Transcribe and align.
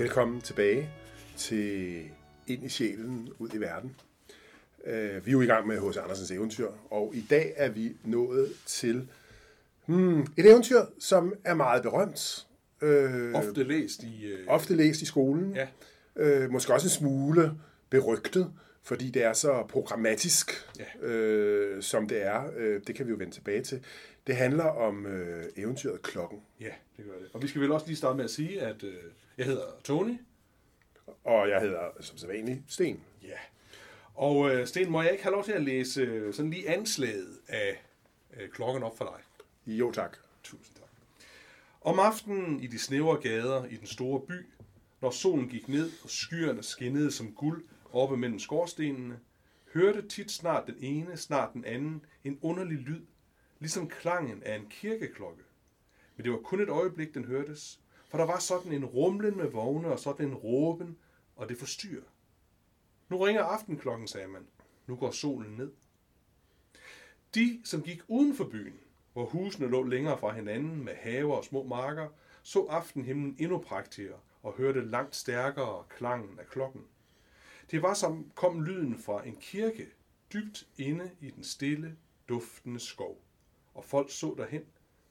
Velkommen 0.00 0.40
tilbage 0.40 0.90
til 1.36 2.04
Ind 2.46 2.64
i 2.64 2.68
sjælen, 2.68 3.28
ud 3.38 3.48
i 3.54 3.56
verden. 3.58 3.96
Øh, 4.84 5.26
Vi 5.26 5.30
er 5.30 5.32
jo 5.32 5.40
i 5.40 5.46
gang 5.46 5.66
med 5.66 5.80
H.C. 5.90 5.96
Andersens 5.96 6.30
eventyr, 6.30 6.68
og 6.90 7.12
i 7.14 7.26
dag 7.30 7.52
er 7.56 7.68
vi 7.70 7.96
nået 8.04 8.52
til 8.66 9.08
hmm, 9.86 10.20
et 10.20 10.46
eventyr, 10.50 10.80
som 10.98 11.34
er 11.44 11.54
meget 11.54 11.82
berømt. 11.82 12.46
Øh, 12.82 13.34
Ofte 13.34 13.62
læst 13.64 14.02
i... 14.02 14.26
Øh, 14.26 14.38
ofte 14.48 14.76
læst 14.76 15.02
i 15.02 15.06
skolen. 15.06 15.54
Ja. 15.56 15.66
Øh, 16.16 16.50
måske 16.50 16.72
også 16.74 16.86
en 16.86 16.90
smule 16.90 17.52
berygtet, 17.90 18.52
fordi 18.82 19.10
det 19.10 19.24
er 19.24 19.32
så 19.32 19.66
programmatisk, 19.68 20.50
Ja. 20.78 21.06
øh, 21.08 21.82
som 21.82 22.08
det 22.08 22.22
er. 22.26 22.50
Øh, 22.56 22.80
det 22.86 22.94
kan 22.94 23.06
vi 23.06 23.10
jo 23.10 23.16
vende 23.16 23.32
tilbage 23.34 23.62
til. 23.62 23.80
Det 24.26 24.36
handler 24.36 24.64
om 24.64 25.06
øh, 25.06 25.44
eventyret 25.56 26.02
Klokken. 26.02 26.38
ja, 26.60 26.70
det 26.96 27.04
gør 27.04 27.12
det. 27.18 27.28
Og 27.32 27.42
vi 27.42 27.48
skal 27.48 27.60
vel 27.60 27.72
også 27.72 27.86
lige 27.86 27.96
starte 27.96 28.16
med 28.16 28.24
at 28.24 28.30
sige, 28.30 28.60
at 28.62 28.82
øh, 28.84 28.94
jeg 29.40 29.48
hedder 29.48 29.66
Tony. 29.84 30.18
Og 31.24 31.48
jeg 31.48 31.60
hedder 31.60 31.90
som 32.00 32.18
sædvanlig 32.18 32.64
Sten. 32.68 33.00
Ja. 33.22 33.38
Og 34.14 34.50
øh, 34.50 34.66
Sten, 34.66 34.90
må 34.90 35.02
jeg 35.02 35.12
ikke 35.12 35.22
have 35.22 35.32
lov 35.32 35.44
til 35.44 35.52
at 35.52 35.62
læse 35.62 36.00
øh, 36.00 36.34
sådan 36.34 36.50
lige 36.50 36.68
anslaget 36.68 37.38
af 37.48 37.82
øh, 38.36 38.48
klokken 38.48 38.82
op 38.82 38.98
for 38.98 39.04
dig? 39.04 39.44
Jo 39.74 39.92
tak. 39.92 40.16
Tusind 40.42 40.76
tak. 40.76 40.88
Om 41.80 41.98
aftenen 41.98 42.60
i 42.60 42.66
de 42.66 42.78
snævre 42.78 43.20
gader 43.20 43.64
i 43.64 43.76
den 43.76 43.86
store 43.86 44.20
by, 44.20 44.46
når 45.00 45.10
solen 45.10 45.48
gik 45.48 45.68
ned 45.68 45.90
og 46.04 46.10
skyerne 46.10 46.62
skinnede 46.62 47.12
som 47.12 47.32
guld 47.32 47.64
oppe 47.92 48.16
mellem 48.16 48.38
skorstenene, 48.38 49.20
hørte 49.74 50.08
tit 50.08 50.30
snart 50.30 50.66
den 50.66 50.76
ene, 50.78 51.16
snart 51.16 51.52
den 51.52 51.64
anden 51.64 52.04
en 52.24 52.38
underlig 52.42 52.78
lyd, 52.78 53.02
ligesom 53.58 53.88
klangen 53.88 54.42
af 54.42 54.56
en 54.56 54.66
kirkeklokke. 54.70 55.42
Men 56.16 56.24
det 56.24 56.32
var 56.32 56.38
kun 56.38 56.60
et 56.60 56.68
øjeblik, 56.68 57.14
den 57.14 57.24
hørtes, 57.24 57.79
for 58.10 58.18
der 58.18 58.24
var 58.24 58.38
sådan 58.38 58.72
en 58.72 58.84
rumlen 58.84 59.36
med 59.36 59.50
vogne 59.50 59.88
og 59.88 59.98
sådan 59.98 60.26
en 60.26 60.34
råben, 60.34 60.98
og 61.36 61.48
det 61.48 61.58
forstyrrer. 61.58 62.02
Nu 63.08 63.18
ringer 63.18 63.42
aftenklokken, 63.42 64.08
sagde 64.08 64.28
man. 64.28 64.46
Nu 64.86 64.96
går 64.96 65.10
solen 65.10 65.56
ned. 65.56 65.72
De, 67.34 67.60
som 67.64 67.82
gik 67.82 68.02
uden 68.08 68.34
for 68.34 68.44
byen, 68.44 68.80
hvor 69.12 69.24
husene 69.24 69.68
lå 69.68 69.82
længere 69.82 70.18
fra 70.18 70.32
hinanden 70.32 70.84
med 70.84 70.94
haver 70.94 71.36
og 71.36 71.44
små 71.44 71.62
marker, 71.62 72.08
så 72.42 72.64
aftenhimlen 72.64 73.36
endnu 73.38 73.58
prægtigere 73.58 74.18
og 74.42 74.52
hørte 74.52 74.84
langt 74.84 75.16
stærkere 75.16 75.84
klangen 75.88 76.38
af 76.38 76.46
klokken. 76.46 76.84
Det 77.70 77.82
var 77.82 77.94
som 77.94 78.30
kom 78.34 78.62
lyden 78.62 78.98
fra 78.98 79.26
en 79.26 79.36
kirke, 79.36 79.88
dybt 80.32 80.68
inde 80.76 81.10
i 81.20 81.30
den 81.30 81.44
stille, 81.44 81.96
duftende 82.28 82.80
skov, 82.80 83.22
og 83.74 83.84
folk 83.84 84.10
så 84.10 84.34
derhen 84.38 84.64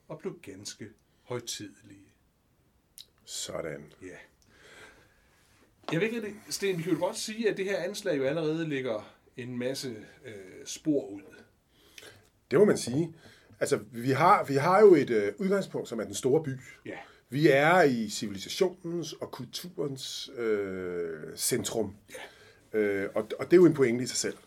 og 0.08 0.19
blev 0.19 0.39
ganske 0.41 0.89
højtidelige. 1.23 2.08
Sådan. 3.30 3.94
Ja. 4.02 4.17
Jeg 5.91 6.02
ved 6.02 6.08
ikke, 6.08 6.35
Sten, 6.49 6.77
vi 6.77 6.83
kan 6.83 6.94
jo 6.94 6.99
godt 6.99 7.17
sige, 7.17 7.49
at 7.49 7.58
det 7.58 7.66
her 7.66 7.77
anslag 7.77 8.17
jo 8.17 8.23
allerede 8.23 8.69
ligger 8.69 9.13
en 9.38 9.58
masse 9.58 9.95
øh, 10.25 10.66
spor 10.66 11.05
ud. 11.05 11.22
Det 12.52 12.59
må 12.59 12.66
man 12.66 12.77
sige. 12.77 13.13
Altså, 13.59 13.80
vi 13.91 14.11
har, 14.11 14.44
vi 14.44 14.55
har 14.55 14.80
jo 14.80 14.95
et 14.95 15.09
øh, 15.09 15.33
udgangspunkt, 15.38 15.89
som 15.89 16.00
er 16.00 16.03
den 16.03 16.13
store 16.13 16.44
by. 16.44 16.50
Ja. 16.85 16.97
Vi 17.30 17.47
er 17.47 17.81
i 17.81 18.09
civilisationens 18.09 19.13
og 19.13 19.31
kulturens 19.31 20.30
øh, 20.38 21.38
centrum. 21.38 21.95
Øh, 22.73 23.09
og, 23.16 23.27
og 23.39 23.45
det 23.45 23.53
er 23.53 23.57
jo 23.57 23.66
en 23.66 23.73
pointe 23.73 24.03
i 24.03 24.07
sig 24.07 24.17
selv. 24.17 24.38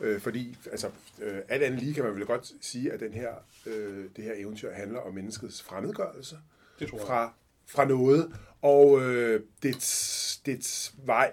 Øh, 0.00 0.20
fordi 0.20 0.56
altså, 0.70 0.90
øh, 1.22 1.38
alt 1.48 1.62
andet 1.62 1.80
lige 1.80 1.94
kan 1.94 2.04
man 2.04 2.14
vel 2.14 2.26
godt 2.26 2.52
sige, 2.60 2.92
at 2.92 3.00
den 3.00 3.12
her, 3.12 3.34
øh, 3.66 4.04
det 4.16 4.24
her 4.24 4.34
eventyr 4.36 4.72
handler 4.72 5.00
om 5.00 5.14
menneskets 5.14 5.62
fremmedgørelse 5.62 6.38
Det 6.78 6.88
tror 6.88 6.98
jeg. 6.98 7.06
fra, 7.06 7.34
fra 7.70 7.84
noget, 7.84 8.32
og 8.62 9.02
øh, 9.02 9.40
dets, 9.62 10.36
dets 10.46 10.94
vej 11.04 11.32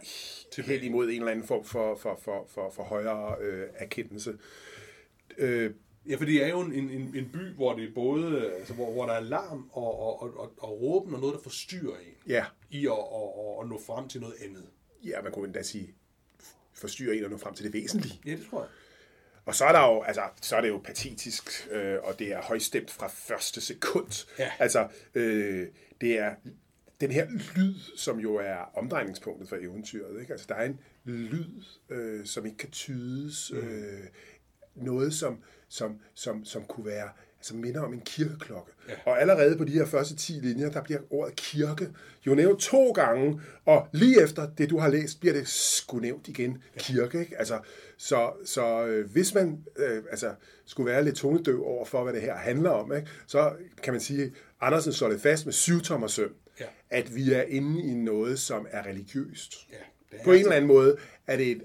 hen 0.58 0.84
imod 0.84 1.09
en 1.09 1.14
eller 1.20 1.31
anden 1.31 1.48
form 1.48 1.66
for, 1.66 1.96
for, 1.96 2.20
for, 2.24 2.48
for, 2.53 2.72
for 2.75 2.84
højere 2.84 3.36
øh, 3.42 3.68
erkendelse. 3.75 4.38
Øh, 5.38 5.72
Ja, 6.09 6.16
for 6.16 6.26
det 6.26 6.44
er 6.44 6.47
jo 6.47 6.62
en, 6.62 6.74
en, 6.74 7.16
en 7.16 7.30
by, 7.34 7.53
hvor 7.56 7.76
det 7.76 7.90
er 7.90 7.94
både, 7.96 8.52
altså, 8.53 8.74
hvor, 8.74 8.92
hvor 8.92 9.06
der 9.06 9.14
er 9.14 9.20
larm 9.20 9.70
og, 9.72 10.00
og, 10.00 10.22
og, 10.22 10.38
og, 10.38 10.53
og 10.58 10.81
råben 10.81 11.14
og 11.14 11.20
noget, 11.20 11.36
der 11.36 11.42
forstyrrer 11.42 11.97
en 11.97 12.14
ja, 12.28 12.46
i 12.70 12.86
at, 12.86 12.92
at, 12.92 12.97
at, 13.40 13.64
at 13.64 13.70
nå 13.70 13.81
frem 13.86 14.08
til 14.08 14.22
noget 14.22 14.36
andet. 14.44 14.64
ja, 15.06 15.22
man 15.22 15.31
kunne 15.31 15.46
endda 15.46 15.64
sige, 15.64 15.96
forstyrre 16.74 17.16
en 17.16 17.24
og 17.24 17.30
nå 17.31 17.38
frem 17.38 17.53
til 17.53 17.66
det 17.66 17.74
væsentlige. 17.74 18.20
Ja, 18.26 18.31
det 18.31 18.46
tror 18.50 18.59
jeg. 18.62 18.70
Og 19.47 19.56
så 19.56 19.66
er 19.66 19.72
der 19.72 19.81
jo, 19.81 20.02
altså, 20.02 20.22
så 20.41 20.56
er 20.56 20.62
det 20.62 20.69
jo 20.69 20.78
patetisk, 20.78 21.68
øh, 21.72 21.97
og 22.03 22.19
det 22.19 22.34
er 22.34 22.41
højstemt 22.41 22.91
fra 22.91 23.08
første 23.08 23.62
sekund. 23.62 24.28
Ja. 24.40 24.52
Altså, 24.59 24.88
øh, 25.16 25.68
det 26.02 26.19
er 26.19 26.35
den 27.02 27.12
her 27.12 27.28
lyd, 27.56 27.75
som 27.97 28.19
jo 28.19 28.35
er 28.35 28.78
omdrejningspunktet 28.78 29.50
for 29.50 29.56
eventyret. 29.56 30.22
Ikke? 30.22 30.34
Altså, 30.34 30.46
der 30.50 30.56
er 30.56 30.66
en 30.66 30.80
lyd, 31.06 31.63
øh, 31.90 32.25
som 32.25 32.46
ikke 32.46 32.58
kan 32.58 32.72
tydes. 32.72 33.52
Mm. 33.53 33.58
Øh, 33.58 34.03
noget, 34.75 35.13
som, 35.13 35.44
som, 35.69 36.00
som, 36.14 36.46
som 36.46 36.66
kunne 36.66 36.85
være, 36.85 37.09
altså 37.40 37.56
minder 37.56 37.81
om 37.81 37.94
en 37.94 38.02
kirkeklokke. 38.02 38.72
Ja. 38.90 38.94
Og 39.06 39.22
allerede 39.22 39.58
på 39.58 39.64
de 39.64 39.72
her 39.72 39.86
første 39.86 40.16
10 40.16 40.31
linjer, 40.34 40.70
der 40.70 40.84
bliver 40.84 41.00
ordet 41.09 41.36
kirke 41.36 41.90
jo 42.28 42.36
nævnt 42.36 42.59
to 42.59 42.92
gange, 42.92 43.42
og 43.66 43.88
lige 43.94 44.24
efter 44.24 44.50
det, 44.58 44.70
du 44.70 44.78
har 44.80 44.90
læst, 44.90 45.20
bliver 45.20 45.34
det 45.34 45.47
sgu 45.47 46.00
nævnt 46.00 46.28
igen, 46.28 46.64
kirke. 46.78 47.20
Ikke? 47.20 47.38
Altså, 47.40 47.59
så 47.97 48.31
så 48.46 48.86
øh, 48.86 49.12
hvis 49.12 49.34
man 49.34 49.64
øh, 49.78 50.03
altså, 50.12 50.34
skulle 50.66 50.92
være 50.92 51.03
lidt 51.03 51.16
tonedøv 51.16 51.64
over 51.66 51.86
for, 51.86 52.03
hvad 52.03 52.14
det 52.14 52.22
her 52.22 52.36
handler 52.36 52.70
om, 52.70 52.94
ikke? 52.96 53.08
så 53.28 53.53
kan 53.84 53.94
man 53.94 54.02
sige, 54.02 54.34
Andersen 54.62 54.94
slår 54.94 55.09
det 55.09 55.22
fast 55.22 55.46
med 55.46 55.53
syvtommer 55.53 56.08
søm, 56.08 56.34
Ja. 56.59 56.66
at 56.90 57.16
vi 57.16 57.34
er 57.34 57.42
inde 57.42 57.81
i 57.84 57.94
noget, 57.94 58.40
som 58.40 58.68
er 58.72 58.86
religiøst. 58.86 59.53
Ja, 59.72 59.76
det 60.12 60.20
er 60.20 60.24
På 60.24 60.30
en 60.30 60.36
altså- 60.36 60.47
eller 60.50 60.56
anden 60.56 60.68
måde 60.68 60.97
er 61.28 61.38
det 61.38 61.52
et 61.52 61.64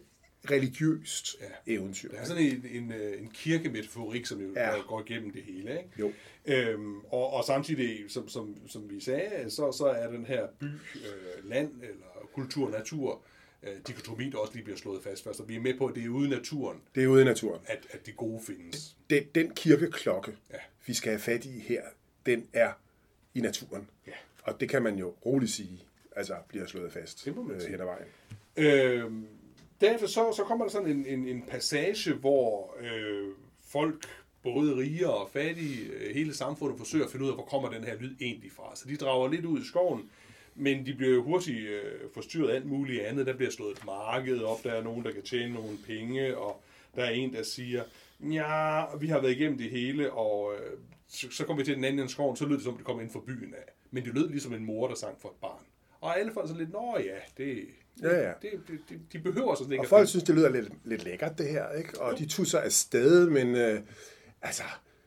religiøst 0.51 1.37
Ja. 1.41 1.73
eventyr. 1.75 2.09
Det 2.11 2.19
er 2.21 2.25
sådan 2.25 2.43
en, 2.43 2.67
en, 2.71 2.93
øh, 2.93 3.21
en 3.23 3.31
kirkemetaforik, 3.31 4.27
som 4.27 4.41
jo 4.41 4.53
Ja. 4.57 4.79
går 4.81 5.01
igennem 5.07 5.31
det 5.33 5.43
hele. 5.43 5.71
Ikke? 5.79 5.91
Jo. 5.99 6.13
Øhm, 6.47 6.99
og, 7.01 7.33
og 7.33 7.45
samtidig, 7.45 8.05
som, 8.09 8.29
som, 8.29 8.57
som 8.69 8.91
vi 8.91 9.01
sagde, 9.01 9.51
så, 9.51 9.73
så 9.73 9.85
er 9.85 10.11
den 10.11 10.27
her 10.27 10.47
by, 10.61 10.65
øh, 10.65 11.45
land 11.51 11.73
eller 11.83 12.29
kultur, 12.35 12.71
natur, 12.71 13.23
øh, 13.63 13.77
dikotomi, 13.87 14.31
der 14.31 14.39
også 14.39 14.55
lige 14.55 14.65
bliver 14.65 14.77
slået 14.79 15.03
fast 15.03 15.25
først. 15.25 15.41
Og 15.41 15.49
vi 15.49 15.57
er 15.57 15.61
med 15.61 15.75
på, 15.79 15.87
at 15.87 15.95
det 15.95 16.05
er 16.05 16.09
ude 16.09 16.27
i 16.27 16.31
naturen, 16.31 16.81
Det 16.95 17.03
er 17.03 17.07
ude 17.07 17.23
i 17.23 17.25
naturen. 17.25 17.61
at, 17.67 17.87
at 17.91 18.07
det 18.07 18.17
gode 18.17 18.41
findes. 18.47 18.97
Den, 19.11 19.23
den 19.35 19.55
kirkeklokke, 19.55 20.33
Ja. 20.53 20.59
vi 20.87 20.95
skal 20.95 21.11
have 21.11 21.21
fat 21.21 21.45
i 21.45 21.59
her, 21.61 21.83
den 22.27 22.47
er 22.53 22.73
i 23.35 23.41
naturen. 23.41 23.89
Ja. 24.07 24.13
Og 24.43 24.61
det 24.61 24.69
kan 24.69 24.83
man 24.83 24.99
jo 24.99 25.15
roligt 25.27 25.53
sige, 25.53 25.83
altså 26.17 26.35
bliver 26.49 26.67
slået 26.67 26.93
fast 26.93 27.25
Det 27.25 27.37
må 27.37 27.43
man 27.43 27.57
øh, 27.57 27.63
hen 27.63 27.81
ad 27.81 27.85
vejen. 27.85 28.07
Øhm, 28.57 29.27
derefter 29.83 30.07
så, 30.07 30.33
så 30.37 30.45
kommer 30.45 30.65
der 30.65 30.73
sådan 30.73 30.91
en, 30.91 31.07
en, 31.07 31.29
en 31.29 31.43
passage, 31.43 32.13
hvor 32.13 32.77
øh, 32.81 33.29
folk, 33.65 34.07
både 34.43 34.77
rige 34.77 35.11
og 35.11 35.31
fattige, 35.31 35.91
øh, 35.93 36.15
hele 36.15 36.35
samfundet 36.35 36.79
forsøger 36.79 37.05
at 37.05 37.11
finde 37.11 37.25
ud 37.25 37.31
af, 37.31 37.37
hvor 37.37 37.45
kommer 37.45 37.71
den 37.71 37.85
her 37.85 37.97
lyd 38.01 38.17
egentlig 38.21 38.53
fra. 38.53 38.77
Så 38.77 38.89
de 38.89 38.97
drager 38.97 39.29
lidt 39.29 39.45
ud 39.45 39.61
i 39.61 39.67
skoven, 39.67 40.11
men 40.55 40.87
de 40.87 40.95
bliver 40.95 41.23
hurtigt 41.23 41.69
øh, 41.69 42.11
forstyrret 42.15 42.51
af 42.51 42.55
alt 42.55 42.67
muligt 42.67 43.03
andet. 43.03 43.27
Der 43.27 43.37
bliver 43.37 43.51
slået 43.51 43.73
et 43.73 43.85
marked 43.87 44.43
op, 44.43 44.65
der 44.65 44.73
er 44.73 44.83
nogen, 44.83 45.05
der 45.05 45.13
kan 45.13 45.23
tjene 45.23 45.55
nogle 45.55 45.79
penge, 45.87 46.37
og 46.37 46.63
der 46.97 47.05
er 47.05 47.11
en, 47.11 47.33
der 47.33 47.43
siger, 47.43 47.83
ja, 48.21 48.85
vi 49.01 49.07
har 49.07 49.21
været 49.21 49.33
igennem 49.33 49.59
det 49.59 49.71
hele, 49.71 50.13
og 50.13 50.53
øh, 50.55 50.79
så, 51.09 51.27
så 51.31 51.45
kommer 51.45 51.63
vi 51.63 51.65
til 51.65 51.77
den 51.77 51.85
anden 51.85 51.99
ende 51.99 52.13
skoven, 52.13 52.37
så 52.37 52.47
lød 52.47 52.57
det 52.57 52.65
som, 52.65 52.77
det 52.77 52.87
kom 52.87 53.01
ind 53.01 53.11
fra 53.11 53.21
byen 53.27 53.55
af. 53.55 53.73
Men 53.91 54.05
det 54.05 54.15
lød 54.15 54.29
ligesom 54.29 54.55
en 54.55 54.65
mor, 54.65 54.89
der 54.89 54.95
sang 54.95 55.21
for 55.21 55.29
et 55.29 55.35
barn. 55.41 55.65
Og 56.01 56.19
alle 56.19 56.33
folk 56.33 56.45
er 56.45 56.49
sådan 56.49 56.61
lidt, 56.61 56.73
nå 56.73 56.99
ja, 56.99 57.45
det, 57.45 57.67
Ja, 58.03 58.21
ja. 58.23 58.33
det, 58.43 58.51
det, 58.69 58.81
det, 58.89 59.01
de 59.13 59.19
behøver 59.19 59.55
sådan 59.55 59.73
ikke 59.73 59.83
Og 59.85 59.89
folk 59.89 60.01
finde- 60.01 60.11
synes, 60.11 60.25
det 60.25 60.35
lyder 60.35 60.49
lidt, 60.49 60.69
lidt 60.85 61.05
lækkert, 61.05 61.39
det 61.39 61.49
her, 61.49 61.71
ikke? 61.73 62.01
Og 62.01 62.19
de 62.19 62.27
tusser 62.29 62.59
afsted, 62.59 63.31
men 63.31 63.57
øh, 63.57 63.81
altså 64.43 64.63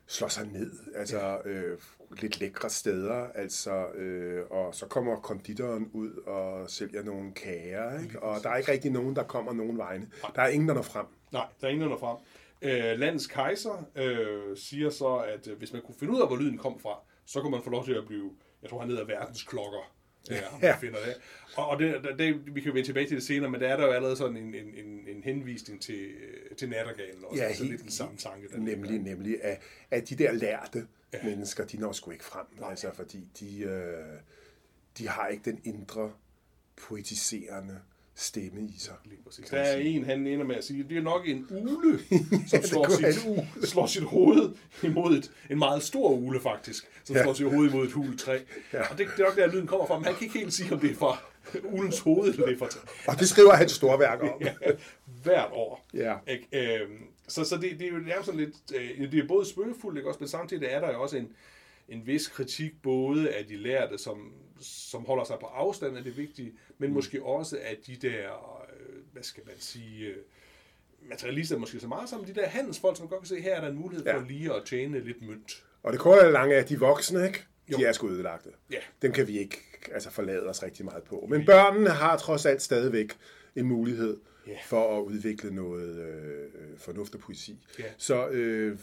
slår 0.07 0.27
sig 0.27 0.47
ned, 0.47 0.71
altså 0.95 1.39
øh, 1.45 1.77
lidt 2.21 2.39
lækre 2.39 2.69
steder, 2.69 3.27
altså, 3.35 3.87
øh, 3.91 4.43
og 4.49 4.75
så 4.75 4.85
kommer 4.85 5.15
konditoren 5.15 5.89
ud 5.93 6.11
og 6.25 6.69
sælger 6.69 7.03
nogle 7.03 7.31
kager, 7.33 7.99
ikke? 8.03 8.23
Og 8.23 8.43
der 8.43 8.49
er 8.49 8.57
ikke 8.57 8.71
rigtig 8.71 8.91
nogen, 8.91 9.15
der 9.15 9.23
kommer 9.23 9.53
nogen 9.53 9.77
vegne. 9.77 10.07
Der 10.35 10.41
er 10.41 10.47
ingen, 10.47 10.67
der 10.69 10.75
når 10.75 10.81
frem. 10.81 11.05
Nej, 11.31 11.45
der 11.61 11.67
er 11.67 11.71
ingen, 11.71 11.83
der 11.83 11.89
når 11.89 11.97
frem. 11.99 12.17
Øh, 12.61 12.99
landets 12.99 13.27
kejser 13.27 13.87
øh, 13.95 14.57
siger 14.57 14.89
så, 14.89 15.15
at 15.17 15.47
øh, 15.47 15.57
hvis 15.57 15.73
man 15.73 15.81
kunne 15.81 15.95
finde 15.99 16.13
ud 16.13 16.21
af, 16.21 16.27
hvor 16.27 16.37
lyden 16.37 16.57
kom 16.57 16.79
fra, 16.79 16.99
så 17.25 17.41
kunne 17.41 17.51
man 17.51 17.61
få 17.63 17.69
lov 17.69 17.85
til 17.85 17.93
at 17.93 18.05
blive, 18.07 18.31
jeg 18.61 18.69
tror 18.69 18.79
han 18.79 18.89
hedder 18.89 19.05
verdens 19.05 19.43
klokker. 20.27 20.59
Ja, 20.61 20.67
Ja. 20.67 20.77
finder 20.77 20.97
det. 21.05 21.15
Og, 21.55 21.67
og 21.67 21.79
det, 21.79 22.15
det, 22.19 22.55
vi 22.55 22.61
kan 22.61 22.69
jo 22.69 22.73
vende 22.73 22.87
tilbage 22.87 23.07
til 23.07 23.15
det 23.15 23.23
senere, 23.23 23.49
men 23.51 23.61
der 23.61 23.67
er 23.67 23.77
der 23.77 23.85
jo 23.85 23.91
allerede 23.91 24.15
sådan 24.17 24.37
en, 24.37 24.55
en, 24.55 24.73
en, 24.85 25.07
en 25.07 25.23
henvisning 25.23 25.81
til, 25.81 26.05
øh, 26.05 26.55
til 26.57 26.69
nattergalen 26.69 27.23
også. 27.25 27.41
Ja, 27.41 27.47
altså 27.47 27.63
helt- 27.63 27.71
lidt 27.71 27.81
den 27.81 27.91
samme 27.91 28.17
tanke. 28.17 28.47
Der 28.47 28.57
Nemlig, 28.57 28.91
ligger. 28.91 29.05
nemlig, 29.15 29.43
at, 29.43 29.61
at 29.91 30.09
de 30.09 30.15
der 30.15 30.31
lærte 30.31 30.87
Ja. 31.13 31.23
mennesker, 31.23 31.65
de 31.65 31.77
når 31.77 31.91
sgu 31.91 32.11
ikke 32.11 32.23
frem, 32.23 32.45
altså, 32.63 32.91
fordi 32.93 33.27
de, 33.39 33.59
øh, 33.61 34.03
de 34.97 35.07
har 35.07 35.27
ikke 35.27 35.43
den 35.51 35.61
indre 35.63 36.11
poetiserende 36.75 37.79
stemme 38.15 38.61
i 38.61 38.79
sig. 38.79 38.93
Der 39.51 39.57
er 39.57 39.77
en, 39.77 40.05
han 40.05 40.27
ender 40.27 40.45
med 40.45 40.55
at 40.55 40.63
sige, 40.63 40.85
det 40.89 40.97
er 40.97 41.01
nok 41.01 41.27
en 41.27 41.47
ule, 41.51 41.99
som 42.49 42.59
det 42.59 42.69
slår, 42.69 42.89
sit, 43.11 43.25
ule. 43.27 43.47
slår 43.63 43.85
sit 43.87 44.03
hoved 44.03 44.55
imod 44.83 45.17
et, 45.17 45.31
en 45.49 45.57
meget 45.59 45.83
stor 45.83 46.09
ule 46.11 46.39
faktisk, 46.41 46.87
som 47.03 47.15
Ja. 47.15 47.23
slår 47.23 47.33
sit 47.33 47.45
hoved 47.51 47.69
imod 47.69 47.85
et 47.85 47.91
hul 47.91 48.17
træ. 48.17 48.39
Ja. 48.73 48.81
Og 48.91 48.97
det, 48.97 49.07
det 49.17 49.19
er 49.23 49.27
nok 49.27 49.35
der, 49.35 49.47
lyden 49.47 49.67
kommer 49.67 49.85
fra, 49.85 49.97
men 49.99 50.05
han 50.05 50.15
kan 50.15 50.23
ikke 50.23 50.39
helt 50.39 50.53
sige, 50.53 50.73
om 50.73 50.79
det 50.79 50.91
er 50.91 50.95
fra, 50.95 51.17
Uldens 51.63 51.99
hovedliffer. 51.99 52.65
Og 53.07 53.19
det 53.19 53.29
skriver 53.29 53.53
han 53.53 53.69
store 53.69 53.99
værk 53.99 54.21
om. 54.23 54.29
ja, 54.41 54.53
hvert 55.23 55.49
år. 55.51 55.85
Ja. 55.93 56.15
Ikke? 56.27 56.79
Øhm, 56.81 56.97
så 57.27 57.43
så 57.43 57.55
det, 57.57 57.79
det 57.79 57.87
er 57.87 57.91
jo 57.91 57.97
nærmest 57.97 58.25
sådan 58.25 58.39
lidt, 58.39 58.55
øh, 58.75 59.11
det 59.11 59.19
er 59.23 59.27
både 59.27 59.45
spøgefuldt, 59.49 59.97
ikke 59.97 60.09
også, 60.09 60.19
men 60.19 60.29
samtidig 60.29 60.65
er 60.67 60.79
der 60.79 60.91
jo 60.91 61.01
også 61.01 61.17
en, 61.17 61.31
en 61.89 62.07
vis 62.07 62.27
kritik 62.27 62.71
både 62.83 63.29
af 63.29 63.45
de 63.45 63.55
lærte, 63.57 63.97
som, 63.97 64.31
som 64.65 65.05
holder 65.05 65.23
sig 65.23 65.37
på 65.39 65.45
afstand 65.45 65.97
af 65.97 66.03
det 66.03 66.17
vigtige, 66.17 66.53
men 66.77 66.89
mm. 66.89 66.93
måske 66.95 67.23
også 67.23 67.57
af 67.61 67.77
de 67.87 67.95
der, 67.95 68.29
øh, 68.79 68.95
hvad 69.13 69.23
skal 69.23 69.43
man 69.45 69.55
sige, 69.59 70.05
øh, 70.07 70.15
materialister 71.09 71.57
måske 71.57 71.79
så 71.79 71.87
meget 71.87 72.09
sammen, 72.09 72.27
de 72.27 72.33
der 72.35 72.47
handelsfolk, 72.47 72.97
som 72.97 73.07
godt 73.07 73.19
kan 73.21 73.27
se, 73.27 73.41
her 73.41 73.55
er 73.55 73.61
der 73.61 73.67
en 73.67 73.75
mulighed 73.77 74.05
for 74.05 74.19
Ja. 74.19 74.27
lige 74.27 74.53
at 74.53 74.65
tjene 74.65 74.99
lidt 74.99 75.21
mønt. 75.21 75.63
Og 75.83 75.91
det 75.93 75.99
korte 76.01 76.19
og 76.25 76.31
lange 76.31 76.55
er, 76.55 76.59
at 76.59 76.69
de 76.69 76.79
voksne, 76.79 77.25
ikke? 77.27 77.43
De 77.67 77.81
Jo. 77.81 77.87
er 77.87 77.91
sgu 77.91 78.09
ødelagte. 78.09 78.49
Ja. 78.71 78.77
Dem 79.01 79.11
kan 79.11 79.27
vi 79.27 79.39
ikke 79.39 79.57
altså, 79.91 80.09
forlade 80.09 80.47
os 80.49 80.63
rigtig 80.63 80.85
meget 80.85 81.03
på. 81.03 81.25
Men 81.29 81.45
børnene 81.45 81.89
har 81.89 82.17
trods 82.17 82.45
alt 82.45 82.61
stadigvæk 82.61 83.17
en 83.55 83.65
mulighed 83.65 84.17
Ja. 84.47 84.57
for 84.65 84.97
at 84.97 85.03
udvikle 85.03 85.55
noget 85.55 85.95
øh, 85.97 86.77
fornuft 86.77 87.15
og 87.15 87.21
poesi. 87.21 87.59
Ja. 87.79 87.83
Så 87.97 88.27
øh, 88.27 88.77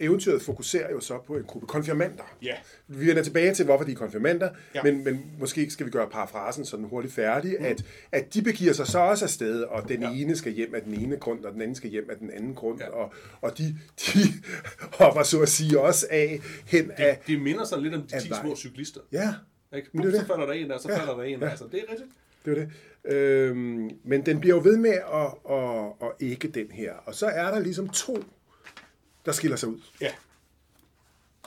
eventyret 0.00 0.42
fokuserer 0.42 0.90
jo 0.90 1.00
så 1.00 1.18
på 1.26 1.36
en 1.36 1.42
gruppe 1.44 1.66
konfirmander. 1.66 2.22
Ja. 2.42 2.54
Vi 2.88 3.06
vender 3.06 3.22
tilbage 3.22 3.54
til, 3.54 3.64
hvorfor 3.64 3.84
de 3.84 3.92
er 3.92 3.96
konfirmander, 3.96 4.50
Ja. 4.74 4.82
men, 4.82 5.04
men 5.04 5.30
måske 5.38 5.70
skal 5.70 5.86
vi 5.86 5.90
gøre 5.90 6.08
parafrasen 6.08 6.64
sådan 6.64 6.84
hurtigt 6.84 7.14
færdig, 7.14 7.56
mm. 7.58 7.64
at, 7.64 7.84
at 8.12 8.34
de 8.34 8.42
begiver 8.42 8.72
sig 8.72 8.86
så 8.86 8.98
også 8.98 9.24
afsted, 9.24 9.62
og 9.62 9.88
den 9.88 10.02
Ja. 10.02 10.10
ene 10.12 10.36
skal 10.36 10.52
hjem 10.52 10.74
af 10.74 10.82
den 10.82 10.94
ene 10.94 11.16
grund, 11.16 11.44
og 11.44 11.52
den 11.52 11.60
anden 11.62 11.74
skal 11.76 11.90
hjem 11.90 12.10
af 12.10 12.16
den 12.16 12.30
anden 12.30 12.54
grund, 12.54 12.80
Ja. 12.80 12.88
og, 12.88 13.12
og 13.40 13.58
de, 13.58 13.64
de 14.06 14.18
hopper 15.00 15.22
så 15.22 15.40
at 15.42 15.48
sige 15.48 15.80
også 15.80 16.06
af 16.10 16.40
hen 16.66 16.90
af... 16.96 17.20
Det 17.26 17.40
minder 17.40 17.64
sådan 17.64 17.82
lidt 17.84 17.94
om 17.94 18.02
de 18.02 18.14
Af 18.16 18.22
10 18.22 18.30
vej. 18.30 18.40
små 18.42 18.56
cyklister. 18.56 19.00
Ja, 19.12 19.34
Ikke? 19.76 19.88
Men 19.92 20.02
det 20.02 20.08
er 20.08 20.12
så 20.12 20.18
det. 20.20 20.26
falder 20.26 20.46
der 20.46 20.52
en 20.52 20.70
der, 20.70 20.78
så 20.78 20.88
Ja. 20.92 20.98
falder 20.98 21.14
der 21.16 21.22
en 21.22 21.38
der. 21.40 21.44
Ja. 21.46 21.50
Altså, 21.50 21.64
det 21.72 21.80
er 21.88 21.92
rigtigt. 21.92 22.10
det 22.44 22.52
var 22.52 22.58
det. 22.58 22.68
Øhm, 23.16 23.90
men 24.04 24.26
den 24.26 24.40
bliver 24.40 24.56
jo 24.56 24.62
ved 24.64 24.76
med 24.76 24.90
at, 25.14 25.54
at, 25.56 26.08
at 26.08 26.12
ikke 26.20 26.48
den 26.48 26.66
her. 26.70 26.92
Og 26.92 27.14
så 27.14 27.26
er 27.26 27.50
der 27.50 27.58
ligesom 27.60 27.88
to, 27.88 28.24
der 29.26 29.32
skiller 29.32 29.56
sig 29.56 29.68
ud. 29.68 29.80
Ja. 30.00 30.12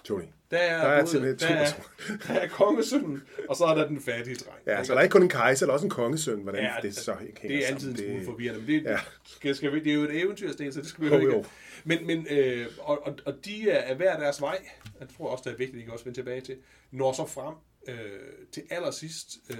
Tony. 0.03 0.23
Der 0.51 0.57
er, 0.57 0.77
Der 0.77 0.87
er 0.89 1.05
både, 1.05 1.19
der, 1.27 1.35
to 1.37 1.45
er, 1.53 1.65
der 2.27 2.33
er 2.39 2.47
kongesønnen, 2.47 3.23
og 3.49 3.55
så 3.55 3.65
er 3.65 3.75
der 3.75 3.87
den 3.87 4.01
fattige 4.01 4.35
dreng. 4.35 4.59
Ja, 4.65 4.71
Ikke? 4.77 4.85
så 4.87 4.93
der 4.93 4.99
er 4.99 5.03
ikke 5.03 5.13
kun 5.13 5.23
en 5.23 5.29
kejser, 5.29 5.65
der 5.65 5.71
er 5.71 5.73
også 5.73 5.85
en 5.85 5.89
kongesøn, 5.89 6.39
hvordan 6.41 6.63
Ja, 6.63 6.73
det 6.81 6.95
så 6.95 7.17
ikke 7.27 7.41
hænger 7.41 7.57
det 7.57 7.63
er 7.65 7.73
altid 7.73 7.87
sammen. 7.95 8.05
en 8.05 8.11
smule 8.11 8.25
forvirrende, 8.25 8.59
men 8.61 8.67
det, 8.69 8.83
Ja. 8.83 8.99
skal, 9.25 9.55
skal 9.55 9.73
vi, 9.73 9.79
det 9.79 9.89
er 9.91 9.93
jo 9.93 10.03
et 10.03 10.21
eventyrsten, 10.21 10.73
så 10.73 10.79
det 10.81 10.87
skal 10.89 11.03
vi 11.03 11.09
Jo, 11.09 11.19
ikke. 11.19 11.49
Men, 11.83 12.07
men 12.07 12.27
øh, 12.29 12.67
og, 12.79 13.07
og, 13.07 13.17
og 13.25 13.45
de 13.45 13.69
er 13.69 13.95
hver 13.95 14.19
deres 14.19 14.41
vej, 14.41 14.65
jeg 14.99 15.07
tror 15.17 15.29
også, 15.29 15.41
det 15.45 15.53
er 15.53 15.57
vigtigt, 15.57 15.75
at 15.75 15.81
I 15.81 15.83
kan 15.83 15.93
også 15.93 16.05
vende 16.05 16.17
tilbage 16.17 16.41
til, 16.41 16.57
når 16.91 17.13
så 17.13 17.25
frem 17.25 17.55
øh, 17.87 18.19
til 18.51 18.63
allersidst 18.69 19.37
øh, 19.49 19.57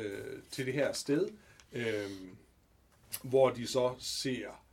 til 0.52 0.66
det 0.66 0.74
her 0.74 0.94
sted, 0.94 1.28
øh, 1.74 1.86
hvor 3.24 3.50
de 3.50 3.68
så 3.68 3.94
ser 4.00 4.64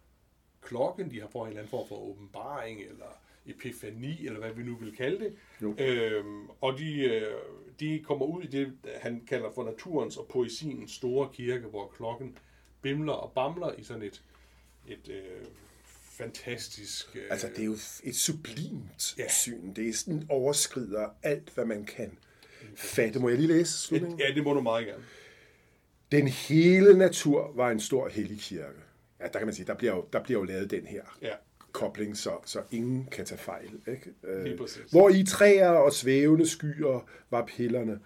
klokken, 0.62 1.10
de 1.10 1.20
har 1.20 1.28
fået 1.32 1.42
en 1.42 1.48
eller 1.48 1.60
anden 1.60 1.70
form 1.70 1.88
for 1.88 1.96
åbenbaring, 2.10 2.80
eller 2.80 3.20
epifani, 3.48 4.26
eller 4.26 4.38
hvad 4.40 4.52
vi 4.52 4.62
nu 4.62 4.76
vil 4.76 4.96
kalde 4.96 5.18
det. 5.24 5.34
Jo. 5.62 5.74
Øhm, 5.78 6.48
og 6.60 6.78
de, 6.78 7.00
øh, 7.04 7.26
de 7.80 8.00
kommer 8.04 8.26
ud 8.26 8.42
i 8.42 8.46
det, 8.46 8.72
han 9.00 9.22
kalder 9.28 9.50
for 9.54 9.64
naturens 9.64 10.16
og 10.16 10.26
poesiens 10.32 10.92
store 10.92 11.28
kirke, 11.32 11.66
hvor 11.66 11.88
klokken 11.96 12.38
bimler 12.82 13.12
og 13.12 13.32
bamler 13.34 13.72
i 13.78 13.82
sådan 13.82 14.02
et, 14.02 14.22
et 14.88 15.08
øh, 15.08 15.46
fantastisk... 16.18 17.16
Øh, 17.16 17.22
Altså, 17.30 17.48
det 17.48 17.58
er 17.60 17.64
jo 17.64 17.76
et 18.04 18.16
sublimt 18.16 19.14
Ja. 19.18 19.22
ja. 19.22 19.28
syn. 19.28 19.72
Det 19.74 19.88
er 19.88 19.92
sådan, 19.92 20.26
overskrider 20.28 21.08
alt, 21.22 21.50
hvad 21.54 21.64
man 21.64 21.84
kan 21.84 22.18
fatte. 22.76 23.18
Må 23.20 23.28
jeg 23.28 23.38
lige 23.38 23.48
læse 23.48 23.72
slutningen? 23.72 24.18
Ja, 24.20 24.34
det 24.34 24.44
må 24.44 24.54
du 24.54 24.60
meget 24.60 24.86
gerne. 24.86 25.04
Den 26.12 26.28
hele 26.28 26.98
natur 26.98 27.52
var 27.56 27.70
en 27.70 27.80
stor 27.80 28.08
hellig 28.08 28.38
kirke. 28.40 28.78
Ja, 29.20 29.24
der 29.24 29.38
kan 29.38 29.46
man 29.46 29.54
sige, 29.54 29.66
der 29.66 29.74
bliver 29.74 29.94
jo, 29.96 30.04
der 30.12 30.22
bliver 30.22 30.38
jo 30.40 30.44
lavet 30.44 30.70
den 30.70 30.86
her 30.86 31.02
Ja. 31.22 31.32
Kobling, 31.72 32.16
så, 32.16 32.30
så 32.44 32.60
ingen 32.70 33.08
kan 33.12 33.24
tage 33.24 33.38
fejl. 33.38 33.70
Ikke? 33.88 34.10
Øh, 34.24 34.58
hvor 34.90 35.08
i 35.08 35.24
træer 35.24 35.70
og 35.70 35.92
svævende 35.92 36.46
skyer 36.46 37.08
var 37.30 37.44
pillerne. 37.44 37.98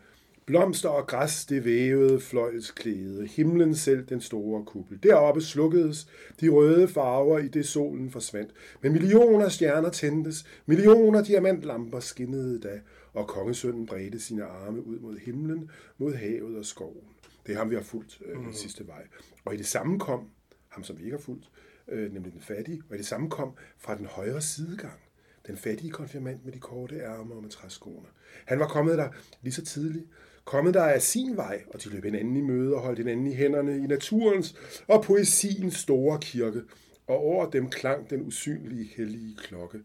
Blomster 0.46 0.88
og 0.88 1.06
græs 1.06 1.46
det 1.46 1.64
vævede 1.64 2.20
fløjlsklæde, 2.20 3.26
himlen 3.26 3.74
selv 3.74 4.06
den 4.06 4.20
store 4.20 4.64
kuppel. 4.64 5.02
Deroppe 5.02 5.40
slukkedes 5.40 6.08
de 6.40 6.48
røde 6.48 6.88
farver 6.88 7.38
i 7.38 7.48
det 7.48 7.66
solen 7.66 8.10
forsvandt. 8.10 8.50
Men 8.80 8.92
millioner 8.92 9.48
stjerner 9.48 9.90
tændtes, 9.90 10.44
millioner 10.66 11.22
diamantlamper 11.24 12.00
skinnede 12.00 12.60
da, 12.60 12.80
og 13.12 13.28
kongesønnen 13.28 13.86
bredte 13.86 14.20
sine 14.20 14.44
arme 14.44 14.86
ud 14.86 14.98
mod 14.98 15.18
himlen, 15.18 15.70
mod 15.98 16.14
havet 16.14 16.56
og 16.56 16.64
skoven. 16.64 17.04
Det 17.46 17.52
er 17.54 17.58
ham, 17.58 17.70
vi 17.70 17.74
har 17.74 17.82
fulgt 17.82 18.20
øh, 18.26 18.40
mm. 18.40 18.52
sidste 18.52 18.86
vej. 18.86 19.02
Og 19.44 19.54
i 19.54 19.56
det 19.56 19.66
samme 19.66 19.98
kom, 19.98 20.28
ham 20.68 20.84
som 20.84 20.98
vi 20.98 21.04
ikke 21.04 21.16
har 21.16 21.22
fulgt, 21.22 21.44
øh, 21.44 21.71
nemlig 21.86 22.32
den 22.32 22.40
fattige, 22.40 22.82
og 22.90 22.98
det 22.98 23.06
samme 23.06 23.30
kom 23.30 23.56
fra 23.78 23.98
den 23.98 24.06
højre 24.06 24.42
sidegang, 24.42 25.00
den 25.46 25.56
fattige 25.56 25.90
konfirmand 25.90 26.40
med 26.44 26.52
de 26.52 26.58
korte 26.58 26.96
ærmer 26.96 27.34
og 27.34 27.42
med 27.42 27.50
træskoene. 27.50 28.08
Han 28.46 28.58
var 28.58 28.68
kommet 28.68 28.98
der 28.98 29.08
lige 29.42 29.52
så 29.52 29.64
tidligt, 29.64 30.06
kommet 30.44 30.74
der 30.74 30.82
af 30.82 31.02
sin 31.02 31.36
vej, 31.36 31.64
og 31.74 31.84
de 31.84 31.88
løb 31.88 32.04
hinanden 32.04 32.36
i 32.36 32.40
møde 32.40 32.74
og 32.74 32.80
holdt 32.80 32.98
hinanden 32.98 33.26
i 33.26 33.34
hænderne 33.34 33.76
i 33.76 33.86
naturens 33.86 34.56
og 34.88 35.02
poesiens 35.02 35.74
store 35.74 36.18
kirke, 36.20 36.62
og 37.06 37.16
over 37.16 37.50
dem 37.50 37.70
klang 37.70 38.10
den 38.10 38.22
usynlige 38.22 38.84
hellige 38.96 39.36
klokke. 39.36 39.80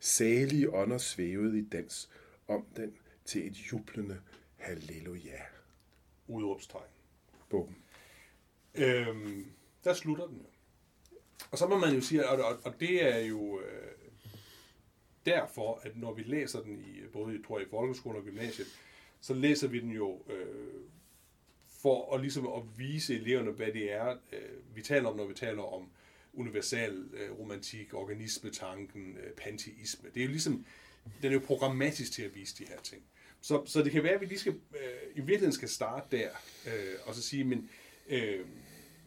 Salige 0.00 0.74
ånder 0.74 0.98
svævede 0.98 1.58
i 1.58 1.62
dans 1.62 2.10
om 2.48 2.66
den 2.76 2.92
til 3.24 3.46
et 3.46 3.56
jublende 3.72 4.20
halleluja. 4.56 5.40
Udråbstegn. 6.26 6.82
Bum. 7.50 7.74
Øhm, 8.74 9.46
der 9.84 9.94
slutter 9.94 10.26
den 10.26 10.36
jo. 10.36 10.51
Og 11.50 11.58
så 11.58 11.66
må 11.66 11.78
man 11.78 11.94
jo 11.94 12.00
sige, 12.00 12.28
og, 12.28 12.44
og, 12.44 12.58
og 12.64 12.80
det 12.80 13.04
er 13.04 13.18
jo 13.18 13.60
øh, 13.60 13.92
derfor, 15.26 15.80
at 15.82 15.96
når 15.96 16.14
vi 16.14 16.22
læser 16.22 16.62
den 16.62 16.80
i 16.80 17.00
både 17.12 17.42
tror 17.42 17.58
jeg, 17.58 17.66
i 17.66 17.70
folkeskolen 17.70 18.18
og 18.18 18.24
gymnasiet, 18.24 18.68
så 19.20 19.34
læser 19.34 19.68
vi 19.68 19.80
den 19.80 19.90
jo 19.90 20.22
øh, 20.28 20.80
for 21.82 22.14
at, 22.14 22.20
ligesom 22.20 22.46
at 22.46 22.62
vise 22.78 23.14
eleverne, 23.14 23.50
hvad 23.50 23.66
det 23.66 23.92
er, 23.92 24.10
øh, 24.32 24.76
vi 24.76 24.82
taler 24.82 25.08
om, 25.08 25.16
når 25.16 25.26
vi 25.26 25.34
taler 25.34 25.62
om 25.62 25.88
universal 26.32 27.04
øh, 27.12 27.38
romantik, 27.38 27.94
organismetanken, 27.94 29.16
øh, 29.16 29.32
panteisme. 29.32 30.10
Det 30.14 30.20
er 30.20 30.24
jo 30.24 30.30
ligesom, 30.30 30.66
den 31.22 31.30
er 31.30 31.34
jo 31.34 31.42
programmatisk 31.46 32.12
til 32.12 32.22
at 32.22 32.34
vise 32.34 32.64
de 32.64 32.68
her 32.68 32.80
ting. 32.82 33.02
Så, 33.40 33.62
så 33.66 33.82
det 33.82 33.92
kan 33.92 34.02
være, 34.02 34.12
at 34.12 34.20
vi 34.20 34.26
lige 34.26 34.38
skal, 34.38 34.52
øh, 34.52 35.10
i 35.14 35.20
virkeligheden 35.20 35.52
skal 35.52 35.68
starte 35.68 36.16
der, 36.16 36.28
øh, 36.66 36.94
og 37.04 37.14
så 37.14 37.22
sige, 37.22 37.44
men 37.44 37.70
øh, 38.08 38.46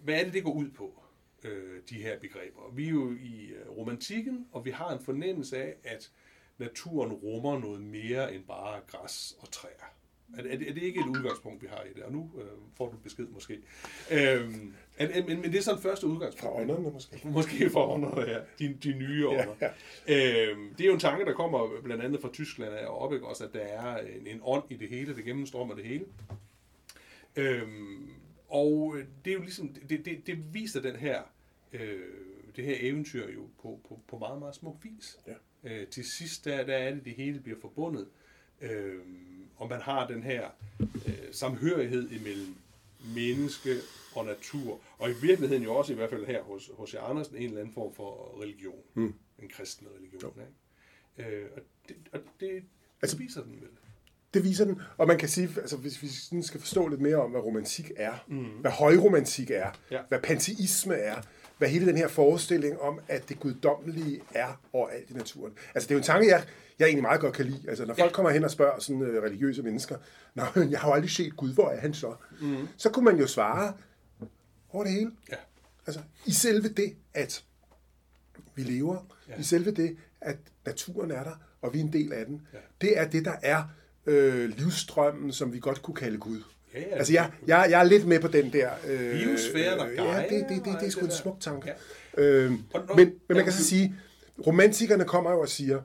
hvad 0.03 0.19
er 0.19 0.23
det, 0.23 0.33
det 0.33 0.43
går 0.43 0.53
ud 0.53 0.69
på, 0.69 1.04
øh, 1.45 1.81
de 1.89 1.95
her 1.95 2.19
begreber? 2.19 2.71
Vi 2.73 2.85
er 2.85 2.91
jo 2.91 3.11
i 3.11 3.45
øh, 3.45 3.77
romantikken, 3.77 4.47
og 4.51 4.65
vi 4.65 4.71
har 4.71 4.89
en 4.89 4.99
fornemmelse 4.99 5.57
af, 5.57 5.75
at 5.83 6.11
naturen 6.57 7.13
rummer 7.13 7.59
noget 7.59 7.81
mere 7.81 8.35
end 8.35 8.43
bare 8.43 8.79
græs 8.87 9.35
og 9.39 9.51
træer. 9.51 9.95
Er, 10.37 10.43
er, 10.53 10.57
det, 10.57 10.69
er 10.69 10.73
det 10.73 10.83
ikke 10.83 10.99
et 10.99 11.05
udgangspunkt, 11.05 11.61
vi 11.61 11.67
har 11.67 11.83
i 11.83 11.93
det? 11.95 12.03
Og 12.03 12.11
nu 12.11 12.31
øh, 12.37 12.47
får 12.77 12.89
du 12.89 12.97
besked 12.97 13.27
måske. 13.27 13.53
Øhm, 14.11 14.73
er, 14.97 15.07
er, 15.07 15.25
men, 15.27 15.41
men 15.41 15.51
det 15.51 15.57
er 15.57 15.61
sådan 15.61 15.81
første 15.81 16.07
udgangspunkt. 16.07 16.55
Fra 16.55 16.61
ånderne 16.61 16.91
måske. 16.91 17.27
Måske 17.27 17.69
for 17.69 17.87
ånder, 17.87 18.29
ja. 18.31 18.39
De, 18.59 18.73
de 18.83 18.93
nye 18.93 19.27
ånder. 19.27 19.55
Ja, 19.61 20.49
øhm, 20.49 20.75
det 20.77 20.83
er 20.83 20.87
jo 20.87 20.93
en 20.93 20.99
tanke, 20.99 21.25
der 21.25 21.33
kommer 21.33 21.81
blandt 21.83 22.03
andet 22.03 22.21
fra 22.21 22.29
Tyskland 22.33 22.73
og 22.73 22.97
op, 22.97 23.13
ikke? 23.13 23.27
også 23.27 23.45
at 23.45 23.53
der 23.53 23.59
er 23.59 23.97
en, 23.97 24.27
en 24.27 24.39
ånd 24.43 24.63
i 24.69 24.77
det 24.77 24.89
hele, 24.89 25.15
det 25.15 25.25
gennemstrømmer 25.25 25.75
det 25.75 25.83
hele. 25.83 26.05
Øhm, 27.35 28.09
og 28.49 28.95
det 29.25 29.31
er 29.31 29.35
jo 29.35 29.41
ligesom, 29.41 29.75
det, 29.89 30.05
det, 30.05 30.27
det 30.27 30.53
viser 30.53 30.81
den 30.81 30.95
her, 30.95 31.21
øh, 31.79 31.99
det 32.55 32.63
her 32.63 32.75
eventyr 32.79 33.29
jo 33.29 33.41
på, 33.61 33.79
på, 33.89 33.99
på 34.07 34.17
meget, 34.17 34.39
meget 34.39 34.55
smuk 34.55 34.75
vis. 34.83 35.17
Ja. 35.27 35.33
Øh, 35.63 35.87
til 35.87 36.05
sidst, 36.05 36.45
der, 36.45 36.65
der 36.65 36.73
er 36.75 36.93
det, 36.93 37.05
det 37.05 37.13
hele 37.13 37.39
bliver 37.39 37.59
forbundet. 37.61 38.07
Øh, 38.61 38.99
og 39.57 39.69
man 39.69 39.81
har 39.81 40.07
den 40.07 40.23
her 40.23 40.49
øh, 40.81 41.13
samhørighed 41.31 42.11
imellem 42.11 42.55
menneske 43.15 43.75
og 44.15 44.25
natur. 44.25 44.79
Og 44.97 45.09
i 45.09 45.13
virkeligheden 45.21 45.63
jo 45.63 45.75
også, 45.75 45.93
i 45.93 45.95
hvert 45.95 46.09
fald 46.09 46.25
her 46.25 46.41
hos, 46.43 46.71
hos. 46.73 46.93
Andersen, 46.93 47.35
en 47.35 47.43
eller 47.43 47.59
anden 47.59 47.73
form 47.73 47.93
for 47.93 48.41
religion. 48.41 48.81
Mm. 48.93 49.13
En 49.39 49.49
kristen 49.49 49.87
religion. 49.99 50.33
Ikke? 51.17 51.31
Øh, 51.37 51.45
og 51.55 51.61
det, 51.87 51.95
og 52.11 52.19
det 52.39 52.49
altså, 52.49 52.63
Altså- 53.01 53.17
viser 53.17 53.43
den 53.43 53.61
vel. 53.61 53.69
Det 54.33 54.43
viser 54.43 54.65
den, 54.65 54.81
og 54.97 55.07
man 55.07 55.17
kan 55.17 55.29
sige, 55.29 55.49
altså 55.57 55.77
hvis 55.77 56.01
vi 56.01 56.07
sådan 56.07 56.43
skal 56.43 56.59
forstå 56.59 56.87
lidt 56.87 57.01
mere 57.01 57.15
om, 57.15 57.31
hvad 57.31 57.41
romantik 57.41 57.91
er, 57.95 58.13
mm. 58.27 58.45
hvad 58.45 58.71
højromantik 58.71 59.51
er, 59.51 59.71
Ja. 59.91 60.01
hvad 60.07 60.19
panteisme 60.19 60.95
er, 60.95 61.21
hvad 61.57 61.69
hele 61.69 61.85
den 61.85 61.97
her 61.97 62.07
forestilling 62.07 62.79
om, 62.81 62.99
at 63.07 63.29
det 63.29 63.39
guddommelige 63.39 64.21
er 64.33 64.61
overalt 64.73 65.09
i 65.09 65.13
naturen. 65.13 65.53
Altså 65.75 65.87
det 65.87 65.91
er 65.91 65.95
jo 65.95 65.99
en 65.99 66.03
tanke, 66.03 66.27
jeg, 66.27 66.43
jeg 66.79 66.85
egentlig 66.85 67.01
meget 67.01 67.21
godt 67.21 67.33
kan 67.33 67.45
lide. 67.45 67.69
Altså 67.69 67.85
når 67.85 67.93
folk 67.93 68.13
kommer 68.13 68.31
hen 68.31 68.43
og 68.43 68.51
spørger 68.51 68.79
sådan 68.79 69.01
uh, 69.01 69.07
religiøse 69.07 69.63
mennesker, 69.63 69.97
Nå, 70.33 70.43
jeg 70.69 70.79
har 70.79 70.87
jo 70.89 70.93
aldrig 70.93 71.11
set 71.11 71.35
Gud, 71.37 71.53
hvor 71.53 71.69
er 71.69 71.79
han 71.79 71.93
så? 71.93 72.15
Mm. 72.41 72.67
Så 72.77 72.89
kunne 72.89 73.05
man 73.05 73.17
jo 73.19 73.27
svare 73.27 73.73
over 74.69 74.83
det 74.83 74.93
hele. 74.93 75.11
Ja. 75.31 75.35
Altså 75.87 76.01
i 76.25 76.31
selve 76.31 76.67
det, 76.69 76.95
at 77.13 77.43
vi 78.55 78.63
lever, 78.63 79.05
ja. 79.29 79.39
i 79.39 79.43
selve 79.43 79.71
det, 79.71 79.97
at 80.21 80.37
naturen 80.65 81.11
er 81.11 81.23
der, 81.23 81.35
og 81.61 81.73
vi 81.73 81.79
er 81.79 81.83
en 81.83 81.93
del 81.93 82.13
af 82.13 82.25
den, 82.25 82.47
Ja. 82.53 82.57
det 82.81 82.99
er 82.99 83.07
det, 83.09 83.25
der 83.25 83.35
er 83.41 83.63
øh, 84.05 84.49
livsstrømmen, 84.49 85.31
som 85.31 85.53
vi 85.53 85.59
godt 85.59 85.81
kunne 85.81 85.95
kalde 85.95 86.17
Gud. 86.17 86.41
Ja, 86.75 86.79
ja. 86.81 86.95
Altså, 86.95 87.13
jeg, 87.13 87.31
jeg, 87.47 87.67
jeg 87.69 87.79
er 87.79 87.83
lidt 87.83 88.07
med 88.07 88.19
på 88.19 88.27
den 88.27 88.53
der... 88.53 88.69
Øh, 88.87 89.11
Biosfæren 89.11 89.79
og 89.79 89.89
øh, 89.89 89.95
Ja, 89.97 90.23
det, 90.29 90.29
det, 90.29 90.45
det, 90.49 90.65
det, 90.65 90.79
det 90.79 90.87
er 90.87 90.91
sgu 90.91 91.01
en 91.01 91.07
der. 91.07 91.13
smuk 91.15 91.39
tanke. 91.39 91.67
Ja. 91.67 92.49
Når- 92.49 92.95
men, 92.95 93.13
men 93.27 93.35
man 93.37 93.43
kan 93.43 93.53
så 93.53 93.63
sige, 93.63 93.95
romantikerne 94.47 95.05
kommer 95.05 95.31
jo 95.31 95.39
og 95.39 95.49
siger, 95.49 95.81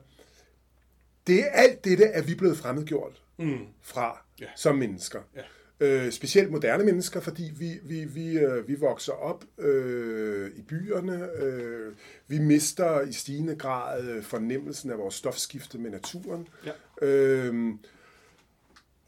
det 1.27 1.39
er 1.39 1.45
alt 1.51 1.85
dette, 1.85 2.03
er 2.03 2.21
vi 2.21 2.35
blevet 2.35 2.57
fremmedgjort 2.57 3.21
Mm. 3.39 3.57
fra 3.81 4.25
Ja. 4.41 4.45
som 4.55 4.75
mennesker. 4.75 5.19
Ja. 5.35 5.41
Øh, 5.79 6.11
specielt 6.11 6.51
moderne 6.51 6.83
mennesker, 6.83 7.19
fordi 7.19 7.51
vi, 7.57 7.71
vi, 7.83 8.05
vi, 8.05 8.37
øh, 8.39 8.67
vi 8.67 8.75
vokser 8.75 9.11
op 9.13 9.43
øh, 9.59 10.51
i 10.55 10.61
byerne. 10.61 11.27
Øh, 11.41 11.93
vi 12.27 12.39
mister 12.39 13.01
i 13.01 13.11
stigende 13.13 13.55
grad 13.55 14.03
øh, 14.03 14.23
fornemmelsen 14.23 14.91
af 14.91 14.97
vores 14.97 15.15
stofskifte 15.15 15.77
med 15.77 15.91
naturen. 15.91 16.47
Ja. 16.65 16.71
Øh, 17.07 17.55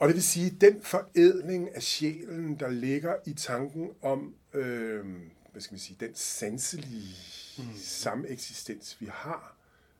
og 0.03 0.09
det 0.09 0.15
vil 0.15 0.23
sige, 0.23 0.49
den 0.61 0.81
forædling 0.81 1.75
af 1.75 1.83
sjælen, 1.83 2.59
der 2.59 2.69
ligger 2.69 3.15
i 3.25 3.33
tanken 3.33 3.89
om, 4.01 4.35
øh, 4.53 5.05
hvad 5.51 5.61
skal 5.61 5.73
man 5.73 5.79
sige, 5.79 5.97
den 5.99 6.15
sanselige 6.15 7.15
mm. 7.57 7.63
sameksistens, 7.75 8.97
vi 8.99 9.07
har 9.11 9.55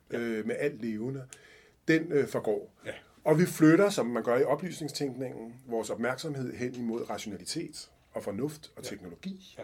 øh, 0.09 0.47
med 0.47 0.55
alt 0.59 0.81
levende, 0.81 1.23
den 1.87 2.11
øh, 2.11 2.27
forgår. 2.27 2.73
Ja. 2.85 2.91
Og 3.23 3.39
vi 3.39 3.45
flytter, 3.45 3.89
som 3.89 4.05
man 4.05 4.23
gør 4.23 4.37
i 4.37 4.43
oplysningstænkningen, 4.43 5.53
vores 5.67 5.89
opmærksomhed 5.89 6.53
hen 6.53 6.75
imod 6.75 7.09
rationalitet 7.09 7.89
og 8.11 8.23
fornuft 8.23 8.71
og 8.75 8.83
teknologi. 8.83 9.55
Ja. 9.57 9.63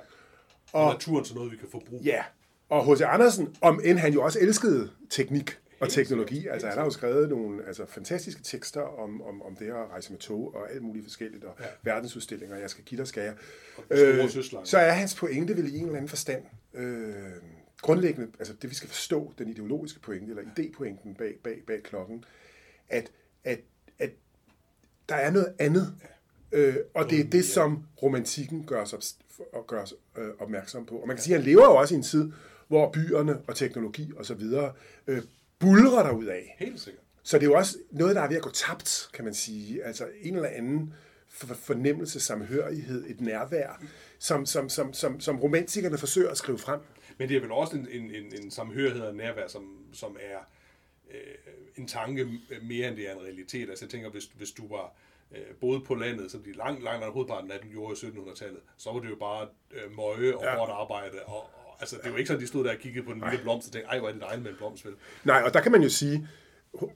Og, 0.73 0.85
og 0.85 0.93
naturen 0.93 1.25
til 1.25 1.35
noget, 1.35 1.51
vi 1.51 1.57
kan 1.57 1.67
forbruge. 1.71 2.01
Ja, 2.03 2.23
og 2.69 2.95
H.C. 2.95 3.01
Andersen, 3.01 3.55
om 3.61 3.81
end 3.83 3.97
han 3.97 4.13
jo 4.13 4.23
også 4.23 4.39
elskede 4.39 4.91
teknik 5.09 5.59
og 5.81 5.89
teknologi, 5.89 6.47
altså 6.47 6.67
han 6.67 6.77
har 6.77 6.85
jo 6.85 6.91
skrevet 6.91 7.29
nogle 7.29 7.67
altså, 7.67 7.85
fantastiske 7.85 8.41
tekster 8.43 8.81
om, 8.81 9.21
om, 9.21 9.41
om 9.41 9.55
det 9.55 9.65
at 9.65 9.89
rejse 9.91 10.11
med 10.11 10.19
tog 10.19 10.55
og 10.55 10.71
alt 10.71 10.81
muligt 10.81 11.05
forskelligt, 11.05 11.43
og 11.43 11.55
ja. 11.59 11.65
verdensudstillinger, 11.83 12.57
jeg 12.57 12.69
skal 12.69 12.83
give 12.83 12.97
dig, 12.97 13.07
skal 13.07 13.23
jeg. 13.23 13.33
Store 13.85 14.29
søslange. 14.29 14.67
så 14.67 14.77
er 14.77 14.91
hans 14.91 15.15
pointe 15.15 15.57
vel 15.57 15.73
i 15.73 15.77
en 15.77 15.83
eller 15.83 15.95
anden 15.95 16.09
forstand 16.09 16.43
øh, 16.73 17.13
grundlæggende, 17.81 18.31
altså 18.39 18.53
det 18.61 18.69
vi 18.69 18.75
skal 18.75 18.89
forstå, 18.89 19.33
den 19.37 19.49
ideologiske 19.49 19.99
pointe, 19.99 20.29
eller 20.29 20.43
idépointen 20.43 21.17
bag, 21.17 21.35
bag, 21.43 21.63
bag 21.67 21.83
klokken, 21.83 22.23
at, 22.89 23.11
at, 23.43 23.59
at 23.99 24.09
der 25.09 25.15
er 25.15 25.31
noget 25.31 25.53
andet, 25.59 25.95
øh, 26.51 26.75
og 26.93 27.09
det 27.09 27.19
er 27.19 27.23
det, 27.23 27.45
som 27.45 27.83
romantikken 28.03 28.65
gør 28.65 28.81
os, 28.81 29.17
op, 29.53 29.67
gør 29.67 29.81
os 29.81 29.93
øh, 30.17 30.29
opmærksom 30.39 30.85
på. 30.85 30.95
Og 30.95 31.07
man 31.07 31.15
kan 31.15 31.23
sige, 31.23 31.35
at 31.35 31.41
han 31.41 31.49
lever 31.49 31.65
jo 31.65 31.75
også 31.75 31.93
i 31.93 31.97
en 31.97 32.03
tid, 32.03 32.31
hvor 32.67 32.91
byerne 32.91 33.41
og 33.47 33.55
teknologi 33.55 34.11
og 34.17 34.25
så 34.25 34.33
videre 34.33 34.73
øh, 35.07 35.21
bulrer 35.59 36.03
derud 36.03 36.25
af. 36.25 36.55
Helt 36.59 36.79
sikkert. 36.79 37.03
Så 37.23 37.37
det 37.37 37.43
er 37.43 37.47
jo 37.49 37.57
også 37.57 37.77
noget, 37.91 38.15
der 38.15 38.21
er 38.21 38.27
ved 38.27 38.35
at 38.37 38.41
gå 38.43 38.51
tabt, 38.51 39.09
kan 39.13 39.25
man 39.25 39.33
sige. 39.33 39.83
Altså 39.83 40.07
en 40.21 40.35
eller 40.35 40.49
anden 40.49 40.93
for- 41.29 41.53
fornemmelse, 41.53 42.19
samhørighed, 42.19 43.05
et 43.09 43.21
nærvær, 43.21 43.81
som, 44.19 44.45
som, 44.45 44.69
som, 44.69 44.93
som, 44.93 45.19
som 45.19 45.39
romantikerne 45.39 45.97
forsøger 45.97 46.29
at 46.29 46.37
skrive 46.37 46.57
frem. 46.57 46.79
Men 47.17 47.29
det 47.29 47.37
er 47.37 47.41
vel 47.41 47.51
også 47.51 47.75
en, 47.75 47.87
en, 47.91 48.11
en, 48.15 48.33
en 48.43 48.51
samhørighed 48.51 49.01
og 49.01 49.15
nærvær, 49.15 49.47
som, 49.47 49.85
som 49.93 50.17
er 50.19 50.37
øh, 51.11 51.53
en 51.77 51.87
tanke 51.87 52.27
mere 52.63 52.87
end 52.87 52.95
det 52.97 53.09
er 53.09 53.13
en 53.15 53.21
realitet. 53.23 53.69
Altså 53.69 53.85
jeg 53.85 53.89
tænker, 53.89 54.09
hvis, 54.09 54.25
hvis 54.25 54.51
du 54.51 54.67
var 54.67 54.93
øh, 55.31 55.55
boede 55.61 55.81
på 55.81 55.95
landet, 55.95 56.31
som 56.31 56.43
de 56.43 56.51
langt, 56.53 56.83
langt 56.83 57.05
af 57.05 57.11
hovedparten 57.11 57.51
af 57.51 57.59
dem 57.59 57.71
gjorde 57.71 58.07
i 58.07 58.09
1700-tallet, 58.09 58.59
så 58.77 58.91
var 58.91 58.99
det 58.99 59.09
jo 59.09 59.15
bare 59.15 59.47
øh, 59.71 59.95
møje 59.95 60.35
og 60.35 60.43
Ja. 60.43 60.57
hårdt 60.57 60.71
arbejde. 60.71 61.17
Og, 61.25 61.49
altså, 61.79 61.95
det 61.97 62.05
er 62.05 62.09
jo 62.09 62.15
ikke 62.15 62.27
sådan, 62.27 62.41
de 62.41 62.47
stod 62.47 62.63
der 62.63 62.71
og 62.71 62.77
kiggede 62.77 63.05
på 63.05 63.13
den 63.13 63.23
lille 63.29 63.43
blomst 63.43 63.67
og 63.67 63.73
tænkte, 63.73 63.89
ej, 63.89 63.99
hvor 63.99 64.07
er 64.07 64.11
det 64.13 64.21
dejligt 64.21 64.43
med 64.43 64.51
en 64.51 64.57
blomst, 64.57 64.85
vel? 64.85 64.93
Nej, 65.23 65.41
og 65.45 65.53
der 65.53 65.61
kan 65.61 65.71
man 65.71 65.81
jo 65.83 65.89
sige, 65.89 66.27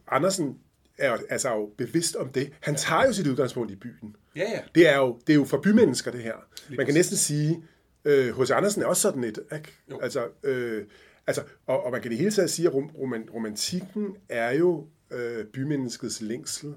Andersen 0.08 0.60
er 0.98 1.18
altså 1.30 1.50
jo 1.50 1.72
bevidst 1.78 2.16
om 2.16 2.30
det. 2.30 2.54
Han 2.60 2.76
tager 2.76 3.06
jo 3.06 3.14
sit 3.14 3.28
udgangspunkt 3.28 3.72
i 3.72 3.76
byen. 3.76 4.16
Ja, 4.36 4.42
ja. 4.42 4.60
Det 4.76 4.90
er 4.90 4.98
jo, 4.98 5.20
det 5.28 5.34
er 5.34 5.38
jo 5.38 5.46
for 5.46 5.58
bymennesker, 5.58 6.12
det 6.12 6.24
her. 6.24 6.36
Man 6.78 6.86
kan 6.86 6.96
næsten 6.96 7.18
sige, 7.18 7.64
øh, 8.06 8.40
H.C. 8.42 8.52
Andersen 8.52 8.82
er 8.82 8.86
også 8.86 9.02
sådan 9.02 9.24
et, 9.24 9.40
ikke? 9.54 9.72
Jo. 9.92 10.00
Altså, 10.00 10.28
øh, 10.44 10.86
altså 11.28 11.44
og, 11.66 11.84
og 11.84 11.92
man 11.92 12.02
kan 12.02 12.12
i 12.12 12.14
det 12.14 12.20
hele 12.20 12.32
taget 12.32 12.50
sige, 12.50 12.68
at 12.68 12.74
rom, 12.74 12.88
roman, 13.00 13.30
romantikken 13.34 14.16
er 14.30 14.52
jo 14.52 14.88
øh, 15.12 15.46
bymenneskets 15.46 16.22
længsel 16.22 16.74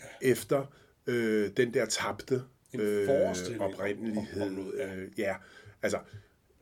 ja. 0.00 0.28
efter 0.28 0.64
øh, 1.06 1.50
den 1.56 1.74
der 1.74 1.86
tabte 1.86 2.42
øh, 2.74 3.06
forestilling 3.06 3.62
om- 3.62 3.72
oprindelighed. 3.74 4.42
om 4.42 4.52
noget, 4.52 4.72
ja. 4.78 4.94
øh, 4.96 5.08
ja, 5.18 5.34
altså, 5.82 5.98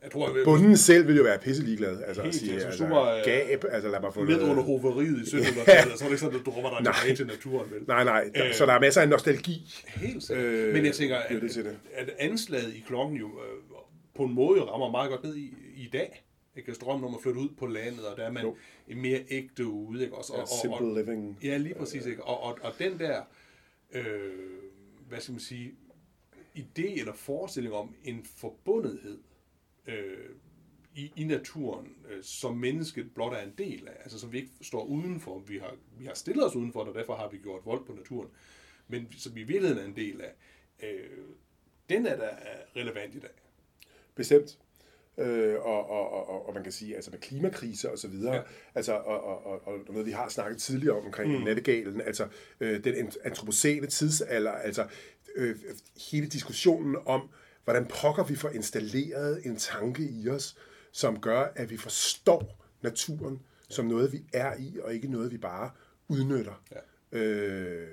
Jeg 0.07 0.11
tror, 0.13 0.27
at 0.27 0.35
bunden 0.45 0.77
selv 0.77 1.07
vil 1.07 1.15
jo 1.17 1.23
være 1.23 1.39
pisse 1.39 1.63
ligeglad. 1.63 2.03
Altså, 2.03 2.23
Helt 2.23 2.35
sige, 2.35 2.53
altså, 2.65 2.83
du 2.83 2.89
var, 2.89 3.15
øh, 3.17 3.23
gab, 3.25 3.65
altså 3.71 3.89
lad 3.89 4.01
mig 4.01 4.13
få 4.13 4.23
med 4.23 4.41
under 4.41 4.63
hoveriet 4.63 5.17
i 5.33 5.35
1700-tallet, 5.35 5.97
så 5.99 6.03
var 6.03 6.09
det 6.09 6.11
ikke 6.11 6.17
sådan, 6.17 6.39
at 6.39 6.45
du 6.45 6.51
drømmer 6.51 6.69
dig 6.69 6.83
Nej. 6.83 6.93
tilbage 6.93 7.15
til 7.15 7.27
naturen, 7.27 7.71
vel? 7.71 7.81
Nej, 7.87 8.03
nej, 8.03 8.29
der, 8.35 8.47
Øh, 8.47 8.53
så 8.53 8.65
der 8.65 8.73
er 8.73 8.79
masser 8.79 9.01
af 9.01 9.09
nostalgi. 9.09 9.75
Helt 9.87 10.23
sikkert. 10.23 10.45
Øh, 10.45 10.73
Men 10.73 10.85
jeg 10.85 10.93
tænker, 10.93 11.15
at, 11.17 11.41
det 11.41 11.55
det. 11.55 11.77
at 11.93 12.09
anslaget 12.19 12.73
i 12.75 12.83
klokken 12.87 13.17
jo 13.17 13.25
øh, 13.27 13.63
på 14.15 14.23
en 14.23 14.33
måde 14.33 14.61
rammer 14.61 14.91
meget 14.91 15.09
godt 15.09 15.23
ned 15.23 15.35
i, 15.35 15.53
i 15.75 15.89
dag. 15.93 16.23
Ikke? 16.57 16.67
Altså 16.69 16.85
drømmen 16.85 17.05
om 17.07 17.15
at 17.15 17.21
flytte 17.23 17.39
ud 17.39 17.49
på 17.59 17.65
landet, 17.65 18.05
og 18.05 18.17
der 18.17 18.23
er 18.23 18.31
man 18.31 18.43
Jo. 18.43 18.55
mere 18.95 19.19
ægte 19.29 19.65
ude. 19.67 20.03
Ikke? 20.03 20.15
Også, 20.15 20.33
og, 20.33 20.37
Ja, 20.37 20.41
og, 20.43 20.47
simple 20.61 20.87
og, 20.87 20.97
living. 20.97 21.39
Ja, 21.43 21.57
lige 21.57 21.75
præcis. 21.75 22.05
Ikke? 22.05 22.23
Og, 22.23 22.43
og, 22.43 22.57
og 22.61 22.73
den 22.79 22.99
der, 22.99 23.21
øh, 23.93 24.03
hvad 25.09 25.19
skal 25.19 25.31
man 25.31 25.41
sige, 25.41 25.71
idé 26.57 26.99
eller 26.99 27.13
forestilling 27.13 27.75
om 27.75 27.95
en 28.03 28.25
forbundethed 28.37 29.17
øh, 29.87 30.29
i, 30.95 31.11
i 31.15 31.23
naturen, 31.23 31.95
øh, 32.09 32.23
som 32.23 32.57
mennesket 32.57 33.13
blot 33.13 33.33
er 33.33 33.41
en 33.41 33.53
del 33.57 33.87
af, 33.87 33.97
altså 34.03 34.19
som 34.19 34.31
vi 34.31 34.37
ikke 34.37 34.51
står 34.61 34.83
udenfor. 34.83 35.39
Vi 35.39 35.57
har, 35.57 35.75
vi 35.99 36.05
har 36.05 36.13
stillet 36.13 36.45
os 36.45 36.55
udenfor, 36.55 36.83
og 36.83 36.95
derfor 36.95 37.15
har 37.15 37.29
vi 37.29 37.37
gjort 37.37 37.65
vold 37.65 37.85
på 37.85 37.93
naturen, 37.93 38.29
men 38.87 39.07
som 39.17 39.35
vi 39.35 39.41
i 39.41 39.43
virkeligheden 39.43 39.83
er 39.83 39.87
en 39.87 39.95
del 39.95 40.21
af, 40.21 40.33
øh, 40.83 41.25
den 41.89 42.05
er 42.05 42.15
da 42.17 42.29
relevant 42.75 43.15
i 43.15 43.19
dag. 43.19 43.29
Bestemt. 44.15 44.57
Øh, 45.19 45.55
og, 45.59 45.89
og, 45.89 46.29
og, 46.29 46.47
og, 46.47 46.53
man 46.53 46.63
kan 46.63 46.71
sige, 46.71 46.95
altså 46.95 47.11
med 47.11 47.19
klimakriser 47.19 47.89
og 47.89 47.97
så 47.97 48.07
videre, 48.07 48.35
ja. 48.35 48.41
Altså, 48.75 48.93
og, 48.93 49.23
og, 49.23 49.45
og, 49.45 49.67
og 49.67 49.79
noget, 49.89 50.05
vi 50.05 50.11
har 50.11 50.29
snakket 50.29 50.61
tidligere 50.61 50.97
om 50.97 51.05
omkring 51.05 51.37
mm. 51.37 51.43
nattegalen, 51.43 52.01
altså 52.01 52.27
øh, 52.59 52.83
den 52.83 52.93
ant- 52.93 53.17
antropocene 53.23 53.87
tidsalder, 53.87 54.51
altså 54.51 54.87
øh, 55.35 55.55
hele 56.11 56.27
diskussionen 56.27 56.95
om, 57.05 57.29
hvordan 57.67 57.85
pokker 57.85 58.23
vi 58.23 58.35
får 58.35 58.49
installeret 58.49 59.45
en 59.45 59.55
tanke 59.55 60.03
i 60.03 60.29
os, 60.29 60.57
som 60.91 61.19
gør, 61.19 61.51
at 61.55 61.69
vi 61.69 61.77
forstår 61.77 62.65
naturen 62.81 63.41
som 63.69 63.85
noget, 63.85 64.13
vi 64.13 64.23
er 64.33 64.53
i, 64.59 64.79
og 64.83 64.93
ikke 64.93 65.07
noget, 65.11 65.31
vi 65.31 65.37
bare 65.37 65.69
udnytter. 66.07 66.63
Ja. 66.71 67.19
Øh, 67.19 67.87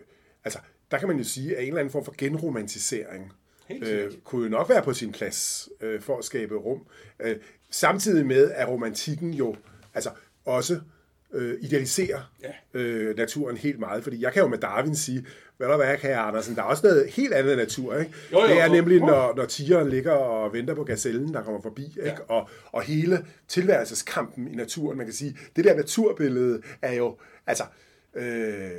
altså, 0.45 0.59
der 0.91 0.99
kan 0.99 1.09
man 1.09 1.19
jo 1.19 1.25
sige, 1.25 1.57
at 1.57 1.63
en 1.63 1.69
eller 1.69 1.81
anden 1.81 1.93
form 1.93 2.05
for 2.05 2.15
genromantisering 2.19 3.33
øh, 3.71 4.13
kunne 4.25 4.43
jo 4.43 4.49
nok 4.49 4.69
være 4.69 4.83
på 4.83 4.95
sin 4.95 5.13
plads 5.13 5.69
øh, 5.81 6.01
for 6.01 6.19
at 6.19 6.25
skabe 6.25 6.55
rum. 6.55 6.87
Øh, 7.21 7.37
samtidig 7.71 8.27
med, 8.27 8.51
at 8.51 8.69
romantikken 8.69 9.35
jo 9.35 9.57
altså 9.95 10.11
også 10.45 10.81
øh, 11.33 11.59
idealiserer 11.61 12.33
Ja. 12.43 12.53
øh, 12.81 13.17
naturen 13.17 13.57
helt 13.57 13.79
meget. 13.79 14.03
Fordi 14.03 14.23
jeg 14.23 14.33
kan 14.33 14.43
jo 14.43 14.49
med 14.49 14.59
Darwin 14.59 14.97
sige, 14.97 15.27
hvad 15.57 15.69
der 15.69 15.97
kan 15.97 16.11
jeg, 16.11 16.21
Andersen, 16.21 16.55
der 16.55 16.61
er 16.63 16.67
også 16.67 16.87
noget 16.87 17.07
helt 17.11 17.33
andet 17.33 17.57
natur. 17.57 17.97
Ikke? 17.97 18.13
Jo, 18.33 18.41
jo, 18.41 18.47
det 18.49 18.61
er 18.61 18.65
og- 18.69 18.71
nemlig, 18.77 19.01
og- 19.03 19.07
når, 19.09 19.35
når 19.37 19.45
tigeren 19.45 19.89
ligger 19.89 20.13
og 20.13 20.53
venter 20.53 20.75
på 20.75 20.85
gazellen, 20.85 21.35
der 21.35 21.43
kommer 21.43 21.61
forbi. 21.63 21.85
Ikke? 21.87 22.01
Ja. 22.05 22.15
Og, 22.29 22.49
og 22.73 22.83
hele 22.83 23.27
tilværelseskampen 23.49 24.49
i 24.49 24.57
naturen, 24.57 24.97
man 24.99 25.07
kan 25.07 25.15
sige, 25.15 25.37
det 25.57 25.65
der 25.65 25.75
naturbillede 25.75 26.63
er 26.83 26.93
jo, 26.95 27.17
altså... 27.47 27.65
Øh, 28.15 28.71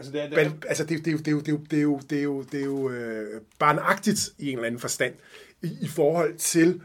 Altså, 0.00 0.12
det 0.12 0.22
er, 0.22 0.28
det 0.28 0.38
er, 0.38 0.50
altså, 0.68 0.84
det, 0.84 0.98
det, 1.04 1.08
er 1.08 1.12
jo- 1.12 1.18
det, 1.18 1.28
er 1.28 1.32
jo- 1.32 1.40
det, 1.40 1.48
er 1.48 1.52
jo- 1.52 1.60
det 1.70 1.78
er 1.78 1.82
jo, 1.82 2.00
det 2.10 2.18
er 2.18 2.22
jo, 2.22 2.42
det 2.42 2.60
er 2.60 2.64
jo 2.64 2.90
øh, 2.90 3.40
barnagtigt 3.58 4.28
i 4.38 4.48
en 4.50 4.54
eller 4.58 4.66
anden 4.66 4.80
forstand 4.80 5.14
i, 5.62 5.66
i 5.80 5.88
forhold 5.88 6.34
til 6.36 6.68
øh, 6.74 6.80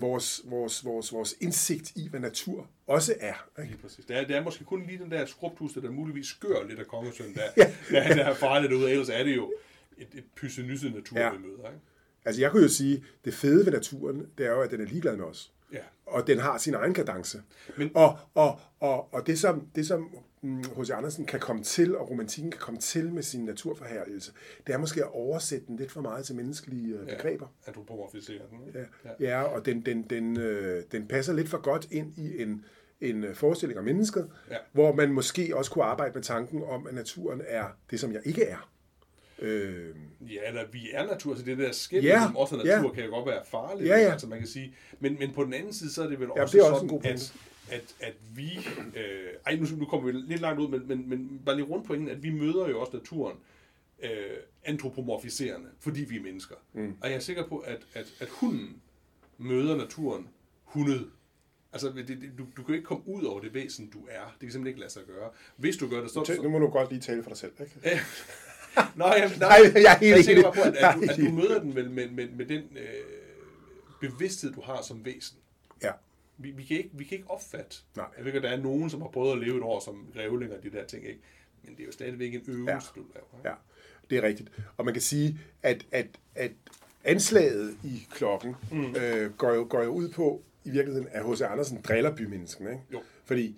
vores, 0.00 0.42
vores, 0.44 0.84
vores, 0.84 1.12
vores 1.12 1.34
indsigt 1.40 1.92
i, 1.96 2.08
hvad 2.08 2.20
natur 2.20 2.66
også 2.86 3.14
er. 3.20 3.48
Ikke? 3.58 3.70
Lige 3.70 3.82
præcis. 3.82 4.04
Det 4.04 4.16
er, 4.16 4.26
det 4.26 4.36
er 4.36 4.42
måske 4.44 4.64
kun 4.64 4.86
lige 4.86 4.98
den 4.98 5.10
der 5.10 5.26
skrubtuste, 5.26 5.82
der 5.82 5.90
muligvis 5.90 6.26
skør 6.26 6.62
lidt 6.68 6.78
af 6.80 6.86
kongesøn, 6.86 7.34
der, 7.34 7.42
Ja. 7.56 7.72
der, 8.08 8.14
der 8.14 8.34
fejlet 8.34 8.70
det 8.70 8.76
ud. 8.76 8.84
Ellers 8.88 9.08
er 9.08 9.24
det 9.24 9.36
jo 9.36 9.52
et, 9.98 10.08
et 10.14 10.24
pyssenysset 10.36 10.94
natur, 10.94 11.18
Ja. 11.18 11.30
vi 11.32 11.38
møder. 11.38 11.68
Ikke? 11.68 11.80
Altså, 12.24 12.40
jeg 12.40 12.50
kunne 12.50 12.62
jo 12.62 12.68
sige, 12.68 13.04
det 13.24 13.34
fede 13.34 13.64
ved 13.66 13.72
naturen, 13.72 14.26
det 14.38 14.46
er 14.46 14.50
jo, 14.50 14.60
at 14.60 14.70
den 14.70 14.80
er 14.80 14.84
ligeglad 14.84 15.16
med 15.16 15.24
os. 15.24 15.52
Ja. 15.72 15.78
Og 16.06 16.26
den 16.26 16.38
har 16.38 16.58
sin 16.58 16.74
egen 16.74 16.94
kadence. 16.94 17.42
Men- 17.76 17.90
Og, 17.94 18.18
og, 18.34 18.60
og, 18.80 19.14
og 19.14 19.26
det, 19.26 19.38
som, 19.38 19.66
det, 19.74 19.86
som 19.86 20.08
H.C. 20.44 20.90
Andersen 20.90 21.26
kan 21.26 21.40
komme 21.40 21.62
til, 21.62 21.96
og 21.96 22.10
romantikken 22.10 22.50
kan 22.50 22.60
komme 22.60 22.80
til 22.80 23.12
med 23.12 23.22
sin 23.22 23.44
naturforherligelse, 23.44 24.32
det 24.66 24.74
er 24.74 24.78
måske 24.78 25.00
at 25.04 25.10
oversætte 25.12 25.66
den 25.66 25.76
lidt 25.76 25.92
for 25.92 26.00
meget 26.00 26.26
til 26.26 26.34
menneskelige 26.34 26.94
øh, 26.94 27.06
begreber. 27.08 27.46
Antropomorfisere 27.66 28.42
den. 28.50 28.58
ikke? 28.68 28.86
Ja, 29.04 29.10
ja 29.20 29.42
og 29.42 29.66
den, 29.66 29.80
den, 29.80 30.02
den, 30.10 30.38
øh, 30.40 30.82
den 30.92 31.08
passer 31.08 31.32
lidt 31.32 31.48
for 31.48 31.58
godt 31.58 31.88
ind 31.90 32.18
i 32.18 32.42
en, 32.42 32.64
en 33.00 33.24
øh, 33.24 33.34
forestilling 33.34 33.78
om 33.78 33.84
mennesket, 33.84 34.30
Ja. 34.50 34.56
hvor 34.72 34.94
man 34.94 35.12
måske 35.12 35.56
også 35.56 35.70
kunne 35.70 35.84
arbejde 35.84 36.14
med 36.14 36.22
tanken 36.22 36.62
om, 36.62 36.86
at 36.86 36.94
naturen 36.94 37.42
er 37.46 37.64
det, 37.90 38.00
som 38.00 38.12
jeg 38.12 38.20
ikke 38.24 38.44
er. 38.44 38.70
Øh, 39.38 39.94
Ja, 40.20 40.48
eller 40.48 40.62
vi 40.72 40.90
er 40.92 41.06
natur, 41.06 41.34
så 41.34 41.42
det 41.42 41.58
der 41.58 41.72
skæld 41.72 42.04
Ja, 42.04 42.18
mellem 42.20 42.36
os 42.36 42.52
og 42.52 42.58
natur 42.58 42.88
ja. 42.88 42.94
kan 42.94 43.04
jo 43.04 43.10
godt 43.10 43.26
være 43.26 43.40
farligt. 43.46 43.88
Ja, 43.88 43.96
ja. 43.98 44.12
Altså, 44.12 44.26
man 44.26 44.38
kan 44.38 44.48
sige. 44.48 44.74
Men, 45.00 45.16
men 45.18 45.32
på 45.34 45.44
den 45.44 45.54
anden 45.54 45.72
side, 45.72 45.92
så 45.92 46.02
er 46.02 46.06
det 46.08 46.20
vel 46.20 46.28
Ja, 46.36 46.42
også, 46.42 46.56
det 46.56 46.64
er 46.64 46.70
også 46.70 46.80
sådan, 46.80 46.94
en 46.96 47.02
god 47.02 47.10
at, 47.10 47.34
at, 47.70 47.94
at 48.00 48.14
vi... 48.34 48.58
Øh, 48.96 49.30
ej, 49.46 49.56
nu, 49.56 49.66
nu 49.76 49.84
kommer 49.84 50.12
vi 50.12 50.18
lidt 50.18 50.40
langt 50.40 50.60
ud, 50.60 50.68
men, 50.68 50.88
men, 50.88 51.08
men 51.08 51.42
bare 51.46 51.56
lige 51.56 51.66
rundt 51.66 51.86
pointen, 51.86 52.08
at 52.08 52.22
vi 52.22 52.30
møder 52.30 52.68
jo 52.68 52.80
også 52.80 52.96
naturen 52.96 53.36
øh, 54.02 54.10
antropomorfiserende, 54.64 55.68
fordi 55.80 56.04
vi 56.04 56.16
er 56.16 56.22
mennesker. 56.22 56.54
Mm. 56.72 56.96
Og 57.00 57.08
jeg 57.08 57.16
er 57.16 57.20
sikker 57.20 57.48
på, 57.48 57.58
at, 57.58 57.86
at, 57.94 58.06
at 58.20 58.28
hunden 58.28 58.82
møder 59.38 59.76
naturen 59.76 60.28
hundet. 60.64 61.10
Altså, 61.72 61.92
det, 61.96 62.08
det, 62.08 62.32
du, 62.38 62.46
du 62.56 62.62
kan 62.62 62.74
ikke 62.74 62.86
komme 62.86 63.08
ud 63.08 63.24
over 63.24 63.40
det 63.40 63.54
væsen, 63.54 63.90
du 63.90 63.98
er. 64.10 64.24
Det 64.24 64.40
kan 64.40 64.50
simpelthen 64.50 64.66
ikke 64.66 64.80
lade 64.80 64.92
sig 64.92 65.02
gøre. 65.06 65.30
Hvis 65.56 65.76
du 65.76 65.88
gør 65.88 66.00
det, 66.00 66.10
så... 66.10 66.38
Nu 66.42 66.48
må 66.48 66.58
du 66.58 66.66
godt 66.66 66.90
lige 66.90 67.00
tale 67.00 67.22
for 67.22 67.30
dig 67.30 67.38
selv, 67.38 67.52
ikke? 67.60 67.74
Nå, 68.96 69.06
jeg, 69.06 69.32
nej, 69.38 69.58
Nej, 69.72 69.82
jeg 69.82 69.92
er 69.92 69.98
helt 69.98 70.28
jeg 70.28 70.42
bare 70.42 70.52
på, 70.52 70.60
at, 70.60 70.76
at, 70.76 70.94
du, 70.94 71.02
at 71.10 71.16
du 71.16 71.30
møder 71.30 71.60
den 71.60 71.74
med, 71.74 71.88
med, 71.88 72.10
med, 72.10 72.28
med 72.28 72.46
den 72.46 72.62
øh, 72.76 73.04
bevidsthed, 74.00 74.52
du 74.52 74.60
har 74.60 74.82
som 74.82 75.04
væsen. 75.04 75.38
Ja. 75.82 75.90
Vi, 76.38 76.50
vi, 76.50 76.64
kan 76.64 76.76
ikke, 76.76 76.90
vi 76.92 77.04
kan 77.04 77.18
ikke 77.18 77.30
opfatte. 77.30 77.76
Nej. 77.96 78.06
Jeg 78.16 78.24
ved 78.24 78.32
ikke, 78.34 78.46
at 78.46 78.52
der 78.52 78.58
er 78.58 78.62
nogen, 78.62 78.90
som 78.90 79.00
har 79.00 79.08
prøvet 79.08 79.32
at 79.32 79.38
leve 79.38 79.56
et 79.56 79.62
år 79.62 79.80
som 79.80 80.06
grævling 80.14 80.52
og 80.52 80.62
de 80.62 80.70
der 80.70 80.86
ting, 80.86 81.06
ikke? 81.06 81.20
Men 81.62 81.74
det 81.76 81.80
er 81.82 81.86
jo 81.86 81.92
stadigvæk 81.92 82.34
en 82.34 82.42
øvelse, 82.48 82.72
Ja. 82.72 82.78
du 83.00 83.06
laver. 83.14 83.38
Ikke? 83.38 83.48
Ja, 83.48 83.54
det 84.10 84.18
er 84.18 84.22
rigtigt. 84.22 84.50
Og 84.76 84.84
man 84.84 84.94
kan 84.94 85.02
sige, 85.02 85.38
at, 85.62 85.86
at, 85.92 86.06
at 86.34 86.50
anslaget 87.04 87.76
i 87.84 88.06
klokken 88.10 88.54
mm. 88.72 88.96
øh, 88.96 89.32
går, 89.32 89.52
jo, 89.54 89.66
går 89.70 89.82
jo 89.82 89.90
ud 89.90 90.08
på, 90.08 90.42
i 90.64 90.70
virkeligheden, 90.70 91.08
at 91.10 91.30
H.C. 91.32 91.40
Andersen 91.40 91.80
driller 91.88 92.16
bymennesken. 92.16 92.66
Ikke? 92.66 92.80
Jo. 92.92 93.02
Fordi 93.24 93.56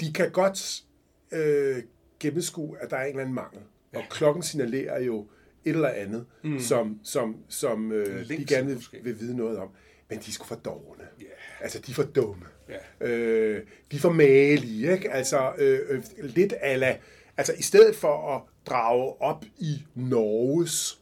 de 0.00 0.12
kan 0.12 0.30
godt 0.30 0.84
øh, 1.32 1.82
gennemskue, 2.20 2.78
at 2.80 2.90
der 2.90 2.96
er 2.96 3.02
en 3.02 3.08
eller 3.08 3.20
anden 3.20 3.34
mangel. 3.34 3.60
Og 3.94 4.02
klokken 4.10 4.42
signalerer 4.42 5.00
jo 5.00 5.26
et 5.64 5.70
eller 5.74 5.88
andet, 5.88 6.26
mm. 6.44 6.58
som, 6.60 7.00
som, 7.02 7.36
som 7.48 7.92
øh, 7.92 8.28
de 8.28 8.44
gerne 8.46 8.66
vil, 8.66 8.74
måske. 8.74 9.00
vil 9.02 9.20
vide 9.20 9.36
noget 9.36 9.58
om. 9.58 9.68
Men 10.08 10.18
de 10.18 10.24
er 10.28 10.32
sgu 10.32 10.44
for 10.44 10.54
dogne. 10.54 11.04
Ja. 11.20 11.24
Altså, 11.60 11.78
de 11.78 11.90
er 11.90 11.94
for 11.94 12.02
dumme. 12.02 12.44
Ja. 12.68 13.06
Øh, 13.06 13.66
de 13.90 13.96
er 13.96 14.00
for 14.00 14.12
malige, 14.12 14.92
ikke? 14.92 15.10
Altså, 15.10 15.52
øh, 15.58 15.80
øh, 15.88 16.02
lidt 16.20 16.54
ala... 16.60 16.98
Altså, 17.36 17.52
i 17.58 17.62
stedet 17.62 17.96
for 17.96 18.36
at 18.36 18.42
drage 18.66 19.22
op 19.22 19.44
i 19.58 19.86
Norges 19.94 21.00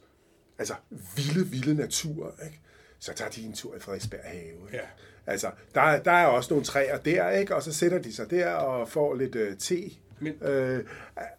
altså, 0.59 0.73
vilde, 1.15 1.47
vilde 1.47 1.75
natur, 1.75 2.33
ikke? 2.45 2.59
så 2.99 3.13
tager 3.13 3.31
de 3.31 3.41
en 3.41 3.53
tur 3.53 3.75
i 3.75 3.79
Frederiksberg 3.79 4.21
Have. 4.23 4.43
Ikke? 4.43 4.57
Ja. 4.73 4.81
Altså, 5.27 5.51
der, 5.75 5.99
der 5.99 6.11
er 6.11 6.25
også 6.25 6.53
nogle 6.53 6.65
træer 6.65 6.97
der, 6.97 7.29
ikke? 7.29 7.55
og 7.55 7.63
så 7.63 7.73
sætter 7.73 7.99
de 7.99 8.13
sig 8.13 8.29
der 8.29 8.51
og 8.51 8.89
får 8.89 9.15
lidt 9.15 9.35
øh, 9.35 9.57
te. 9.57 9.91
Men- 10.19 10.43
øh, 10.43 10.83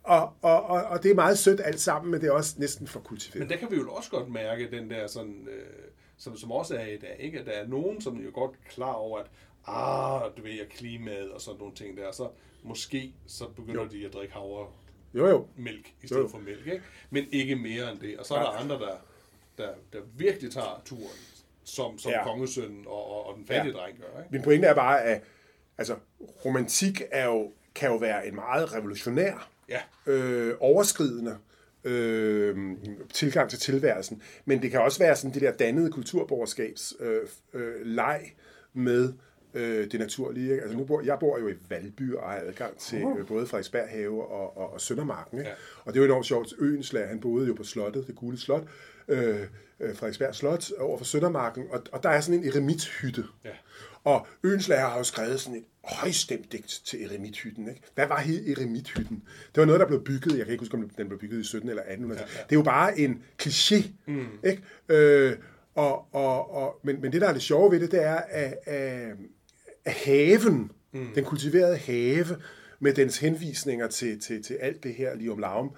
og, 0.02 0.32
og, 0.42 0.62
og, 0.62 0.82
og 0.82 1.02
det 1.02 1.10
er 1.10 1.14
meget 1.14 1.38
sødt 1.38 1.60
alt 1.64 1.80
sammen, 1.80 2.10
men 2.10 2.20
det 2.20 2.26
er 2.28 2.32
også 2.32 2.54
næsten 2.58 2.86
for 2.86 3.00
kultiveret. 3.00 3.40
Men 3.40 3.48
der 3.48 3.56
kan 3.56 3.70
vi 3.70 3.76
jo 3.76 3.92
også 3.92 4.10
godt 4.10 4.32
mærke 4.32 4.70
den 4.70 4.90
der 4.90 5.06
sådan, 5.06 5.48
øh, 5.50 5.87
som, 6.18 6.36
som 6.36 6.52
også 6.52 6.76
er 6.76 6.86
i 6.86 6.96
dag, 6.96 7.16
ikke? 7.18 7.38
At 7.40 7.46
der 7.46 7.52
er 7.52 7.66
nogen, 7.66 8.00
som 8.00 8.16
jo 8.16 8.30
godt 8.34 8.50
er 8.50 8.70
klar 8.70 8.92
over, 8.92 9.18
at 9.18 9.26
ah, 9.66 10.36
du 10.36 10.42
ved, 10.42 10.50
jeg 10.52 10.68
klimaet 10.68 11.30
og 11.32 11.40
sådan 11.40 11.58
nogle 11.58 11.74
ting 11.74 11.96
der, 11.96 12.12
så 12.12 12.28
måske 12.62 13.12
så 13.26 13.48
begynder 13.48 13.82
jo. 13.82 13.88
de 13.88 14.06
at 14.06 14.12
drikke 14.12 14.34
havremælk 14.34 14.72
Jo, 15.14 15.26
jo. 15.26 15.46
i 16.02 16.06
stedet 16.06 16.22
Jo. 16.22 16.28
for 16.28 16.38
mælk, 16.38 16.66
ikke? 16.66 16.82
Men 17.10 17.26
ikke 17.32 17.56
mere 17.56 17.92
end 17.92 17.98
det. 18.00 18.18
Og 18.18 18.26
så 18.26 18.34
er 18.34 18.40
der 18.40 18.48
andre, 18.48 18.74
der, 18.78 18.96
der, 19.58 19.68
der 19.92 19.98
virkelig 20.16 20.52
tager 20.52 20.82
turen, 20.84 21.18
som, 21.64 21.98
som 21.98 22.10
ja. 22.12 22.24
kongesønnen 22.24 22.84
og, 22.86 23.10
og, 23.10 23.26
og 23.26 23.36
den 23.36 23.46
fattige 23.46 23.76
ja. 23.76 23.82
dreng 23.82 23.98
gør, 23.98 24.18
ikke? 24.18 24.32
Min 24.32 24.42
pointe 24.42 24.66
er 24.66 24.74
bare, 24.74 25.02
at 25.02 25.22
altså, 25.78 25.96
romantik 26.44 27.02
er 27.10 27.24
jo, 27.26 27.52
kan 27.74 27.90
jo 27.90 27.96
være 27.96 28.26
en 28.26 28.34
meget 28.34 28.74
revolutionær, 28.74 29.50
Ja. 29.68 29.80
øh, 30.06 30.56
overskridende 30.60 31.38
øh, 31.84 32.56
tilgang 33.12 33.50
til 33.50 33.58
tilværelsen. 33.58 34.22
Men 34.44 34.62
det 34.62 34.70
kan 34.70 34.80
også 34.80 34.98
være 34.98 35.16
sådan 35.16 35.34
det 35.34 35.42
der 35.42 35.52
dannede 35.52 35.90
kulturborgerskabs 35.90 36.94
øh, 37.00 37.20
øh, 37.54 37.86
leg 37.86 38.34
med 38.74 39.12
øh, 39.54 39.90
det 39.90 40.00
naturlige. 40.00 40.50
Ikke? 40.50 40.62
Altså, 40.62 40.78
nu 40.78 40.84
bor, 40.84 41.00
jeg 41.00 41.18
bor 41.20 41.38
jo 41.38 41.48
i 41.48 41.54
Valby 41.68 42.14
og 42.14 42.30
har 42.30 42.38
adgang 42.38 42.78
til 42.78 43.02
øh, 43.18 43.26
både 43.26 43.46
Frederiksberg 43.46 43.88
Have 43.88 44.24
og, 44.24 44.56
og, 44.56 44.72
og 44.72 44.80
Søndermarken. 44.80 45.38
Ikke? 45.38 45.50
Ja. 45.50 45.56
Og 45.84 45.94
det 45.94 46.00
er 46.00 46.04
jo 46.04 46.10
enormt 46.10 46.26
sjovt. 46.26 46.54
Øenslag, 46.58 47.08
han 47.08 47.20
boede 47.20 47.46
jo 47.46 47.54
på 47.54 47.64
slottet, 47.64 48.06
det 48.06 48.16
gule 48.16 48.38
slot, 48.38 48.64
øh, 49.08 49.40
øh, 49.80 49.94
Frederiksberg 49.94 50.34
Slot 50.34 50.70
over 50.78 50.98
for 50.98 51.04
Søndermarken, 51.04 51.64
og, 51.70 51.82
og 51.92 52.02
der 52.02 52.08
er 52.08 52.20
sådan 52.20 52.40
en 52.40 52.48
eremithytte. 52.48 53.24
Ja. 53.44 53.50
Og 54.04 54.26
Øenslager 54.44 54.88
har 54.88 54.98
jo 54.98 55.04
skrevet 55.04 55.40
sådan 55.40 55.58
et 55.58 55.64
højstemt 55.92 56.52
digt 56.52 56.82
til 56.84 57.04
eremithytten. 57.04 57.68
Ikke? 57.68 57.80
Hvad 57.94 58.06
var 58.06 58.20
hele 58.20 58.52
eremithytten? 58.52 59.22
Det 59.54 59.60
var 59.60 59.64
noget, 59.64 59.80
der 59.80 59.86
blev 59.86 60.04
bygget, 60.04 60.38
jeg 60.38 60.44
kan 60.46 60.52
ikke 60.52 60.62
huske, 60.62 60.76
om 60.76 60.88
den 60.88 61.08
blev 61.08 61.18
bygget 61.18 61.40
i 61.40 61.44
17 61.44 61.68
eller 61.68 61.82
1800. 61.82 62.20
Ja, 62.20 62.26
ja. 62.38 62.42
Det 62.42 62.52
er 62.52 62.56
jo 62.56 62.62
bare 62.62 62.98
en 62.98 63.22
kliché. 63.42 63.88
Mm. 64.06 64.26
Ikke? 64.44 64.62
Øh, 64.88 65.36
og, 65.74 66.14
og, 66.14 66.54
og, 66.54 66.80
men, 66.84 67.00
men 67.00 67.12
det, 67.12 67.20
der 67.20 67.28
er 67.28 67.32
det 67.32 67.42
sjove 67.42 67.72
ved 67.72 67.80
det, 67.80 67.90
det 67.90 68.02
er, 68.02 68.16
at, 68.16 68.58
at, 68.66 69.12
at 69.84 69.92
haven, 69.92 70.70
mm. 70.92 71.08
den 71.14 71.24
kultiverede 71.24 71.76
have, 71.76 72.26
med 72.80 72.94
dens 72.94 73.18
henvisninger 73.18 73.88
til, 73.88 74.20
til, 74.20 74.42
til 74.42 74.54
alt 74.54 74.82
det 74.82 74.94
her 74.94 75.14
lige 75.14 75.32
om 75.32 75.38
lavm, 75.38 75.70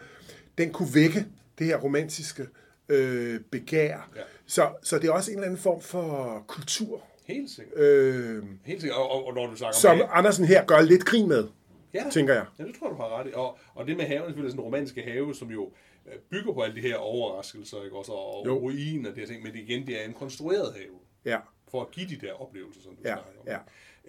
den 0.58 0.72
kunne 0.72 0.94
vække 0.94 1.26
det 1.58 1.66
her 1.66 1.76
romantiske 1.76 2.46
øh, 2.88 3.40
begær. 3.50 4.10
Ja. 4.16 4.20
Så, 4.46 4.70
så 4.82 4.98
det 4.98 5.08
er 5.08 5.12
også 5.12 5.30
en 5.30 5.36
eller 5.36 5.46
anden 5.46 5.60
form 5.60 5.80
for 5.80 6.44
kultur, 6.48 7.02
Helt 7.32 7.50
sikkert. 7.50 7.78
øh, 7.78 8.44
Helt 8.64 8.80
sikkert. 8.80 8.98
Og, 8.98 9.10
og, 9.10 9.26
og 9.26 9.34
når 9.34 9.46
du 9.46 9.56
snakker 9.56 9.76
som 9.78 10.00
om 10.00 10.08
Andersen 10.12 10.44
her 10.44 10.64
gør 10.64 10.80
lidt 10.80 11.04
grin 11.04 11.28
med, 11.28 11.48
ja, 11.94 12.04
tænker 12.12 12.34
jeg. 12.34 12.46
Ja, 12.58 12.64
det 12.64 12.74
tror 12.78 12.88
du 12.88 12.94
har 12.94 13.18
ret 13.20 13.26
i. 13.26 13.30
Og, 13.34 13.58
og 13.74 13.86
det 13.86 13.96
med 13.96 14.04
haven, 14.04 14.24
selvfølgelig 14.26 14.50
sådan 14.50 14.60
en 14.60 14.64
romantiske 14.64 15.02
have, 15.02 15.34
som 15.34 15.50
jo 15.50 15.72
øh, 16.06 16.12
bygger 16.30 16.52
på 16.52 16.60
alle 16.62 16.76
de 16.76 16.80
her 16.80 16.96
overraskelser, 16.96 17.84
ikke? 17.84 17.96
Også, 17.96 18.12
og 18.12 18.46
Jo. 18.46 18.58
ruiner 18.58 19.10
og 19.10 19.14
de 19.16 19.20
her 19.20 19.26
ting, 19.26 19.42
men 19.42 19.54
igen, 19.56 19.86
det 19.86 20.00
er 20.00 20.04
en 20.04 20.12
konstrueret 20.14 20.72
have, 20.74 20.94
Ja, 21.24 21.38
for 21.70 21.80
at 21.82 21.90
give 21.90 22.06
de 22.08 22.26
der 22.26 22.32
oplevelser, 22.32 22.80
som 22.82 22.92
du 22.96 23.00
Ja, 23.04 23.14
snakker 23.14 23.40
om. 23.40 23.46
ja. 23.46 23.58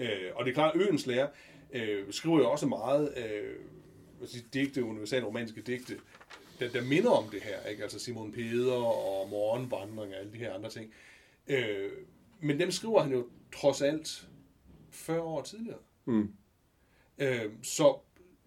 Øh, 0.06 0.32
og 0.36 0.46
det 0.46 0.52
er 0.52 0.56
klart, 0.56 0.76
at 0.76 0.82
Øens 0.82 1.06
lærer 1.08 1.28
øh, 1.74 2.04
skriver 2.12 2.38
jo 2.38 2.52
også 2.52 2.66
meget 2.66 3.14
øh, 3.18 3.56
sige, 4.28 4.46
digte, 4.54 4.84
universale 4.84 5.26
romanske 5.26 5.62
digte, 5.62 5.94
der, 6.60 6.70
der 6.70 6.82
minder 6.82 7.10
om 7.10 7.24
det 7.32 7.42
her, 7.42 7.70
ikke? 7.72 7.84
altså 7.84 8.00
Simon 8.00 8.32
Peder 8.32 8.74
og 8.84 9.30
Morgenvandring 9.30 10.14
og 10.14 10.20
alle 10.20 10.32
de 10.34 10.38
her 10.38 10.54
andre 10.54 10.70
ting. 10.70 10.94
Øh, 11.48 11.90
men 12.42 12.60
dem 12.60 12.72
skriver 12.72 13.02
han 13.02 13.12
jo 13.12 13.28
trods 13.56 13.82
alt 13.82 14.28
40 14.90 15.22
år 15.22 15.42
tidligere. 15.42 15.80
Mm. 16.06 16.34
Øh, 17.18 17.52
så, 17.64 18.00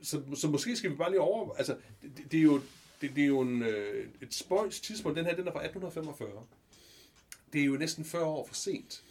så, 0.02 0.22
så 0.34 0.48
måske 0.48 0.76
skal 0.76 0.90
vi 0.90 0.96
bare 0.96 1.10
lige 1.10 1.20
over... 1.20 1.54
Altså, 1.54 1.76
det, 2.02 2.32
det 2.32 2.38
er 2.38 2.42
jo, 2.42 2.60
det, 3.00 3.10
det 3.16 3.22
er 3.22 3.28
jo 3.28 3.40
en, 3.40 3.62
øh, 3.62 4.08
et 4.20 4.34
spøjs 4.34 4.80
tidspunkt. 4.80 5.16
Den 5.16 5.26
her, 5.26 5.36
den 5.36 5.48
er 5.48 5.52
fra 5.52 5.64
1845. 5.64 6.46
Det 7.52 7.60
er 7.60 7.64
jo 7.64 7.76
næsten 7.76 8.04
40 8.04 8.24
år 8.24 8.46
for 8.46 8.54
sent 8.54 9.02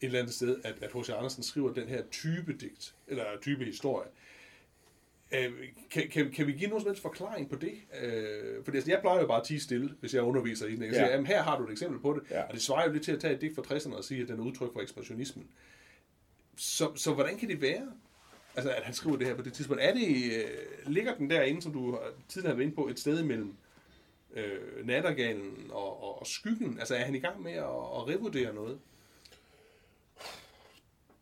et 0.00 0.06
eller 0.06 0.18
andet 0.18 0.34
sted, 0.34 0.60
at, 0.64 0.74
at 0.82 0.92
H.C. 0.92 1.08
Andersen 1.08 1.42
skriver 1.42 1.72
den 1.72 1.88
her 1.88 2.02
type 2.10 2.52
digt, 2.52 2.94
eller 3.06 3.24
type 3.40 3.64
historie. 3.64 4.08
Øh, 5.32 5.52
kan, 5.90 6.08
kan, 6.08 6.30
kan 6.30 6.46
vi 6.46 6.52
give 6.52 6.68
nogen 6.70 6.82
som 6.82 6.90
helst 6.90 7.02
forklaring 7.02 7.50
på 7.50 7.56
det? 7.56 7.72
Øh, 8.02 8.64
fordi 8.64 8.76
altså, 8.76 8.90
jeg 8.90 9.00
plejer 9.00 9.20
jo 9.20 9.26
bare 9.26 9.40
at 9.40 9.46
tige 9.46 9.60
stille, 9.60 9.94
hvis 10.00 10.14
jeg 10.14 10.22
underviser 10.22 10.66
i 10.66 10.72
den. 10.74 10.82
Jeg 10.82 10.88
Ja. 10.92 10.94
siger, 10.98 11.10
jamen, 11.10 11.26
her 11.26 11.42
har 11.42 11.58
du 11.58 11.64
et 11.64 11.70
eksempel 11.72 12.00
på 12.00 12.12
det. 12.12 12.30
Ja. 12.30 12.42
Og 12.42 12.54
det 12.54 12.62
svarer 12.62 12.86
jo 12.86 12.92
lidt 12.92 13.04
til 13.04 13.12
at 13.12 13.20
tage 13.20 13.34
et 13.34 13.40
digt 13.40 13.54
fra 13.54 13.62
60'erne 13.62 13.96
og 13.96 14.04
sige, 14.04 14.22
at 14.22 14.28
den 14.28 14.40
er 14.40 14.44
udtryk 14.44 14.72
for 14.72 14.80
ekspressionismen. 14.80 15.46
Så, 16.56 16.92
så 16.96 17.12
hvordan 17.14 17.38
kan 17.38 17.48
det 17.48 17.60
være, 17.62 17.92
altså, 18.56 18.70
at 18.72 18.82
han 18.82 18.94
skriver 18.94 19.16
det 19.16 19.26
her 19.26 19.34
på 19.34 19.42
det 19.42 19.52
tidspunkt? 19.52 19.82
Er 19.82 19.94
det, 19.94 20.32
øh, 20.32 20.92
ligger 20.92 21.14
den 21.14 21.30
derinde, 21.30 21.62
som 21.62 21.72
du 21.72 21.98
tidligere 22.28 22.50
har 22.52 22.56
været 22.56 22.66
inde 22.66 22.76
på, 22.76 22.88
et 22.88 22.98
sted 23.00 23.20
imellem 23.22 23.54
øh, 24.34 24.86
nattergalen 24.86 25.66
og, 25.70 26.02
og, 26.02 26.20
og 26.20 26.26
skyggen? 26.26 26.78
Altså 26.78 26.94
er 26.94 27.04
han 27.04 27.14
i 27.14 27.18
gang 27.20 27.42
med 27.42 27.52
at, 27.52 27.58
at 27.64 28.08
revurdere 28.08 28.54
noget? 28.54 28.78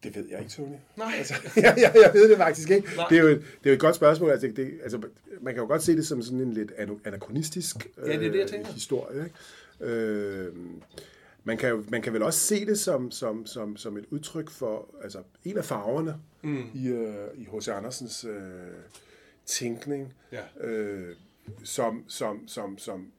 Det 0.03 0.17
ved 0.17 0.29
jeg 0.31 0.38
ikke, 0.38 0.51
Tony. 0.51 0.75
Nej. 0.97 1.12
Altså, 1.19 1.35
jeg, 1.57 1.75
jeg, 1.77 1.93
jeg 2.05 2.11
ved 2.15 2.29
det 2.31 2.37
faktisk 2.37 2.71
ikke. 2.71 2.88
Nej. 2.97 3.07
Det 3.09 3.19
er, 3.19 3.23
jo 3.23 3.29
et, 3.29 3.38
det 3.38 3.67
er 3.67 3.71
jo 3.71 3.75
et 3.75 3.81
godt 3.81 3.97
spørgsmål. 3.97 4.31
Altså, 4.31 4.53
det, 4.57 4.79
altså, 4.83 5.03
man 5.41 5.55
kan 5.55 5.62
jo 5.62 5.67
godt 5.69 5.83
se 5.83 5.97
det 5.97 6.07
som 6.07 6.23
sådan 6.23 6.41
en 6.41 6.53
lidt 6.53 6.73
anachronistisk 7.05 7.88
Ja, 8.07 8.12
det 8.19 8.27
er 8.27 8.31
det, 8.33 8.38
jeg 8.38 8.49
tænker. 8.49 8.73
historie. 8.73 9.25
Ikke? 9.25 9.95
Øh, 9.95 10.53
man, 11.45 11.57
kan 11.59 11.69
jo, 11.69 11.85
man 11.88 12.03
kan 12.03 12.12
vel 12.12 12.23
også 12.23 12.38
se 12.41 12.67
det 12.67 12.79
som, 12.79 13.11
som, 13.11 13.47
som, 13.47 13.77
som 13.77 13.97
et 13.97 14.05
udtryk 14.11 14.51
for 14.51 14.95
altså, 15.03 15.19
en 15.45 15.59
af 15.59 15.65
farverne 15.65 16.15
mm. 16.43 16.65
i, 16.75 16.88
øh, 16.88 17.15
i 17.35 17.45
H.C. 17.53 17.69
Andersens 17.69 18.25
øh, 18.25 18.41
tænkning, 19.47 20.15
Ja. 20.33 20.67
øh, 20.69 21.17
som, 21.65 22.05
som, 22.09 22.49
som, 22.49 22.79
som, 22.79 23.12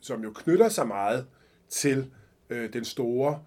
som 0.00 0.22
jo 0.22 0.30
knytter 0.30 0.68
sig 0.68 0.86
meget 0.86 1.26
til 1.68 2.10
øh, 2.50 2.72
den 2.72 2.84
store 2.84 3.42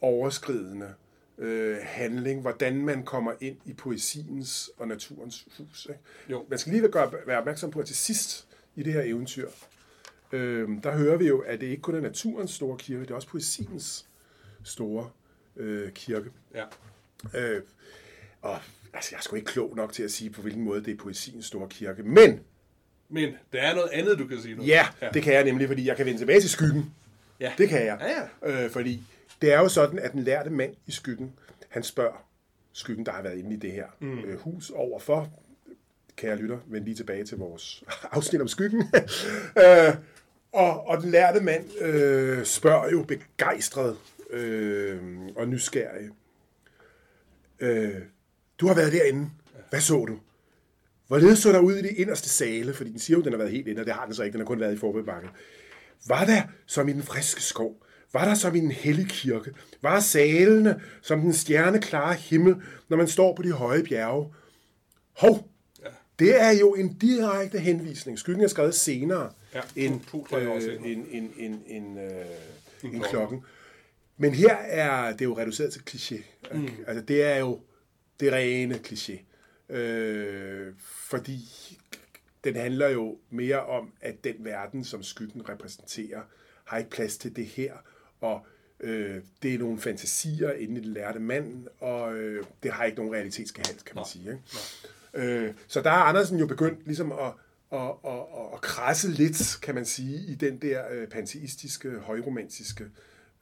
overskridende 0.00 0.94
øh, 1.38 1.76
handling, 1.82 2.40
hvordan 2.40 2.84
man 2.84 3.04
kommer 3.04 3.32
ind 3.40 3.56
i 3.64 3.72
poesiens 3.72 4.70
og 4.78 4.88
naturens 4.88 5.46
hus. 5.58 5.86
Ikke? 5.90 6.00
Jo. 6.30 6.46
Man 6.50 6.58
skal 6.58 6.72
lige 6.72 6.88
gøre, 6.88 7.12
være 7.26 7.38
opmærksom 7.38 7.70
på, 7.70 7.80
at 7.80 7.86
til 7.86 7.96
sidst 7.96 8.46
i 8.76 8.82
det 8.82 8.92
her 8.92 9.02
eventyr, 9.02 9.48
øh, 10.32 10.68
der 10.82 10.96
hører 10.96 11.16
vi 11.16 11.28
jo, 11.28 11.38
at 11.38 11.60
det 11.60 11.66
ikke 11.66 11.82
kun 11.82 11.94
er 11.94 12.00
naturens 12.00 12.50
store 12.50 12.78
kirke, 12.78 13.02
det 13.02 13.10
er 13.10 13.14
også 13.14 13.28
poesiens 13.28 14.06
store 14.64 15.10
øh, 15.56 15.92
kirke. 15.92 16.30
Ja. 16.54 16.64
Øh, 17.40 17.62
og 18.42 18.58
altså, 18.92 19.08
jeg 19.12 19.18
er 19.18 19.22
sgu 19.22 19.36
ikke 19.36 19.46
klog 19.52 19.76
nok 19.76 19.92
til 19.92 20.02
at 20.02 20.10
sige, 20.10 20.30
på 20.30 20.42
hvilken 20.42 20.62
måde 20.62 20.84
det 20.84 20.92
er 20.92 20.96
poesiens 20.96 21.46
store 21.46 21.68
kirke, 21.68 22.02
men 22.02 22.40
Men 23.08 23.34
der 23.52 23.60
er 23.60 23.74
noget 23.74 23.88
andet, 23.92 24.18
du 24.18 24.26
kan 24.26 24.40
sige 24.42 24.54
nu. 24.54 24.62
ja, 24.62 24.86
det 25.14 25.22
kan 25.22 25.34
jeg 25.34 25.44
nemlig, 25.44 25.68
fordi 25.68 25.86
jeg 25.86 25.96
kan 25.96 26.06
vende 26.06 26.20
tilbage 26.20 26.40
til 26.40 26.50
skyggen. 26.50 26.94
Ja. 27.42 27.52
Det 27.58 27.68
kan 27.68 27.86
jeg. 27.86 27.98
Ja, 28.00 28.48
ja. 28.50 28.64
Øh, 28.64 28.70
fordi 28.70 29.02
det 29.42 29.52
er 29.52 29.58
jo 29.58 29.68
sådan, 29.68 29.98
at 29.98 30.12
den 30.12 30.22
lærte 30.22 30.50
mand 30.50 30.74
i 30.86 30.92
skyggen, 30.92 31.32
han 31.68 31.82
spørger 31.82 32.24
skyggen, 32.72 33.06
der 33.06 33.12
har 33.12 33.22
været 33.22 33.38
inde 33.38 33.54
i 33.54 33.58
det 33.58 33.72
her 33.72 33.86
mm. 34.00 34.18
øh, 34.18 34.38
hus 34.38 34.70
overfor. 34.70 35.32
Kære 36.16 36.36
lytter, 36.36 36.58
vend 36.66 36.84
lige 36.84 36.94
tilbage 36.94 37.24
til 37.24 37.38
vores 37.38 37.84
afsnit 38.12 38.40
om 38.40 38.48
skyggen. 38.48 38.82
øh, 39.64 39.94
Og, 40.52 40.86
og 40.86 41.02
den 41.02 41.10
lærte 41.10 41.40
mand 41.40 41.80
øh, 41.80 42.44
spørger 42.44 42.90
jo 42.90 43.02
begejstret 43.02 43.96
øh, 44.30 44.98
og 45.36 45.48
nysgerrig. 45.48 46.10
Øh, 47.60 47.94
du 48.58 48.66
har 48.66 48.74
været 48.74 48.92
derinde. 48.92 49.30
Hvad 49.70 49.80
så 49.80 50.04
du? 50.04 50.18
Hvorledes 51.06 51.38
så 51.38 51.52
der 51.52 51.58
ud 51.58 51.74
i 51.74 51.82
det 51.82 51.90
inderste 51.96 52.28
sale? 52.28 52.74
Fordi 52.74 52.90
den 52.90 52.98
siger 52.98 53.16
jo, 53.16 53.20
at 53.20 53.24
den 53.24 53.32
har 53.32 53.38
været 53.38 53.50
helt 53.50 53.68
inde, 53.68 53.80
og 53.80 53.86
det 53.86 53.94
har 53.94 54.04
den 54.04 54.14
så 54.14 54.22
ikke. 54.22 54.32
Den 54.32 54.40
har 54.40 54.46
kun 54.46 54.60
været 54.60 54.74
i 54.74 54.78
forbebakken. 54.78 55.30
Var 56.06 56.24
der 56.24 56.42
som 56.66 56.88
i 56.88 56.92
den 56.92 57.02
friske 57.02 57.42
skov? 57.42 57.76
Var 58.12 58.24
der 58.24 58.34
som 58.34 58.54
i 58.54 58.58
en 58.58 58.70
hellig 58.70 59.08
kirke? 59.08 59.50
Var 59.82 60.00
salene 60.00 60.80
som 61.02 61.20
den 61.20 61.32
stjerneklare 61.32 62.14
himmel, 62.14 62.56
når 62.88 62.96
man 62.96 63.08
står 63.08 63.34
på 63.34 63.42
de 63.42 63.52
høje 63.52 63.82
bjerge? 63.82 64.34
Hov! 65.18 65.48
Det 66.18 66.40
er 66.40 66.50
jo 66.50 66.74
en 66.74 66.94
direkte 66.94 67.58
henvisning. 67.58 68.18
Skyggen 68.18 68.44
er 68.44 68.48
skrevet 68.48 68.74
senere 68.74 69.30
Ja, 69.54 69.60
end, 69.76 70.00
øh, 70.32 70.74
end, 70.84 71.06
end, 71.10 71.30
end, 71.36 71.60
end, 71.66 72.00
øh, 72.00 72.06
end 72.82 72.90
klokken. 72.90 73.00
klokken. 73.10 73.44
Men 74.16 74.34
her 74.34 74.54
er 74.56 75.12
det 75.16 75.24
jo 75.24 75.38
reduceret 75.38 75.72
til 75.72 75.82
kliché. 75.90 76.22
Mm. 76.54 76.68
Altså 76.86 77.04
det 77.04 77.22
er 77.22 77.36
jo 77.36 77.60
det 78.20 78.32
rene 78.32 78.80
kliché. 78.88 79.22
Øh, 79.74 80.72
fordi 80.84 81.40
den 82.44 82.56
handler 82.56 82.88
jo 82.88 83.18
mere 83.30 83.66
om, 83.66 83.92
at 84.00 84.24
den 84.24 84.34
verden, 84.38 84.84
som 84.84 85.02
skyggen 85.02 85.48
repræsenterer, 85.48 86.22
har 86.64 86.78
ikke 86.78 86.90
plads 86.90 87.18
til 87.18 87.36
det 87.36 87.46
her. 87.46 87.74
Og 88.20 88.46
øh, 88.80 89.20
det 89.42 89.54
er 89.54 89.58
nogle 89.58 89.78
fantasier 89.78 90.52
inde 90.52 90.80
i 90.80 90.84
den 90.84 90.92
lærte 90.92 91.18
mand, 91.18 91.66
og 91.80 92.14
øh, 92.14 92.44
det 92.62 92.70
har 92.70 92.84
ikke 92.84 92.98
nogen 92.98 93.14
realitetsgehalt, 93.14 93.84
kan 93.84 93.96
man 93.96 94.04
sige. 94.04 94.30
Ikke? 94.30 94.42
Øh, 95.14 95.54
så 95.66 95.80
der 95.80 95.90
er 95.90 95.94
Andersen 95.94 96.38
jo 96.38 96.46
begyndt 96.46 96.86
ligesom 96.86 97.12
at, 97.12 97.32
at, 97.72 97.78
at, 97.80 98.12
at, 98.12 98.54
at 98.54 98.60
krasse 98.60 99.10
lidt, 99.10 99.58
kan 99.62 99.74
man 99.74 99.84
sige, 99.84 100.32
i 100.32 100.34
den 100.34 100.58
der 100.58 100.84
øh, 100.90 101.08
panteistiske, 101.08 101.90
højromantiske 101.90 102.84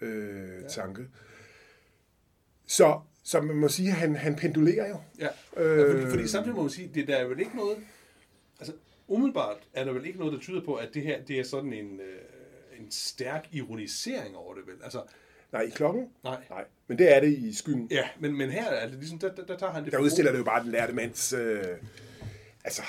øh, 0.00 0.68
tanke. 0.68 1.02
Så, 2.66 3.00
så 3.22 3.40
man 3.40 3.56
må 3.56 3.68
sige, 3.68 3.88
at 3.88 3.94
han, 3.94 4.16
han 4.16 4.36
pendulerer 4.36 4.88
jo. 4.88 5.00
Ja, 5.18 5.28
øh, 5.62 5.90
fordi, 5.90 6.10
fordi 6.10 6.28
samtidig 6.28 6.56
må 6.56 6.62
man 6.62 6.70
sige, 6.70 6.90
det 6.94 7.08
der 7.08 7.16
er 7.16 7.26
vel 7.26 7.40
ikke 7.40 7.56
noget, 7.56 7.76
umiddelbart 9.10 9.56
er 9.72 9.84
der 9.84 9.92
vel 9.92 10.06
ikke 10.06 10.18
noget, 10.18 10.32
der 10.34 10.40
tyder 10.40 10.64
på, 10.64 10.74
at 10.74 10.88
det 10.94 11.02
her, 11.02 11.22
det 11.22 11.38
er 11.40 11.44
sådan 11.44 11.72
en, 11.72 12.00
øh, 12.00 12.80
en 12.80 12.90
stærk 12.90 13.48
ironisering 13.52 14.36
over 14.36 14.54
det 14.54 14.66
vel. 14.66 14.76
Altså, 14.84 15.02
Nej, 15.52 15.62
i 15.62 15.70
klokken? 15.70 16.08
nej. 16.24 16.44
Nej, 16.50 16.64
men 16.86 16.98
det 16.98 17.16
er 17.16 17.20
det 17.20 17.38
i 17.38 17.54
skyggen. 17.54 17.88
Ja, 17.90 18.08
men, 18.20 18.36
men 18.36 18.50
her 18.50 18.70
er 18.70 18.88
det 18.88 18.98
ligesom, 18.98 19.18
der, 19.18 19.34
der, 19.34 19.44
der 19.44 19.56
tager 19.56 19.72
han 19.72 19.84
det 19.84 19.92
Der 19.92 19.98
udstiller 19.98 20.32
det 20.32 20.38
jo 20.38 20.44
bare 20.44 20.62
den 20.62 20.70
lærte 20.70 20.92
mands 20.92 21.32
øh, 21.32 21.64
altså, 22.64 22.82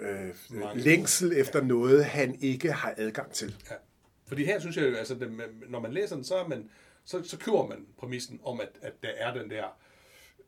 øh, 0.00 0.28
Mange. 0.50 0.82
længsel 0.82 1.32
efter 1.36 1.62
noget, 1.62 2.04
han 2.04 2.36
ikke 2.40 2.72
har 2.72 2.94
adgang 2.96 3.32
til. 3.32 3.56
Ja. 3.70 3.74
Fordi 4.26 4.44
her 4.44 4.60
synes 4.60 4.76
jeg 4.76 4.90
jo, 4.90 4.96
altså, 4.96 5.14
det, 5.14 5.32
når 5.68 5.80
man 5.80 5.92
læser 5.92 6.14
den, 6.14 6.24
så, 6.24 6.36
er 6.36 6.48
man, 6.48 6.70
så, 7.04 7.22
så 7.24 7.38
køber 7.38 7.66
man 7.66 7.86
præmissen 7.98 8.40
om, 8.44 8.60
at, 8.60 8.68
at 8.82 8.92
der 9.02 9.08
er 9.08 9.34
den 9.34 9.50
der 9.50 9.64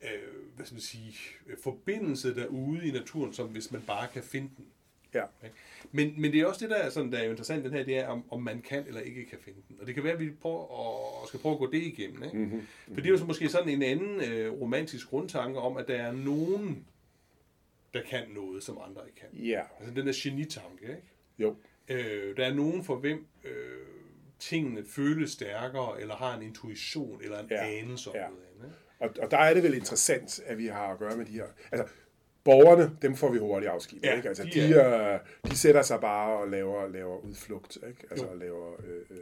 øh, 0.02 0.56
hvad 0.56 0.66
skal 0.66 0.74
man 0.74 0.82
sige, 0.82 1.14
øh, 1.46 1.56
forbindelse 1.62 2.34
derude 2.34 2.88
i 2.88 2.90
naturen, 2.90 3.32
som 3.32 3.48
hvis 3.48 3.72
man 3.72 3.82
bare 3.86 4.08
kan 4.12 4.22
finde 4.22 4.50
den. 4.56 4.66
Ja. 5.14 5.24
Ikke? 5.44 5.56
Men, 5.92 6.20
men 6.20 6.32
det 6.32 6.40
er 6.40 6.46
også 6.46 6.60
det, 6.60 6.70
der 6.70 6.76
er, 6.76 6.90
sådan, 6.90 7.12
der 7.12 7.18
er 7.18 7.24
jo 7.24 7.30
interessant 7.30 7.64
den 7.64 7.72
her, 7.72 7.84
det 7.84 7.98
er, 7.98 8.06
om, 8.06 8.24
om 8.30 8.42
man 8.42 8.62
kan 8.62 8.86
eller 8.86 9.00
ikke 9.00 9.24
kan 9.24 9.38
finde 9.38 9.60
den. 9.68 9.76
Og 9.80 9.86
det 9.86 9.94
kan 9.94 10.04
være, 10.04 10.12
at 10.12 10.20
vi 10.20 10.30
prøver 10.30 11.22
at, 11.22 11.28
skal 11.28 11.40
prøve 11.40 11.52
at 11.52 11.58
gå 11.58 11.70
det 11.70 11.82
igennem. 11.82 12.22
Ikke? 12.22 12.38
Mm-hmm. 12.38 12.66
For 12.86 12.94
det 12.94 13.06
er 13.06 13.10
jo 13.10 13.18
så 13.18 13.24
måske 13.24 13.48
sådan 13.48 13.68
en 13.68 13.82
anden 13.82 14.20
øh, 14.32 14.52
romantisk 14.52 15.08
grundtanke 15.08 15.58
om, 15.58 15.76
at 15.76 15.88
der 15.88 15.94
er 15.94 16.12
nogen, 16.12 16.86
der 17.94 18.02
kan 18.02 18.28
noget, 18.30 18.62
som 18.62 18.78
andre 18.88 19.00
ikke 19.06 19.20
kan. 19.20 19.44
Ja. 19.44 19.62
Altså 19.78 19.94
den 19.94 20.06
der 20.06 20.12
genitanke, 20.16 20.82
ikke? 20.82 21.02
Jo. 21.38 21.56
Øh, 21.88 22.36
der 22.36 22.46
er 22.46 22.54
nogen 22.54 22.84
for 22.84 22.96
hvem 22.96 23.26
øh, 23.44 23.52
tingene 24.40 24.84
føles 24.88 25.30
stærkere, 25.30 26.00
eller 26.00 26.14
har 26.14 26.36
en 26.36 26.42
intuition, 26.42 27.20
eller 27.22 27.38
en 27.38 27.46
Ja, 27.50 27.66
anelse 27.66 28.10
om 28.10 28.16
ja. 28.16 28.26
noget 28.28 28.42
andet. 28.58 28.72
Og, 28.98 29.10
og 29.22 29.30
der 29.30 29.38
er 29.38 29.54
det 29.54 29.62
vel 29.62 29.74
interessant, 29.74 30.40
at 30.46 30.58
vi 30.58 30.66
har 30.66 30.86
at 30.86 30.98
gøre 30.98 31.16
med 31.16 31.26
de 31.26 31.32
her... 31.32 31.44
Altså, 31.72 31.94
borgerne, 32.44 32.96
dem 33.02 33.16
får 33.16 33.32
vi 33.32 33.38
hurtigt 33.38 33.70
afskilt. 33.72 34.04
Ja, 34.04 34.16
ikke? 34.16 34.28
Altså, 34.28 34.44
de 34.44 34.50
de, 34.50 34.74
er, 34.74 35.18
de 35.50 35.56
sætter 35.58 35.82
sig 35.82 36.00
bare 36.00 36.38
og 36.38 36.48
laver, 36.48 36.88
laver 36.88 37.18
udflugt. 37.18 37.76
Ikke? 37.88 38.06
Altså, 38.10 38.26
Jo. 38.26 38.34
laver 38.34 38.72
øh, 38.80 38.96
øh, 39.10 39.18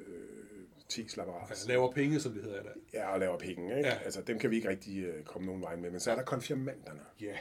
tikslapperas. 0.88 1.50
Altså, 1.50 1.68
laver 1.68 1.92
penge, 1.92 2.20
som 2.20 2.32
det 2.32 2.42
hedder 2.42 2.62
der. 2.62 2.70
Ja, 2.94 3.12
og 3.12 3.20
laver 3.20 3.38
penge. 3.38 3.76
Ikke? 3.76 3.88
Ja. 3.88 3.94
Altså, 4.04 4.22
dem 4.22 4.38
kan 4.38 4.50
vi 4.50 4.56
ikke 4.56 4.68
rigtig 4.68 5.04
øh, 5.04 5.24
komme 5.24 5.46
nogen 5.46 5.62
vej 5.62 5.76
med. 5.76 5.90
Men 5.90 6.00
så 6.00 6.10
er 6.10 6.14
der 6.14 6.22
konfirmanderne. 6.22 7.00
Ja. 7.20 7.36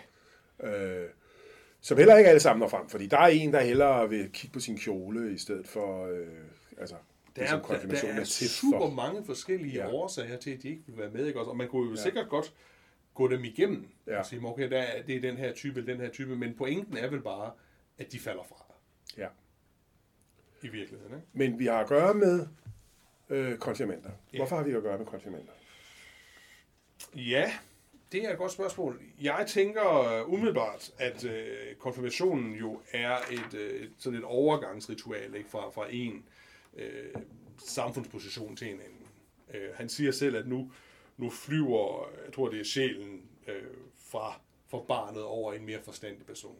øh, 0.69 1.09
som 1.81 1.97
heller 1.97 2.17
ikke 2.17 2.29
alle 2.29 2.39
sammen 2.39 2.59
når 2.59 2.67
frem, 2.67 2.89
fordi 2.89 3.07
der 3.07 3.17
er 3.17 3.27
en, 3.27 3.53
der 3.53 3.61
hellere 3.61 4.09
vil 4.09 4.29
kigge 4.33 4.53
på 4.53 4.59
sin 4.59 4.77
kjole, 4.77 5.33
i 5.33 5.37
stedet 5.37 5.67
for, 5.67 6.05
øh, 6.07 6.27
altså, 6.77 6.95
Der 7.41 7.43
er, 7.43 7.47
som 7.49 7.61
der, 7.61 7.87
der 8.01 8.07
er 8.07 8.19
er 8.19 8.23
til 8.23 8.49
super 8.49 8.79
for. 8.79 8.89
mange 8.89 9.25
forskellige 9.25 9.73
Ja. 9.73 9.87
ja. 9.87 9.93
årsager 9.93 10.37
til, 10.37 10.51
at 10.51 10.63
de 10.63 10.69
ikke 10.69 10.83
vil 10.87 10.97
være 10.97 11.09
med. 11.09 11.25
Ikke? 11.27 11.39
også? 11.39 11.49
Og 11.51 11.57
man 11.57 11.67
kunne 11.67 11.89
jo 11.89 11.95
ja. 11.95 12.01
sikkert 12.01 12.29
godt 12.29 12.53
gå 13.13 13.27
dem 13.27 13.43
igennem 13.43 13.87
Ja. 14.07 14.19
og 14.19 14.25
sige, 14.25 14.41
okay, 14.45 14.69
der 14.69 14.77
er, 14.81 15.01
det 15.03 15.15
er 15.15 15.21
den 15.21 15.37
her 15.37 15.53
type 15.53 15.79
eller 15.79 15.93
den 15.93 16.01
her 16.01 16.09
type, 16.11 16.35
men 16.35 16.53
pointen 16.55 16.97
er 16.97 17.07
vel 17.09 17.21
bare, 17.21 17.51
at 17.97 18.11
de 18.11 18.19
falder 18.19 18.43
fra 18.43 18.65
Ja. 19.17 19.27
i 20.61 20.67
virkeligheden. 20.67 21.13
Ikke? 21.15 21.27
Men 21.33 21.59
vi 21.59 21.65
har 21.65 21.79
at 21.79 21.87
gøre 21.87 22.13
med 22.13 22.47
øh, 23.29 23.57
konfirmander. 23.57 24.09
Hvorfor 24.35 24.55
har 24.55 24.63
vi 24.63 24.71
at 24.71 24.83
gøre 24.83 24.97
med 24.97 25.05
konfirmander? 25.05 25.51
Ja, 27.15 27.51
det 28.11 28.25
er 28.25 28.31
et 28.31 28.37
godt 28.37 28.51
spørgsmål. 28.51 29.01
Jeg 29.21 29.45
tænker 29.47 29.99
øh, 29.99 30.33
umiddelbart, 30.33 30.91
at 30.99 31.25
øh, 31.25 31.75
konfirmationen 31.79 32.55
jo 32.55 32.81
er 32.93 33.17
et, 33.31 33.53
øh, 33.53 33.89
sådan 33.97 34.19
et 34.19 34.25
overgangsritual 34.25 35.35
ikke? 35.35 35.49
Fra, 35.49 35.69
fra 35.69 35.85
en 35.89 36.25
øh, 36.77 37.21
samfundsposition 37.65 38.55
til 38.55 38.67
en 38.67 38.73
anden. 38.73 39.07
Øh, 39.53 39.69
han 39.75 39.89
siger 39.89 40.11
selv, 40.11 40.35
at 40.35 40.47
nu, 40.47 40.71
nu 41.17 41.29
flyver, 41.29 42.09
jeg 42.25 42.33
tror 42.33 42.49
det 42.49 42.59
er 42.59 42.63
sjælen, 42.63 43.21
øh, 43.47 43.53
fra, 44.11 44.39
fra 44.67 44.79
barnet 44.87 45.23
over 45.23 45.53
en 45.53 45.65
mere 45.65 45.79
forstandig 45.83 46.25
person. 46.25 46.55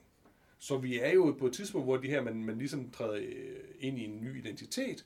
Så 0.60 0.78
vi 0.78 1.00
er 1.00 1.12
jo 1.14 1.36
på 1.40 1.48
et 1.48 1.54
tidspunkt, 1.54 1.88
hvor 1.88 1.98
de 1.98 2.08
her, 2.08 2.22
man, 2.22 2.44
man 2.44 2.58
ligesom 2.58 2.90
træder 2.92 3.14
øh, 3.16 3.56
ind 3.80 4.00
i 4.00 4.06
en 4.06 4.22
ny 4.22 4.38
identitet. 4.40 5.06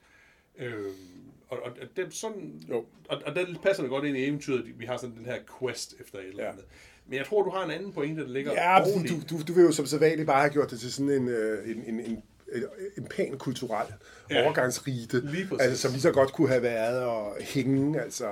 Øh, 0.57 0.85
og, 1.49 1.59
og, 1.63 1.71
det, 1.95 2.13
sådan, 2.13 2.61
Jo. 2.69 2.85
og, 3.09 3.21
og 3.25 3.35
der 3.35 3.45
passer 3.63 3.83
det 3.83 3.89
godt 3.89 4.05
ind 4.05 4.17
i 4.17 4.25
eventyret, 4.25 4.79
vi 4.79 4.85
har 4.85 4.97
sådan 4.97 5.15
den 5.15 5.25
her 5.25 5.39
quest 5.59 5.95
efter 5.99 6.19
et 6.19 6.27
eller 6.27 6.43
Ja. 6.43 6.51
andet. 6.51 6.65
Men 7.07 7.17
jeg 7.17 7.25
tror, 7.25 7.43
du 7.43 7.49
har 7.49 7.65
en 7.65 7.71
anden 7.71 7.93
pointe, 7.93 8.21
der 8.21 8.27
ligger 8.29 8.51
Ja, 8.51 8.83
du, 9.09 9.35
du, 9.37 9.43
du 9.47 9.53
vil 9.53 9.63
jo 9.63 9.71
som 9.71 9.85
sædvanligt 9.85 10.27
bare 10.27 10.39
have 10.41 10.51
gjort 10.53 10.71
det 10.71 10.79
til 10.79 10.91
sådan 10.93 11.09
en, 11.09 11.27
øh, 11.27 11.69
en, 11.71 11.83
en, 11.83 11.99
en, 11.99 12.23
en, 12.55 12.63
en 12.97 13.03
pæn 13.03 13.37
kulturel 13.37 13.87
Ja. 14.29 14.35
ja. 14.35 14.43
overgangsrite, 14.43 15.21
Lige 15.31 15.47
altså, 15.59 15.77
som 15.81 15.91
lige 15.91 16.01
så 16.01 16.11
godt 16.11 16.33
kunne 16.33 16.47
have 16.47 16.63
været 16.63 17.01
at 17.37 17.43
hænge, 17.43 18.01
altså 18.01 18.25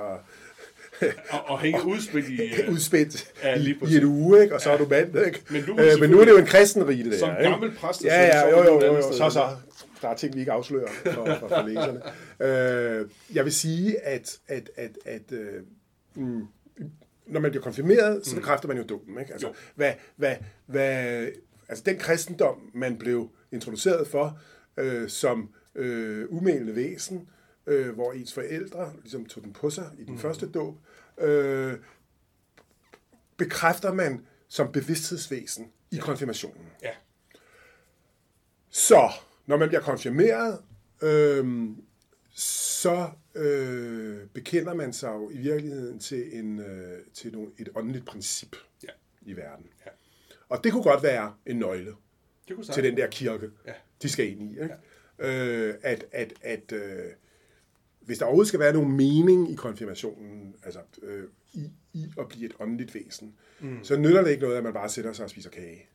Og, 1.30 1.48
og 1.48 1.60
hænge 1.60 1.84
udspil 1.92 2.40
i... 2.40 2.42
øh, 2.62 2.72
udspændt 2.72 3.32
Ja, 3.42 3.56
lige 3.56 3.76
i, 3.88 3.96
en 3.96 4.04
uge, 4.04 4.42
ikke? 4.42 4.54
og 4.54 4.60
så 4.60 4.70
er 4.70 4.78
du 4.78 4.86
mand, 4.90 5.18
ikke? 5.26 5.42
Men 5.50 5.64
du 5.64 5.72
øh, 5.80 6.00
men 6.00 6.10
nu 6.10 6.20
er 6.20 6.24
det 6.24 6.32
jo 6.32 6.38
en 6.38 6.46
kristen 6.46 6.88
rite, 6.88 7.10
der. 7.10 7.18
Som 7.18 7.30
ikke? 7.30 7.42
gammel 7.50 7.74
præst, 7.74 8.04
Ja, 8.04 8.22
ja, 8.24 8.40
så 8.40 8.48
jo, 8.48 8.62
jo, 8.64 8.84
jo, 8.86 8.96
jo. 8.96 9.02
Så, 9.12 9.30
så. 9.30 9.48
Der 10.02 10.08
er 10.08 10.14
ting, 10.14 10.34
vi 10.34 10.40
ikke 10.40 10.52
afslører 10.52 10.88
for, 11.04 11.12
for, 11.40 11.48
for 11.48 11.66
læserne. 11.68 12.02
Øh, 12.42 13.08
jeg 13.34 13.44
vil 13.44 13.52
sige, 13.52 14.00
at, 14.00 14.38
at, 14.48 14.70
at, 14.76 14.90
at 15.04 15.32
øh, 15.32 15.62
mm, 16.14 16.42
når 17.26 17.40
man 17.40 17.50
bliver 17.50 17.62
konfirmeret, 17.62 18.26
så 18.26 18.34
bekræfter 18.34 18.68
man 18.68 18.76
jo 18.76 18.82
dommen. 18.82 19.18
Ikke? 19.20 19.32
Altså, 19.32 19.46
Jo. 19.48 19.54
hvad, 19.74 19.92
hvad, 20.16 20.34
hvad, 20.66 21.26
altså 21.68 21.84
den 21.86 21.98
kristendom, 21.98 22.56
man 22.74 22.96
blev 22.98 23.30
introduceret 23.52 24.06
for 24.06 24.38
øh, 24.76 25.08
som 25.08 25.54
øh, 25.74 26.26
umælende 26.28 26.76
væsen, 26.76 27.28
øh, 27.66 27.94
hvor 27.94 28.12
ens 28.12 28.34
forældre 28.34 28.92
ligesom 29.02 29.26
tog 29.26 29.44
den 29.44 29.52
på 29.52 29.70
sig 29.70 29.90
i 29.98 30.04
den 30.04 30.12
mm. 30.14 30.18
første 30.18 30.50
dåb, 30.50 30.78
øh, 31.18 31.74
bekræfter 33.36 33.92
man 33.92 34.26
som 34.48 34.72
bevidsthedsvæsen 34.72 35.72
i 35.90 35.96
konfirmationen. 35.96 36.66
Ja, 36.82 36.90
Så, 38.70 39.10
når 39.46 39.56
man 39.56 39.68
bliver 39.68 39.82
konfirmeret, 39.82 40.58
øh, 41.02 41.68
så 42.34 43.10
øh, 43.34 44.26
bekender 44.26 44.74
man 44.74 44.92
sig 44.92 45.08
jo 45.08 45.30
i 45.30 45.36
virkeligheden 45.36 45.98
til, 45.98 46.38
en, 46.38 46.60
øh, 46.60 46.98
til 47.14 47.32
nogle, 47.32 47.50
et 47.58 47.68
åndeligt 47.74 48.06
princip 48.06 48.56
ja, 48.82 48.88
i 49.22 49.36
verden. 49.36 49.66
ja. 49.86 49.90
Og 50.48 50.64
det 50.64 50.72
kunne 50.72 50.82
godt 50.82 51.02
være 51.02 51.34
en 51.46 51.56
nøgle 51.56 51.94
Det 52.56 52.74
til 52.74 52.84
den 52.84 52.96
der 52.96 53.06
kirke, 53.06 53.50
Ja. 53.66 53.72
de 54.02 54.08
skal 54.08 54.30
ind 54.30 54.42
i. 54.42 54.50
Ikke? 54.50 54.74
Øh, 55.18 55.74
at 55.82 56.04
at, 56.12 56.32
at 56.42 56.72
øh, 56.72 57.04
hvis 58.00 58.18
der 58.18 58.24
overhovedet 58.24 58.48
skal 58.48 58.60
være 58.60 58.72
nogen 58.72 58.96
mening 58.96 59.50
i 59.52 59.54
konfirmationen, 59.54 60.54
altså 60.62 60.78
øh, 61.02 61.24
i, 61.52 61.70
i 61.92 62.06
at 62.18 62.28
blive 62.28 62.46
et 62.46 62.54
åndeligt 62.60 62.94
væsen, 62.94 63.34
mm. 63.60 63.84
så 63.84 63.96
nytter 63.96 64.22
det 64.22 64.30
ikke 64.30 64.42
noget, 64.42 64.56
at 64.56 64.62
man 64.64 64.72
bare 64.72 64.88
sætter 64.88 65.12
sig 65.12 65.24
og 65.24 65.30
spiser 65.30 65.50
kage. 65.50 65.86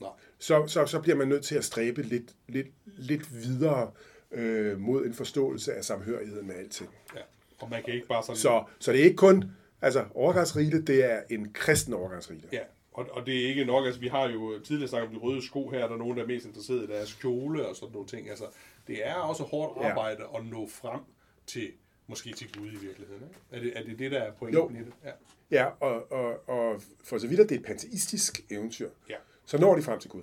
Nej. 0.00 0.10
så, 0.38 0.66
så, 0.66 0.86
så 0.86 1.00
bliver 1.00 1.16
man 1.16 1.28
nødt 1.28 1.44
til 1.44 1.54
at 1.54 1.64
stræbe 1.64 2.02
lidt, 2.02 2.34
lidt, 2.48 2.66
lidt 2.84 3.34
videre 3.34 3.90
øh, 4.32 4.80
mod 4.80 5.06
en 5.06 5.14
forståelse 5.14 5.74
af 5.74 5.84
samhørigheden 5.84 6.46
med 6.46 6.54
alting. 6.54 6.90
Ja. 7.14 7.20
Og 7.58 7.70
man 7.70 7.82
kan 7.84 7.94
ikke 7.94 8.06
bare 8.06 8.22
sådan... 8.22 8.36
Så, 8.36 8.64
så 8.78 8.92
det 8.92 9.00
er 9.00 9.04
ikke 9.04 9.16
kun, 9.16 9.44
altså 9.82 10.04
overgangsrite, 10.14 10.82
det 10.82 11.04
er 11.12 11.22
en 11.30 11.52
kristen 11.52 11.94
overgangsrite. 11.94 12.48
Ja, 12.52 12.60
og, 12.94 13.06
og 13.10 13.26
det 13.26 13.44
er 13.44 13.48
ikke 13.48 13.64
nok, 13.64 13.86
altså 13.86 14.00
vi 14.00 14.08
har 14.08 14.28
jo 14.28 14.58
tidligere 14.60 14.88
snakket 14.88 15.08
om 15.08 15.14
de 15.14 15.20
røde 15.20 15.42
sko 15.46 15.68
her, 15.70 15.78
der 15.86 15.94
er 15.94 15.98
nogen, 15.98 16.16
der 16.16 16.22
er 16.22 16.26
mest 16.26 16.46
interesseret 16.46 16.82
i 16.82 16.86
deres 16.86 17.14
kjole 17.14 17.66
og 17.68 17.76
sådan 17.76 17.92
nogle 17.92 18.08
ting. 18.08 18.30
Altså, 18.30 18.44
det 18.86 19.06
er 19.06 19.14
også 19.14 19.42
hårdt 19.42 19.80
Ja. 19.82 19.88
arbejde 19.90 20.24
at 20.36 20.46
nå 20.46 20.66
frem 20.68 21.00
til, 21.46 21.72
måske 22.06 22.32
til 22.32 22.58
Gud 22.58 22.66
i 22.66 22.76
virkeligheden. 22.76 23.22
Ikke? 23.22 23.34
Er, 23.50 23.60
det, 23.60 23.72
er 23.78 23.82
det 23.90 23.98
det, 23.98 24.10
der 24.10 24.18
er 24.18 24.32
pointen 24.32 24.62
Jo. 24.76 24.82
i 24.82 24.84
det? 24.84 24.92
Ja. 25.04 25.10
Ja, 25.50 25.66
og, 25.80 26.12
og, 26.12 26.48
og 26.48 26.82
for 27.04 27.18
så 27.18 27.26
vidt 27.28 27.40
at 27.40 27.48
det 27.48 27.54
er 27.54 27.58
et 27.58 27.66
panteistisk 27.66 28.40
eventyr, 28.50 28.90
Ja. 29.10 29.16
så 29.46 29.58
når 29.58 29.74
de 29.76 29.82
frem 29.82 30.00
til 30.00 30.10
Gud. 30.10 30.22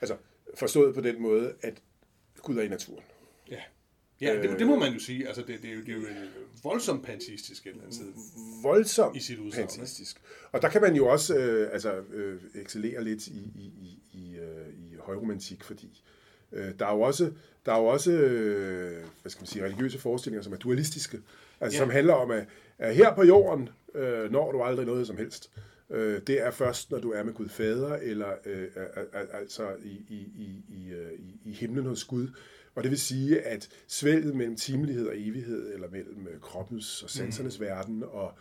Altså, 0.00 0.16
forstået 0.54 0.94
på 0.94 1.00
den 1.00 1.22
måde, 1.22 1.54
at 1.62 1.82
Gud 2.42 2.56
er 2.56 2.62
i 2.62 2.68
naturen. 2.68 3.04
Ja, 3.50 3.60
ja 4.22 4.42
det, 4.42 4.58
det 4.58 4.66
må 4.66 4.78
man 4.78 4.92
jo 4.92 4.98
sige. 4.98 5.26
Altså, 5.26 5.42
det, 5.46 5.62
det, 5.62 5.70
er 5.70 5.74
jo, 5.74 5.80
det 5.80 5.88
er 5.88 5.92
jo 5.92 6.00
en 6.00 6.06
voldsomt 6.62 7.04
panteistisk 7.06 7.66
et 7.66 7.70
eller 7.70 7.82
andet 7.82 7.94
sted. 7.94 8.06
Voldsomt 8.62 9.16
I 9.16 9.20
sit 9.20 9.38
udsagn, 9.38 9.62
ikke? 9.62 9.70
panteistisk. 9.72 10.20
Og 10.52 10.62
der 10.62 10.68
kan 10.68 10.80
man 10.82 10.96
jo 10.96 11.06
også 11.06 11.36
øh, 11.36 11.68
altså, 11.72 11.92
øh, 12.12 12.40
excellere 12.54 13.04
lidt 13.04 13.26
i, 13.26 13.30
i, 13.56 13.72
i, 13.82 13.98
i, 14.12 14.36
øh, 14.36 14.68
i 14.78 14.96
højromantik, 15.00 15.64
fordi 15.64 16.02
øh, 16.52 16.70
der 16.78 16.86
er 16.86 16.92
jo 16.94 17.00
også, 17.00 17.32
der 17.66 17.72
er 17.72 17.78
jo 17.78 17.86
også 17.86 18.12
øh, 18.12 19.04
hvad 19.22 19.30
skal 19.30 19.40
man 19.42 19.46
sige, 19.46 19.64
religiøse 19.64 19.98
forestillinger, 19.98 20.42
som 20.42 20.52
er 20.52 20.56
dualistiske. 20.56 21.18
Altså, 21.60 21.76
Ja. 21.78 21.82
som 21.82 21.90
handler 21.90 22.14
om, 22.14 22.30
at, 22.30 22.44
at 22.78 22.94
her 22.96 23.14
på 23.14 23.22
jorden 23.24 23.68
øh, 23.94 24.32
når 24.32 24.52
du 24.52 24.62
aldrig 24.62 24.86
noget 24.86 25.06
som 25.06 25.16
helst. 25.16 25.50
Øh, 25.90 26.20
det 26.26 26.40
er 26.42 26.50
først, 26.50 26.90
når 26.90 26.98
du 26.98 27.10
er 27.12 27.22
med 27.22 27.32
Gud 27.32 27.48
Fader, 27.48 27.96
eller 27.96 28.28
øh, 28.46 28.68
al- 28.96 29.06
al- 29.12 29.28
altså 29.32 29.68
i, 29.84 29.88
i, 30.08 30.16
i, 30.16 30.64
i, 30.68 30.92
øh, 30.92 31.12
i, 31.18 31.40
i 31.44 31.52
himlen 31.52 31.86
hos 31.86 32.04
Gud. 32.04 32.28
Og 32.74 32.82
det 32.82 32.90
vil 32.90 33.00
sige, 33.00 33.40
at 33.40 33.68
svælget 33.86 34.36
mellem 34.36 34.56
timelighed 34.56 35.06
og 35.06 35.14
evighed, 35.16 35.74
eller 35.74 35.90
mellem 35.90 36.26
øh, 36.26 36.40
kroppens 36.40 37.02
og 37.02 37.10
sansernes 37.10 37.58
mm. 37.58 37.64
verden 37.66 38.02
og, 38.02 38.32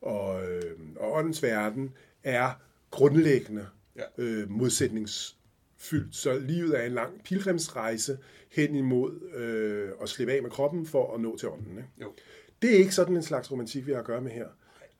og, 0.00 0.50
øh, 0.50 0.78
og 0.96 1.12
åndens 1.12 1.42
verden, 1.42 1.92
er 2.24 2.50
grundlæggende 2.90 3.66
Ja. 3.96 4.02
øh, 4.18 4.50
modsætningsfyldt. 4.50 6.16
Så 6.16 6.38
livet 6.38 6.78
er 6.80 6.82
en 6.82 6.92
lang 6.92 7.24
pilgrimsrejse 7.24 8.18
hen 8.52 8.74
imod 8.74 9.34
øh, 9.34 9.90
at 10.02 10.08
slippe 10.08 10.32
af 10.32 10.42
med 10.42 10.50
kroppen 10.50 10.86
for 10.86 11.14
at 11.14 11.20
nå 11.20 11.36
til 11.36 11.48
ånden. 11.48 11.76
Ikke? 11.76 11.88
Jo. 12.02 12.12
Det 12.62 12.74
er 12.74 12.78
ikke 12.78 12.94
sådan 12.94 13.16
en 13.16 13.22
slags 13.22 13.52
romantik, 13.52 13.86
vi 13.86 13.92
har 13.92 13.98
at 13.98 14.04
gøre 14.04 14.20
med 14.20 14.30
her. 14.30 14.46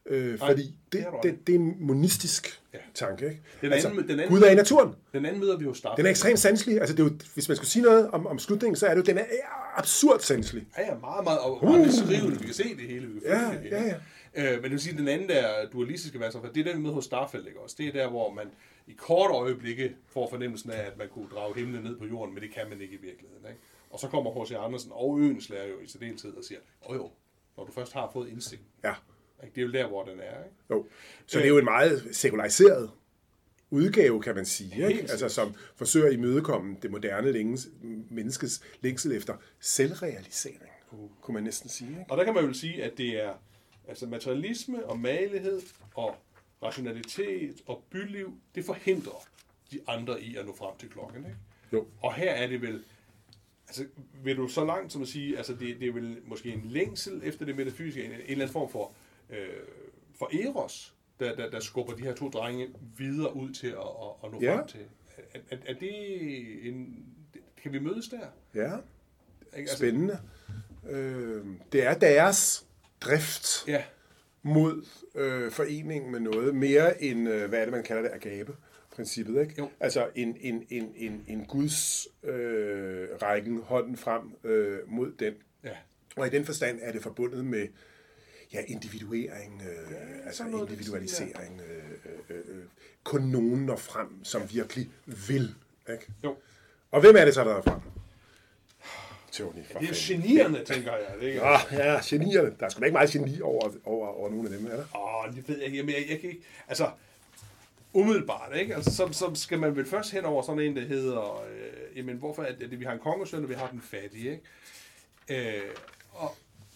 Øh, 0.08 0.38
fordi 0.38 0.62
det 0.62 0.74
det, 0.92 1.06
du 1.12 1.28
det, 1.28 1.46
det 1.46 1.54
er 1.54 1.58
en 1.58 1.76
monistisk 1.80 2.62
Ja. 2.72 2.78
ja. 2.78 2.84
tanke. 2.94 3.24
Ikke? 3.28 3.40
Den 3.60 3.72
altså, 3.72 3.88
anden- 3.88 4.02
den 4.08 4.10
anden- 4.20 4.28
Gud 4.28 4.42
er 4.42 4.50
i 4.50 4.54
naturen. 4.54 4.94
Den 5.12 5.26
anden 5.26 5.40
møder 5.40 5.56
vi 5.58 5.64
jo 5.64 5.74
Staffel. 5.74 5.96
Den 5.96 6.06
er 6.06 6.10
ekstremt 6.10 6.38
sanselig. 6.38 6.80
Altså, 6.80 6.96
det 6.96 7.00
er 7.02 7.04
jo, 7.04 7.10
hvis 7.34 7.48
man 7.48 7.56
skulle 7.56 7.70
sige 7.70 7.82
noget 7.82 8.10
om, 8.10 8.26
om 8.26 8.38
slutningen, 8.38 8.76
så 8.76 8.86
er 8.86 8.90
det 8.94 8.96
jo, 8.96 9.02
den 9.04 9.18
er 9.18 9.24
absurd 9.78 10.20
sanselig. 10.20 10.66
Ja, 10.78 10.82
ja, 10.92 10.98
meget, 10.98 11.24
meget, 11.24 11.38
og 11.38 11.58
meget 11.64 11.86
beskrivende. 11.86 12.38
Vi 12.40 12.44
kan 12.44 12.54
se 12.54 12.76
det 12.76 12.88
hele. 12.88 13.06
Vi 13.06 13.20
kan 13.20 13.28
Ja, 13.30 13.50
det 13.62 13.70
ja, 13.70 13.82
hele. 13.82 14.00
Øh, 14.34 14.52
men 14.54 14.62
det 14.62 14.70
vil 14.70 14.80
sige, 14.80 14.98
den 14.98 15.08
anden 15.08 15.28
der 15.28 15.68
dualistiske 15.72 16.20
vers, 16.20 16.34
det 16.54 16.60
er 16.60 16.64
den, 16.64 16.76
vi 16.76 16.82
møder 16.82 16.94
hos 16.94 17.04
Starfelt, 17.04 17.46
ikke 17.46 17.60
også? 17.60 17.76
Det 17.78 17.86
er 17.88 17.92
der, 17.92 18.08
hvor 18.10 18.30
man 18.32 18.46
i 18.86 18.92
kort 18.96 19.30
øjeblikke 19.30 19.96
får 20.08 20.30
fornemmelsen 20.30 20.70
af, 20.70 20.80
at 20.82 20.98
man 20.98 21.08
kunne 21.08 21.28
drage 21.34 21.54
himlen 21.54 21.82
ned 21.84 21.96
på 21.96 22.06
jorden, 22.06 22.34
men 22.34 22.42
det 22.42 22.54
kan 22.54 22.62
man 22.68 22.80
ikke 22.80 22.94
i 22.94 23.00
virkeligheden. 23.00 23.44
Ikke? 23.48 23.60
Og 23.90 24.00
så 24.00 24.08
kommer 24.08 24.44
H.C. 24.44 24.52
Andersen 24.52 24.90
og 24.94 25.20
Øens 25.20 25.50
lærer 25.50 25.66
jo 25.66 25.74
i 25.84 25.88
særdeleshed 25.88 26.34
og 26.36 26.44
siger, 26.44 26.60
åh 26.88 26.96
jo, 26.96 27.10
når 27.56 27.64
du 27.64 27.72
først 27.72 27.92
har 27.92 28.10
fået 28.12 28.28
indsigt, 28.28 28.62
Ja. 28.84 28.94
Det 29.40 29.58
er 29.58 29.62
jo 29.62 29.72
der, 29.72 29.86
hvor 29.86 30.04
den 30.04 30.20
er. 30.20 30.44
Ikke? 30.44 30.56
Jo. 30.70 30.86
Så 31.26 31.38
det 31.38 31.44
er 31.44 31.48
jo 31.48 31.58
en 31.58 31.64
meget 31.64 32.08
sekulariseret 32.12 32.90
udgave, 33.70 34.22
kan 34.22 34.34
man 34.34 34.46
sige, 34.46 34.88
ikke? 34.88 35.00
Altså, 35.00 35.28
som 35.28 35.54
forsøger 35.76 36.06
at 36.06 36.12
imødekomme 36.12 36.76
det 36.82 36.90
moderne 36.90 37.32
længes, 37.32 37.68
menneskets 38.10 38.62
længsel 38.80 39.12
efter 39.12 39.36
selvrealisering, 39.60 40.62
kunne 41.20 41.34
man 41.34 41.42
næsten 41.42 41.68
sige. 41.68 41.90
Ikke? 41.90 42.04
Og 42.08 42.16
der 42.16 42.24
kan 42.24 42.34
man 42.34 42.44
jo 42.44 42.52
sige, 42.52 42.84
at 42.84 42.98
det 42.98 43.24
er 43.24 43.32
altså 43.88 44.06
materialisme 44.06 44.86
og 44.86 44.98
malighed 44.98 45.60
og 45.94 46.16
rationalitet 46.62 47.62
og 47.66 47.84
byliv, 47.90 48.38
det 48.54 48.64
forhindrer 48.64 49.26
de 49.72 49.80
andre 49.86 50.22
i 50.22 50.36
at 50.36 50.46
nå 50.46 50.54
frem 50.54 50.76
til 50.78 50.88
klokken. 50.88 51.24
Ikke? 51.24 51.36
Jo. 51.72 51.86
Og 52.02 52.14
her 52.14 52.32
er 52.32 52.46
det 52.46 52.62
vel, 52.62 52.84
altså 53.68 53.86
vil 54.24 54.36
du 54.36 54.48
så 54.48 54.64
langt 54.64 54.92
som 54.92 55.02
at 55.02 55.08
sige, 55.08 55.36
altså 55.36 55.52
det, 55.52 55.80
det 55.80 55.88
er 55.88 55.92
vel 55.92 56.18
måske 56.24 56.52
en 56.52 56.62
længsel 56.64 57.20
efter 57.24 57.44
det 57.44 57.56
metafysiske, 57.56 58.04
en, 58.04 58.12
en 58.12 58.18
eller 58.18 58.32
anden 58.32 58.48
form 58.48 58.70
for, 58.70 58.92
øh, 59.30 59.48
for 60.18 60.30
eros, 60.46 60.94
der, 61.20 61.36
der, 61.36 61.50
der 61.50 61.60
skubber 61.60 61.94
de 61.94 62.02
her 62.02 62.14
to 62.14 62.28
drenge 62.28 62.68
videre 62.96 63.36
ud 63.36 63.52
til 63.52 63.66
at, 63.66 63.74
at, 63.74 64.24
at 64.24 64.32
nå 64.32 64.38
Ja. 64.42 64.56
frem 64.56 64.66
til. 64.66 64.80
Er, 65.34 65.38
er, 65.50 65.56
er 65.66 65.74
det 65.74 66.68
en, 66.68 67.04
kan 67.62 67.72
vi 67.72 67.78
mødes 67.78 68.08
der? 68.08 68.26
Ja? 68.54 68.72
Altså, 69.52 69.76
spændende. 69.76 70.18
Øh, 70.90 71.44
det 71.72 71.82
er 71.86 71.94
deres 71.98 72.66
drift 73.00 73.64
ja, 73.68 73.82
mod 74.42 74.86
øh, 75.14 75.50
foreningen 75.52 76.12
med 76.12 76.20
noget, 76.20 76.54
mere 76.54 77.02
end, 77.02 77.28
øh, 77.28 77.48
hvad 77.48 77.58
er 77.60 77.64
det, 77.64 77.72
man 77.72 77.82
kalder 77.82 78.02
det, 78.02 78.10
agape 78.14 78.56
princippet, 78.90 79.40
ikke? 79.40 79.54
Jo. 79.58 79.70
Altså 79.80 80.08
en, 80.14 80.36
en, 80.40 80.66
en, 80.70 80.92
en, 80.96 81.24
en 81.28 81.44
Guds 81.44 82.08
øh, 82.22 83.08
rækken 83.22 83.62
hånden 83.62 83.96
frem 83.96 84.22
øh, 84.44 84.78
mod 84.86 85.12
den. 85.18 85.34
ja. 85.64 85.76
Og 86.16 86.26
i 86.26 86.30
den 86.30 86.44
forstand 86.44 86.78
er 86.82 86.92
det 86.92 87.02
forbundet 87.02 87.44
med 87.44 87.66
ja, 88.52 88.60
individuering, 88.66 89.62
øh, 89.62 89.92
ja, 89.92 90.26
altså 90.26 90.44
noget, 90.44 90.70
individualisering. 90.70 91.60
Øh, 91.60 92.10
øh, 92.30 92.36
øh, 92.38 92.62
kun 93.04 93.22
nogen 93.22 93.66
når 93.66 93.76
frem, 93.76 94.24
som 94.24 94.42
virkelig 94.52 94.90
vil. 95.28 95.54
Ikke? 95.92 96.06
Jo. 96.24 96.36
Og 96.90 97.00
hvem 97.00 97.16
er 97.16 97.24
det 97.24 97.34
så, 97.34 97.44
der 97.44 97.54
er 97.54 97.62
frem? 97.62 97.80
Tony, 99.32 99.64
for 99.72 99.78
Det 99.78 99.90
er 99.90 99.94
fanden. 99.94 100.22
genierende, 100.22 100.64
tænker 100.64 100.92
jeg. 100.96 101.14
Det 101.20 101.26
ikke? 101.26 101.42
Ah, 101.42 101.60
ja, 101.72 102.00
genierne. 102.04 102.54
Der 102.60 102.66
er 102.66 102.70
sgu 102.70 102.80
da 102.80 102.84
ikke 102.84 102.92
meget 102.92 103.10
geni 103.10 103.40
over, 103.40 103.70
over, 103.84 104.08
over 104.08 104.30
nogle 104.30 104.50
af 104.50 104.58
dem, 104.58 104.66
er 104.66 104.76
der? 104.76 104.84
Åh, 104.98 105.34
det 105.36 105.48
ved 105.48 105.56
jeg 105.56 105.64
ikke. 105.66 105.76
Jamen, 105.78 105.94
jeg, 105.94 106.04
jeg 106.10 106.20
kan 106.20 106.30
ikke... 106.30 106.42
Altså, 106.68 106.90
umiddelbart, 107.92 108.56
ikke? 108.56 108.74
Altså, 108.74 108.94
så, 108.94 109.08
så 109.12 109.30
skal 109.34 109.58
man 109.58 109.76
vel 109.76 109.86
først 109.86 110.12
hen 110.12 110.24
over 110.24 110.42
sådan 110.42 110.60
en, 110.60 110.76
der 110.76 110.82
hedder... 110.86 111.44
Øh, 111.50 111.96
jamen, 111.98 112.16
hvorfor 112.16 112.42
er 112.42 112.52
det, 112.56 112.80
vi 112.80 112.84
har 112.84 112.92
en 112.92 112.98
kongesøn, 112.98 113.42
og 113.42 113.48
vi 113.48 113.54
har 113.54 113.68
den 113.70 113.80
fattige, 113.80 114.40
ikke? 115.28 115.58
Øh, 115.58 115.62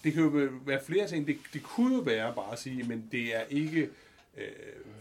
det 0.04 0.12
kan 0.12 0.22
jo 0.22 0.48
være 0.66 0.84
flere 0.84 1.08
ting. 1.08 1.26
Det, 1.26 1.38
det 1.52 1.62
kunne 1.62 1.96
jo 1.96 2.00
være 2.02 2.34
bare 2.34 2.52
at 2.52 2.58
sige, 2.58 2.82
men 2.82 3.08
det 3.12 3.36
er 3.36 3.42
ikke, 3.42 3.90
øh, 4.36 4.46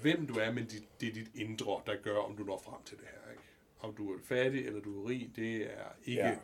hvem 0.02 0.28
du 0.28 0.34
er, 0.34 0.52
men 0.52 0.64
det, 0.64 0.84
det 1.02 1.10
er 1.10 1.14
dit 1.14 1.28
indre, 1.36 1.82
der 1.86 1.96
gør, 2.04 2.18
om 2.18 2.38
du 2.38 2.44
når 2.44 2.62
frem 2.66 2.80
til 2.86 2.98
det 2.98 3.06
her, 3.06 3.32
ikke? 3.32 3.44
Om 3.80 3.96
du 3.96 4.14
er 4.14 4.18
fattig 4.26 4.66
eller 4.66 4.82
du 4.82 5.04
er 5.04 5.10
rig, 5.10 5.30
det 5.36 5.56
er 5.56 5.94
ikke 6.06 6.22
Ja. 6.22 6.36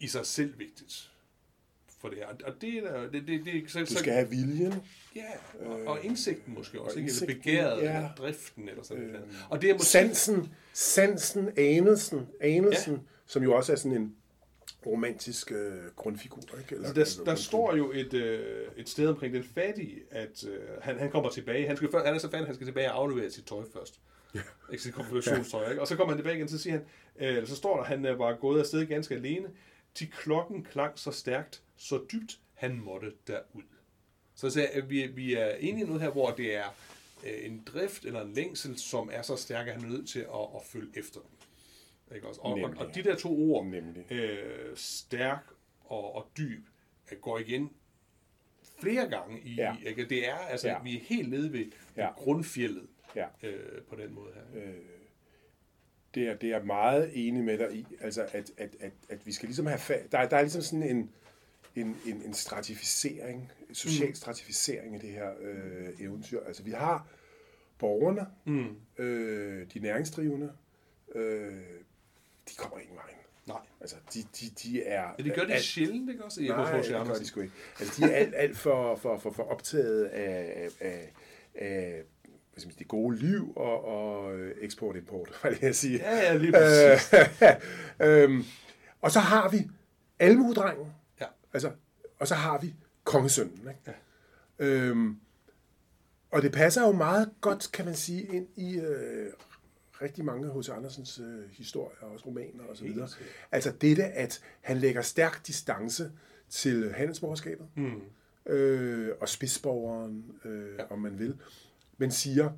i 0.00 0.06
sig 0.06 0.26
selv 0.26 0.58
vigtigt 0.58 1.10
for 2.00 2.08
det 2.08 2.18
her. 2.18 2.26
Og 2.26 2.60
det 2.60 2.74
er 2.78 3.08
det, 3.12 3.26
det, 3.26 3.44
det, 3.44 3.70
så, 3.70 3.80
Du 3.80 3.86
så, 3.86 3.98
skal 3.98 4.12
have 4.12 4.30
viljen. 4.30 4.74
Ja, 5.16 5.22
og, 5.66 5.84
og 5.86 6.04
indsigten 6.04 6.54
måske 6.54 6.80
også, 6.80 6.96
og 6.96 7.02
ikke? 7.02 7.12
Eller 7.22 7.34
begæret, 7.34 7.82
ja. 7.82 7.96
eller 7.96 8.14
driften, 8.14 8.68
eller 8.68 8.82
sådan 8.82 9.02
noget. 9.02 9.46
Og 9.50 9.62
det 9.62 9.70
er 9.70 9.74
måske... 9.74 9.86
Sansen, 9.86 10.54
sansen, 10.72 11.50
anelsen, 11.58 12.28
anelsen, 12.40 12.94
ja. 12.94 13.00
som 13.26 13.42
jo 13.42 13.56
også 13.56 13.72
er 13.72 13.76
sådan 13.76 13.96
en 13.96 14.16
romantisk 14.86 15.52
øh, 15.52 15.84
grundfigur. 15.96 16.40
Ikke? 16.58 16.74
Eller, 16.74 16.88
Altså, 16.88 17.18
der, 17.24 17.30
der 17.30 17.36
står 17.36 17.76
jo 17.76 17.92
et, 17.92 18.14
øh, 18.14 18.66
et 18.76 18.88
sted 18.88 19.08
omkring 19.08 19.34
den 19.34 19.44
fattige, 19.44 20.00
at 20.10 20.44
øh, 20.44 20.60
han, 20.82 20.98
han 20.98 21.10
kommer 21.10 21.30
tilbage. 21.30 21.66
Han, 21.66 21.76
skal, 21.76 21.90
før- 21.90 22.04
han 22.04 22.14
er 22.14 22.18
så 22.18 22.30
fattig, 22.30 22.46
han 22.46 22.54
skal 22.54 22.66
tilbage 22.66 22.92
og 22.92 22.96
aflevere 22.96 23.30
sit 23.30 23.44
tøj 23.44 23.62
først. 23.72 24.00
Ja. 24.34 24.40
Ikke 24.72 24.82
sit 24.82 24.94
konfirmationstøj. 24.94 25.68
Ikke? 25.70 25.80
Og 25.80 25.88
så 25.88 25.96
kommer 25.96 26.12
han 26.14 26.18
tilbage 26.18 26.36
igen, 26.36 26.48
så 26.48 26.58
siger 26.58 26.72
han, 26.72 26.84
øh, 27.38 27.46
så 27.46 27.56
står 27.56 27.76
der, 27.76 27.84
han 27.84 28.06
øh, 28.06 28.18
var 28.18 28.36
gået 28.36 28.60
afsted 28.60 28.86
ganske 28.86 29.14
alene. 29.14 29.48
Til 29.94 30.10
klokken 30.10 30.64
klang 30.64 30.98
så 30.98 31.10
stærkt, 31.10 31.62
så 31.76 32.00
dybt, 32.12 32.38
han 32.54 32.80
måtte 32.80 33.12
derud. 33.26 33.62
Så 34.34 34.68
at 34.72 34.90
vi, 34.90 35.06
vi 35.06 35.34
er 35.34 35.54
enige 35.54 35.84
i 35.84 35.86
noget 35.86 36.02
her, 36.02 36.10
hvor 36.10 36.30
det 36.30 36.54
er 36.56 36.74
øh, 37.26 37.46
en 37.46 37.62
drift 37.66 38.04
eller 38.04 38.20
en 38.20 38.32
længsel, 38.34 38.78
som 38.78 39.10
er 39.12 39.22
så 39.22 39.36
stærk, 39.36 39.66
at 39.68 39.74
han 39.74 39.84
er 39.84 39.88
nødt 39.88 40.08
til 40.08 40.18
at, 40.18 40.40
at 40.56 40.62
følge 40.64 40.88
efter 40.98 41.20
den. 41.20 41.30
Ikke 42.14 42.26
også? 42.28 42.40
Og, 42.40 42.52
og, 42.52 42.58
Nemlig. 42.58 42.78
og 42.78 42.94
de 42.94 43.02
der 43.02 43.16
to 43.16 43.52
ord, 43.52 43.66
Nemlig. 43.66 44.12
øh, 44.12 44.76
stærk 44.76 45.44
og, 45.84 46.14
og 46.14 46.26
dyb, 46.38 46.66
øh, 47.12 47.18
går 47.18 47.38
igen 47.38 47.70
flere 48.80 49.08
gange 49.08 49.40
i, 49.40 49.54
Ja. 49.54 49.76
ikke? 49.86 50.04
det 50.08 50.28
er 50.28 50.34
altså, 50.34 50.68
Ja. 50.68 50.82
vi 50.82 50.96
er 50.96 51.00
helt 51.00 51.30
nede 51.30 51.52
ved, 51.52 51.58
ved 51.64 51.70
Ja. 51.96 52.10
grundfjellet 52.12 52.86
Ja. 53.16 53.26
øh, 53.42 53.82
på 53.82 53.96
den 53.96 54.14
måde 54.14 54.32
her. 54.34 54.62
det 56.14 56.28
er, 56.28 56.34
det 56.36 56.50
er 56.52 56.56
jeg 56.56 56.66
meget 56.66 57.10
enig 57.28 57.44
med 57.44 57.58
dig 57.58 57.72
i, 57.74 57.86
altså 58.00 58.22
at, 58.32 58.50
at, 58.56 58.76
at, 58.80 58.92
at 59.08 59.26
vi 59.26 59.32
skal 59.32 59.46
ligesom 59.48 59.66
have 59.66 59.78
fa- 59.78 60.08
der, 60.12 60.18
er- 60.18 60.28
der 60.28 60.36
er 60.36 60.42
ligesom 60.42 60.62
sådan 60.62 60.82
en, 60.82 61.10
en, 61.76 61.96
en, 62.06 62.22
en 62.26 62.34
stratificering, 62.34 63.52
social 63.72 64.08
mm. 64.08 64.14
stratificering 64.14 64.94
i 64.96 64.98
det 64.98 65.10
her 65.10 65.30
øh, 65.40 65.88
eventyr. 66.00 66.40
Altså 66.46 66.62
vi 66.62 66.70
har 66.70 67.06
borgerne, 67.78 68.26
Mm. 68.44 68.76
øh, 69.04 69.66
de 69.74 69.78
næringsdrivende, 69.78 70.52
øh, 71.14 71.52
de 72.48 72.54
kommer 72.56 72.78
ingen 72.78 72.96
vejen. 72.96 73.16
Nej. 73.46 73.56
Altså 73.80 73.96
de, 74.14 74.22
de, 74.40 74.50
de 74.62 74.82
er... 74.82 75.08
Ja, 75.18 75.22
det 75.22 75.34
gør 75.34 75.44
det 75.44 75.52
alt- 75.52 75.62
sjældent, 75.64 76.10
ikke 76.10 76.24
også? 76.24 76.40
I 76.40 76.48
Nej, 76.48 76.76
det 76.80 76.90
gør 77.06 77.14
de 77.14 77.26
sgu 77.26 77.40
ikke. 77.40 77.54
Altså, 77.80 78.00
de 78.06 78.12
er 78.12 78.16
alt, 78.16 78.34
alt 78.36 78.56
for, 78.58 78.96
for, 78.96 79.18
for, 79.18 79.30
for 79.32 79.42
optaget 79.42 80.04
af, 80.04 80.68
af, 80.80 81.12
af 81.54 82.02
hvad 82.52 82.60
skal 82.60 82.66
man 82.66 82.72
sige, 82.72 82.78
det 82.78 82.88
gode 82.88 83.16
liv 83.16 83.52
og, 83.56 83.84
og 83.84 84.38
øh, 84.38 84.54
eksport-import, 84.60 85.28
hvad 85.42 85.50
det 85.50 85.62
jeg 85.62 85.74
sige. 85.74 85.98
Ja, 85.98 86.16
ja, 86.16 86.36
lige 86.36 86.52
præcis. 86.52 87.14
øhm, 88.06 88.44
og 89.00 89.10
så 89.10 89.20
har 89.20 89.48
vi 89.48 89.70
almudrengen, 90.18 90.86
Ja. 91.20 91.26
altså, 91.52 91.70
og 92.18 92.28
så 92.28 92.34
har 92.34 92.58
vi 92.58 92.74
kongesønnen. 93.04 93.58
Ikke? 93.58 93.80
Ja. 93.86 94.64
Øhm, 94.66 95.16
og 96.30 96.42
det 96.42 96.52
passer 96.52 96.82
jo 96.86 96.92
meget 96.92 97.30
godt, 97.40 97.72
kan 97.72 97.84
man 97.84 97.94
sige, 97.94 98.22
ind 98.22 98.46
i 98.56 98.78
øh, 98.80 99.32
rigtig 100.02 100.24
mange 100.24 100.48
hos 100.48 100.68
Andersens 100.68 101.18
øh, 101.18 101.50
historier, 101.50 101.96
og 102.00 102.10
også 102.12 102.26
romaner 102.26 102.64
og 102.70 102.76
så 102.76 102.84
videre. 102.84 103.08
Altså 103.52 103.72
dette, 103.80 104.04
at 104.04 104.40
han 104.60 104.76
lægger 104.76 105.02
stærk 105.02 105.46
distance 105.46 106.10
til 106.48 106.92
handelsborgerskabet, 106.92 107.66
Mm. 107.76 108.00
øh, 108.52 109.14
og 109.20 109.28
spidsborgeren, 109.28 110.24
øh, 110.44 110.74
ja. 110.78 110.84
om 110.90 110.98
man 110.98 111.18
vil, 111.18 111.38
men 111.98 112.10
siger, 112.10 112.50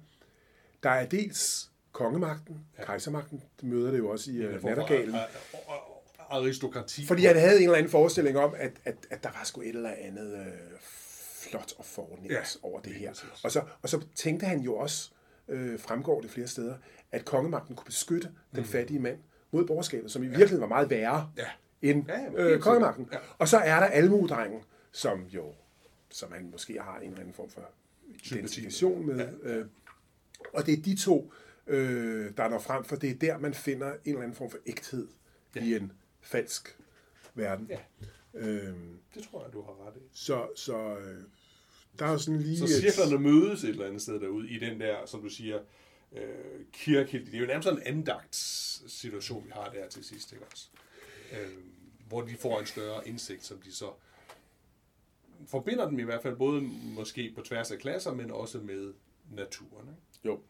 der 0.83 0.90
er 0.90 1.07
dels 1.07 1.70
kongemagten, 1.92 2.57
ja. 2.78 2.85
kejsermagten, 2.85 3.42
det 3.61 3.68
møder 3.68 3.90
det 3.90 3.98
jo 3.98 4.09
også 4.09 4.31
i 4.31 4.37
øh, 4.37 4.64
Nattergalen, 4.64 5.14
Aristokrati. 6.18 7.07
fordi 7.07 7.24
han 7.24 7.37
havde 7.37 7.57
en 7.57 7.62
eller 7.62 7.76
anden 7.78 7.90
forestilling 7.90 8.38
om, 8.38 8.55
at, 8.57 8.72
at, 8.85 8.94
at 9.11 9.22
der 9.22 9.28
var 9.28 9.44
sgu 9.44 9.61
et 9.61 9.68
eller 9.68 9.90
andet 9.98 10.38
øh, 10.38 10.46
flot 11.50 11.72
og 11.78 11.85
fornemt 11.85 12.31
Ja, 12.33 12.35
ja, 12.38 12.44
over 12.62 12.81
det 12.81 12.92
her. 12.94 13.12
Og 13.44 13.52
så, 13.52 13.62
og 13.83 13.88
så 13.88 14.00
tænkte 14.14 14.46
han 14.46 14.61
jo 14.61 14.74
også, 14.76 15.11
øh, 15.48 15.78
fremgår 15.81 16.20
det 16.20 16.31
flere 16.31 16.46
steder, 16.46 16.74
at 17.12 17.25
kongemagten 17.25 17.77
kunne 17.77 17.85
beskytte 17.87 18.31
den 18.55 18.64
fattige 18.64 19.01
mand 19.01 19.18
mod 19.51 19.66
borgerskabet, 19.66 20.11
som 20.11 20.22
i 20.22 20.27
virkeligheden 20.27 20.61
var 20.61 20.68
meget 20.68 20.90
værre 20.90 21.31
Mm. 21.37 21.38
Ja. 21.42 21.48
end 21.90 22.05
Ja, 22.09 22.20
ja, 22.20 22.33
øh, 22.35 22.61
kongemagten. 22.61 23.09
Ja. 23.12 23.18
Og 23.38 23.48
så 23.48 23.57
er 23.59 23.81
der 23.81 23.87
almudrengen, 23.87 24.61
som 24.92 25.22
jo, 25.22 25.55
som 26.11 26.33
han 26.33 26.48
måske 26.51 26.81
har 26.81 26.96
en 26.98 27.07
eller 27.09 27.20
anden 27.20 27.35
form 27.35 27.51
for 27.51 27.61
identifikation 28.25 29.07
med. 29.07 29.29
Øh, 29.42 29.66
og 30.55 30.66
det 30.66 30.79
er 30.79 30.83
de 30.83 30.96
to, 30.96 31.33
øh, 31.66 32.31
der 32.37 32.48
når 32.48 32.59
frem, 32.59 32.85
for 32.85 32.96
det 32.96 33.11
er 33.11 33.14
der, 33.14 33.38
man 33.38 33.55
finder 33.55 33.92
en 33.92 33.98
eller 34.05 34.20
anden 34.22 34.37
form 34.37 34.51
for 34.51 34.59
ægthed 34.66 35.09
ja. 35.57 35.61
i 35.64 35.75
en 35.77 35.92
falsk 36.20 36.79
verden. 37.35 37.70
Ja. 37.70 37.79
Øhm, 38.35 38.98
Det 39.14 39.22
tror 39.31 39.44
jeg, 39.44 39.53
du 39.53 39.62
har 39.62 39.87
ret 39.87 39.96
i. 39.96 40.01
så 40.12 40.46
så 40.57 40.98
øh, 40.98 41.18
der 41.98 42.07
er 42.07 42.11
jo 42.12 42.18
sådan 42.18 42.40
lige... 42.40 42.59
Så 42.59 42.64
et- 42.64 42.70
cirklerne 42.94 43.18
mødes 43.18 43.64
et 43.64 43.70
eller 43.70 43.87
andet 43.87 44.03
sted 44.03 44.20
derude 44.20 44.48
i 44.48 44.59
den 44.59 44.81
der, 44.81 44.96
som 45.07 45.22
du 45.22 45.29
siger, 45.29 45.59
øh, 46.16 46.64
kirke. 46.72 47.18
Det 47.18 47.35
er 47.35 47.38
jo 47.38 47.46
nærmest 47.46 47.68
sådan 47.68 47.83
en 47.83 47.87
andagtssituation, 47.87 49.44
vi 49.44 49.51
har 49.51 49.70
der 49.70 49.88
til 49.88 50.05
sidst, 50.05 50.33
ikke 50.33 50.44
også? 50.53 50.68
Øh, 51.33 51.53
hvor 52.09 52.22
de 52.22 52.37
får 52.37 52.61
en 52.61 52.66
større 52.66 53.09
indsigt, 53.09 53.44
som 53.44 53.59
de 53.59 53.72
så 53.72 53.92
forbinder 55.46 55.88
dem 55.88 55.98
i 55.98 56.03
hvert 56.03 56.22
fald, 56.22 56.37
både 56.37 56.62
måske 56.83 57.33
på 57.37 57.42
tværs 57.42 57.70
af 57.70 57.79
klasser, 57.79 58.14
men 58.14 58.31
også 58.31 58.59
med 58.59 58.94
naturen. 59.31 59.88
Ikke? 59.88 59.98
Jo. 60.25 60.40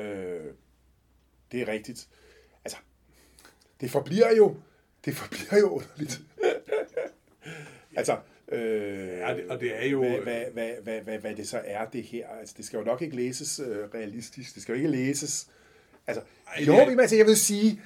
Øh, 0.00 0.54
det 1.52 1.62
er 1.62 1.68
rigtigt. 1.68 2.08
Altså, 2.64 2.78
det 3.80 3.90
forbliver 3.90 4.36
jo, 4.36 4.56
det 5.04 5.14
forbliver 5.14 5.58
jo 5.60 5.68
underligt. 5.68 6.20
altså, 7.98 8.20
øh, 8.52 9.08
Ja, 9.08 9.34
og 9.48 9.60
det 9.60 9.82
er 9.84 9.86
jo- 9.88 10.00
Hvad, 10.00 10.18
hvad, 10.20 10.44
hvad, 10.52 10.72
hvad, 10.82 11.00
hvad, 11.00 11.18
hvad 11.18 11.34
det 11.36 11.48
så 11.48 11.62
er, 11.64 11.84
det 11.84 12.02
her. 12.02 12.28
Altså, 12.28 12.54
det 12.56 12.64
skal 12.64 12.78
jo 12.78 12.84
nok 12.84 13.02
ikke 13.02 13.16
læses 13.16 13.60
øh, 13.60 13.76
realistisk. 13.94 14.54
Det 14.54 14.62
skal 14.62 14.72
jo 14.72 14.76
ikke 14.76 14.88
læses... 14.88 15.48
Altså, 16.06 16.22
Ej, 16.56 16.62
jo, 16.64 16.72
det 16.72 16.80
er- 16.96 17.00
altså, 17.00 17.16
jeg 17.16 17.26
vil 17.26 17.36
sige, 17.36 17.80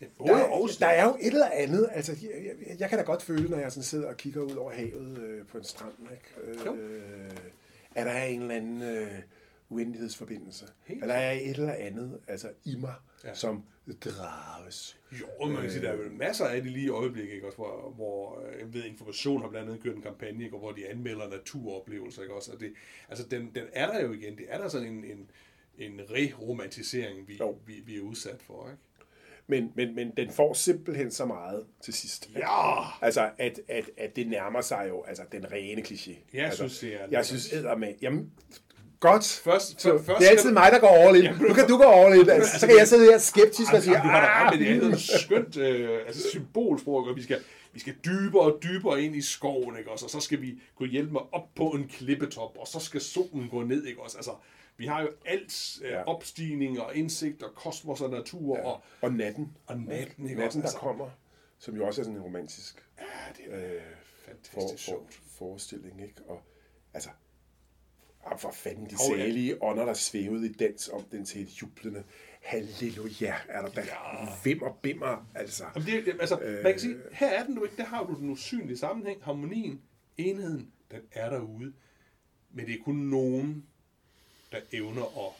der, 0.00 0.36
er- 0.36 0.66
der 0.80 0.86
er 0.86 1.04
jo 1.04 1.16
et 1.20 1.26
eller 1.26 1.48
andet, 1.52 1.88
altså 1.92 2.12
jeg, 2.22 2.30
jeg, 2.68 2.80
jeg 2.80 2.88
kan 2.88 2.98
da 2.98 3.04
godt 3.04 3.22
føle, 3.22 3.48
når 3.50 3.58
jeg 3.58 3.72
sådan 3.72 3.82
sidder 3.82 4.08
og 4.08 4.16
kigger 4.16 4.40
ud 4.40 4.54
over 4.56 4.72
havet 4.72 5.18
øh, 5.18 5.46
på 5.46 5.58
en 5.58 5.64
strand, 5.64 5.92
ikke? 6.12 6.60
Jo. 6.66 6.74
Øh, 6.74 7.30
at 7.94 8.06
der 8.06 8.12
er 8.12 8.24
en 8.24 8.40
eller 8.42 8.54
anden 8.54 8.82
øh, 8.82 9.08
uendelighedsforbindelse. 9.70 10.64
Helt 10.84 11.02
Eller 11.02 11.14
er 11.14 11.32
et 11.32 11.50
eller 11.50 11.72
andet 11.72 12.20
altså 12.28 12.48
i 12.64 12.76
mig, 12.76 12.94
Ja. 13.24 13.34
som 13.34 13.64
drages. 14.04 14.98
Jo, 15.20 15.46
man 15.46 15.62
kan 15.62 15.70
sige, 15.70 15.82
der 15.82 15.90
er 15.90 15.96
jo 15.96 16.10
masser 16.12 16.44
af 16.44 16.62
det 16.62 16.72
lige 16.72 16.86
i 16.86 16.88
øjeblikket, 16.88 17.34
ikke? 17.34 17.46
Også, 17.46 17.56
hvor, 17.56 17.92
hvor 17.96 18.42
øh, 18.46 18.60
jeg 18.60 18.74
ved, 18.74 18.84
Information 18.84 19.40
har 19.42 19.48
blandt 19.48 19.68
andet 19.68 19.82
kørt 19.82 19.96
en 19.96 20.02
kampagne, 20.02 20.44
ikke? 20.44 20.56
Og 20.56 20.60
hvor 20.60 20.72
de 20.72 20.88
anmelder 20.88 21.28
naturoplevelser. 21.28 22.22
Ikke? 22.22 22.34
Også, 22.34 22.52
og 22.52 22.60
det, 22.60 22.72
altså, 23.08 23.26
den, 23.30 23.50
den 23.54 23.64
er 23.72 23.86
der 23.92 24.00
jo 24.02 24.12
igen. 24.12 24.38
Det 24.38 24.46
er 24.48 24.58
der 24.58 24.68
sådan 24.68 24.86
en, 24.88 25.04
en, 25.04 25.30
en 25.78 26.00
reromantisering, 26.10 27.28
vi, 27.28 27.36
Jo. 27.40 27.58
vi, 27.66 27.82
vi 27.86 27.96
er 27.96 28.00
udsat 28.00 28.42
for. 28.42 28.68
Ikke? 28.70 28.82
Men, 29.46 29.72
men, 29.74 29.94
men 29.94 30.12
den 30.16 30.30
får 30.30 30.52
simpelthen 30.54 31.10
så 31.10 31.24
meget 31.26 31.66
til 31.82 31.94
sidst. 31.94 32.30
Ja! 32.36 33.04
Altså, 33.04 33.30
at, 33.38 33.60
at, 33.68 33.90
at 33.96 34.16
det 34.16 34.28
nærmer 34.28 34.60
sig 34.60 34.86
jo 34.88 35.02
altså, 35.02 35.24
den 35.32 35.52
rene 35.52 35.82
kliché. 35.82 36.12
Jeg 36.32 36.44
altså, 36.44 36.56
synes, 36.68 36.78
det 36.78 36.94
er 36.94 37.06
Jeg 37.10 37.26
synes, 37.26 37.52
med. 37.78 37.94
Jamen, 38.02 38.32
godt. 39.00 39.24
Først, 39.44 39.80
Så, 39.80 39.98
først 39.98 40.18
det 40.20 40.26
er 40.26 40.30
altid 40.30 40.52
mig, 40.52 40.68
der 40.72 40.78
går 40.80 40.88
all 40.88 41.24
in. 41.24 41.30
Nu 41.48 41.54
kan 41.54 41.68
du 41.68 41.76
gå 41.76 41.82
all 41.82 42.20
in. 42.20 42.30
Altså, 42.30 42.58
så 42.60 42.66
kan 42.66 42.76
jeg 42.78 42.88
sidde 42.88 43.04
her 43.12 43.18
skeptisk 43.18 43.72
og 43.72 43.82
sige, 43.82 43.92
Jamen, 43.96 44.06
du 44.06 44.10
har 44.12 44.20
da 44.20 44.26
ret, 44.26 44.46
ah, 44.52 44.58
men 44.58 44.66
det 44.66 44.76
er 44.76 44.80
noget 44.80 45.00
skønt 45.00 45.56
øh, 45.56 46.00
altså 46.06 46.28
symbolsprog, 46.30 46.96
og 47.08 47.16
vi 47.16 47.22
skal, 47.22 47.38
vi 47.72 47.80
skal 47.80 47.94
dybere 48.04 48.42
og 48.42 48.58
dybere 48.62 49.02
ind 49.02 49.16
i 49.16 49.22
skoven, 49.22 49.78
ikke 49.78 49.90
også? 49.90 50.04
Og 50.06 50.10
så 50.10 50.20
skal 50.20 50.40
vi 50.42 50.62
gå 50.76 50.84
hjælpe 50.84 51.12
mig 51.12 51.22
op 51.32 51.48
på 51.56 51.64
en 51.68 51.88
klippetop, 51.88 52.56
og 52.58 52.66
så 52.66 52.80
skal 52.80 53.00
solen 53.00 53.48
gå 53.50 53.62
ned, 53.62 53.84
ikke 53.86 54.02
også? 54.02 54.16
Altså, 54.16 54.30
vi 54.76 54.86
har 54.86 55.02
jo 55.02 55.08
alt 55.26 55.78
øh, 55.84 55.90
Ja. 55.90 56.02
opstigning 56.04 56.80
og 56.80 56.94
indsigt 56.96 57.42
og 57.42 57.54
kosmos 57.54 58.00
og 58.00 58.10
natur 58.10 58.56
ja. 58.56 58.64
og, 58.64 58.80
Og 59.02 59.12
natten. 59.12 59.56
og 59.66 59.78
natten, 59.78 60.24
ikke 60.24 60.40
Natten, 60.40 60.46
også? 60.46 60.58
der 60.58 60.64
Altså, 60.64 60.78
kommer, 60.78 61.06
som 61.58 61.76
jo 61.76 61.86
også 61.86 62.00
er 62.00 62.04
sådan 62.04 62.16
en 62.16 62.22
romantisk 62.22 62.84
ja, 62.98 63.04
det 63.36 63.54
er 63.54 63.74
øh, 63.74 63.80
for, 64.24 64.30
fantastisk 64.30 64.84
for, 64.84 64.90
sjovt. 64.90 65.20
forestilling, 65.38 66.02
ikke? 66.02 66.14
Og 66.28 66.40
altså, 66.94 67.10
ah, 68.26 68.38
for 68.38 68.50
fanden 68.50 68.84
de 68.84 68.96
ja. 69.10 69.16
salige 69.16 69.62
ånder, 69.62 69.84
der 69.84 69.94
svævede 69.94 70.46
i 70.46 70.52
dans 70.52 70.88
om 70.88 71.02
den 71.10 71.24
til 71.24 71.42
et 71.42 71.48
jublende 71.48 72.04
halleluja, 72.40 73.34
er 73.48 73.62
der 73.62 73.68
da 73.68 73.80
ja. 74.44 74.66
og 74.66 74.78
bimmer, 74.82 75.26
altså. 75.34 75.64
Jamen, 75.74 75.88
det, 75.88 76.16
altså, 76.20 76.40
øh, 76.40 76.62
man 76.62 76.72
kan 76.72 76.80
sige, 76.80 76.96
her 77.12 77.28
er 77.28 77.44
den 77.46 77.54
du 77.54 77.64
ikke, 77.64 77.76
der 77.76 77.84
har 77.84 78.04
du 78.04 78.14
den 78.14 78.30
usynlige 78.30 78.78
sammenhæng, 78.78 79.24
harmonien, 79.24 79.80
enheden, 80.18 80.72
den 80.90 81.00
er 81.12 81.30
derude, 81.30 81.72
men 82.50 82.66
det 82.66 82.74
er 82.74 82.84
kun 82.84 82.94
nogen, 82.94 83.66
der 84.52 84.58
evner 84.72 85.26
at, 85.26 85.32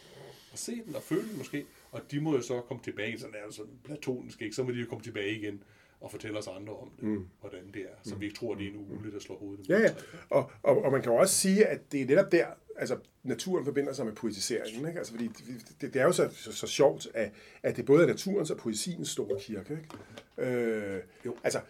at 0.53 0.59
se 0.59 0.83
den 0.87 0.97
og 0.97 1.03
føle 1.03 1.29
den 1.29 1.39
måske, 1.39 1.67
og 1.93 2.01
de 2.11 2.21
må 2.21 2.35
jo 2.35 2.43
så 2.43 2.61
komme 2.61 2.83
tilbage, 2.83 3.19
sådan 3.19 3.35
er 3.43 3.47
det 3.47 3.55
sådan 3.55 3.79
platonisk, 3.85 4.43
ikke? 4.43 4.57
så 4.57 4.63
må 4.63 4.71
de 4.71 4.77
jo 4.77 4.87
komme 4.87 5.05
tilbage 5.05 5.39
igen 5.39 5.63
og 6.01 6.11
fortælle 6.11 6.39
os 6.39 6.47
andre 6.47 6.77
om 6.77 6.91
det, 6.97 7.05
mm. 7.09 7.29
hvordan 7.41 7.71
det 7.75 7.83
er, 7.83 7.95
så 8.03 8.15
vi 8.15 8.25
ikke 8.25 8.39
tror, 8.39 8.55
det 8.55 8.67
er 8.67 8.71
en 8.71 8.77
ugle, 8.77 9.13
der 9.13 9.19
slår 9.19 9.37
hovedet. 9.37 9.69
Ja, 9.69 9.79
ja. 9.79 9.91
Og, 10.31 10.51
og, 10.63 10.85
og 10.85 10.93
man 10.93 11.03
kan 11.03 11.13
jo 11.13 11.19
også 11.19 11.35
sige, 11.35 11.67
at 11.67 11.93
det 11.93 12.03
er 12.03 12.07
netop 12.07 12.33
der, 12.33 12.47
altså 12.81 12.99
naturen 13.23 13.65
forbinder 13.65 13.93
sig 13.93 14.07
med 14.07 14.13
poetiseringen, 14.13 14.89
ikke? 14.89 14.99
Altså, 14.99 15.13
fordi 15.13 15.31
det, 15.81 15.95
det, 15.95 16.01
er 16.01 16.05
jo 16.05 16.13
så, 16.13 16.29
så, 16.33 16.53
så 16.53 16.67
sjovt, 16.67 17.09
at, 17.15 17.33
at 17.63 17.77
det 17.77 17.85
både 17.85 18.03
er 18.03 18.07
naturens 18.07 18.51
og 18.51 18.57
poesiens 18.57 19.09
store 19.09 19.41
kirke, 19.41 19.79
ikke? 20.39 20.51
Øh, 20.51 21.03
jo. 21.27 21.37
Altså, 21.45 21.61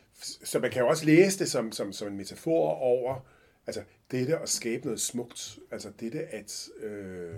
så 0.45 0.59
man 0.59 0.71
kan 0.71 0.83
jo 0.83 0.89
også 0.89 1.05
læse 1.05 1.39
det 1.39 1.51
som, 1.51 1.73
som, 1.73 1.93
som 1.93 2.09
en 2.09 2.17
metafor 2.17 2.69
over, 2.69 3.27
altså 3.67 3.83
dette 4.11 4.39
at 4.39 4.49
skabe 4.49 4.85
noget 4.85 5.01
smukt, 5.01 5.59
altså 5.71 5.93
dette 6.01 6.21
at 6.21 6.69
øh, 6.83 7.35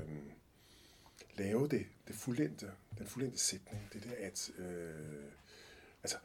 lave 1.39 1.69
det, 1.69 1.87
det 2.09 2.17
fuldendte, 2.17 2.67
den 2.99 3.07
fuldendte 3.07 3.39
sætning, 3.39 3.89
det 3.93 4.05
der 4.05 4.27
at, 4.27 4.51
øh, 4.59 5.25
altså, 6.03 6.17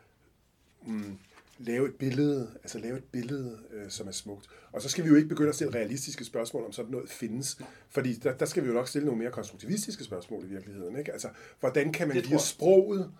mm, 0.86 1.20
lave 1.60 1.88
et 1.88 1.96
billede, 1.96 2.52
altså 2.64 2.80
lave 2.80 2.98
et 2.98 3.04
billede, 3.04 3.60
øh, 3.72 3.90
som 3.90 4.08
er 4.08 4.12
smukt. 4.12 4.48
Og 4.72 4.82
så 4.82 4.90
skal 4.90 5.04
vi 5.04 5.10
jo 5.10 5.16
ikke 5.16 5.30
begynde 5.30 5.50
at 5.50 5.56
stille 5.56 5.74
realistiske 5.74 6.26
spørgsmål, 6.26 6.66
om 6.66 6.72
sådan 6.72 6.92
noget 6.92 7.10
findes. 7.10 7.58
Fordi 7.90 8.14
der, 8.14 8.34
der 8.34 8.46
skal 8.46 8.64
vi 8.64 8.68
jo 8.68 8.74
nok 8.74 8.88
stille 8.88 9.06
nogle 9.06 9.22
mere 9.22 9.32
konstruktivistiske 9.32 10.04
spørgsmål 10.04 10.44
i 10.44 10.48
virkeligheden. 10.48 11.00
Ikke? 11.00 11.12
Altså, 11.12 11.30
hvordan 11.60 11.92
kan 11.92 12.08
man 12.08 12.24
via 12.30 12.38
sproget 12.38 13.12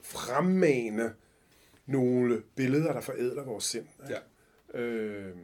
fremmane 0.00 1.12
nogle 1.86 2.42
billeder, 2.54 2.92
der 2.92 3.00
forædler 3.00 3.44
vores 3.44 3.64
sind? 3.64 3.86
Ikke? 4.02 4.20
Ja. 4.74 4.80
Øh, 4.80 5.34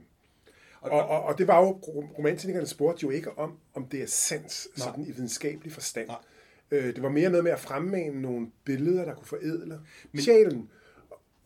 og, 0.81 1.09
og, 1.09 1.23
og 1.23 1.39
det 1.39 1.47
var 1.47 1.61
jo, 1.61 1.69
romantikerne 2.19 2.67
spurgte 2.67 3.03
jo 3.03 3.11
ikke 3.11 3.39
om, 3.39 3.59
om 3.75 3.87
det 3.87 4.03
er 4.03 4.07
sandt, 4.07 4.53
sådan 4.77 5.05
i 5.05 5.11
videnskabelig 5.11 5.73
forstand. 5.73 6.07
Nej. 6.09 6.17
Øh, 6.71 6.95
det 6.95 7.03
var 7.03 7.09
mere 7.09 7.31
noget 7.31 7.45
med 7.45 7.53
at 7.53 7.61
fremmane 7.61 8.23
nogle 8.23 8.51
billeder, 8.65 9.05
der 9.05 9.15
kunne 9.15 9.27
forædle 9.27 9.81
Men, 10.13 10.23
sjælen. 10.23 10.71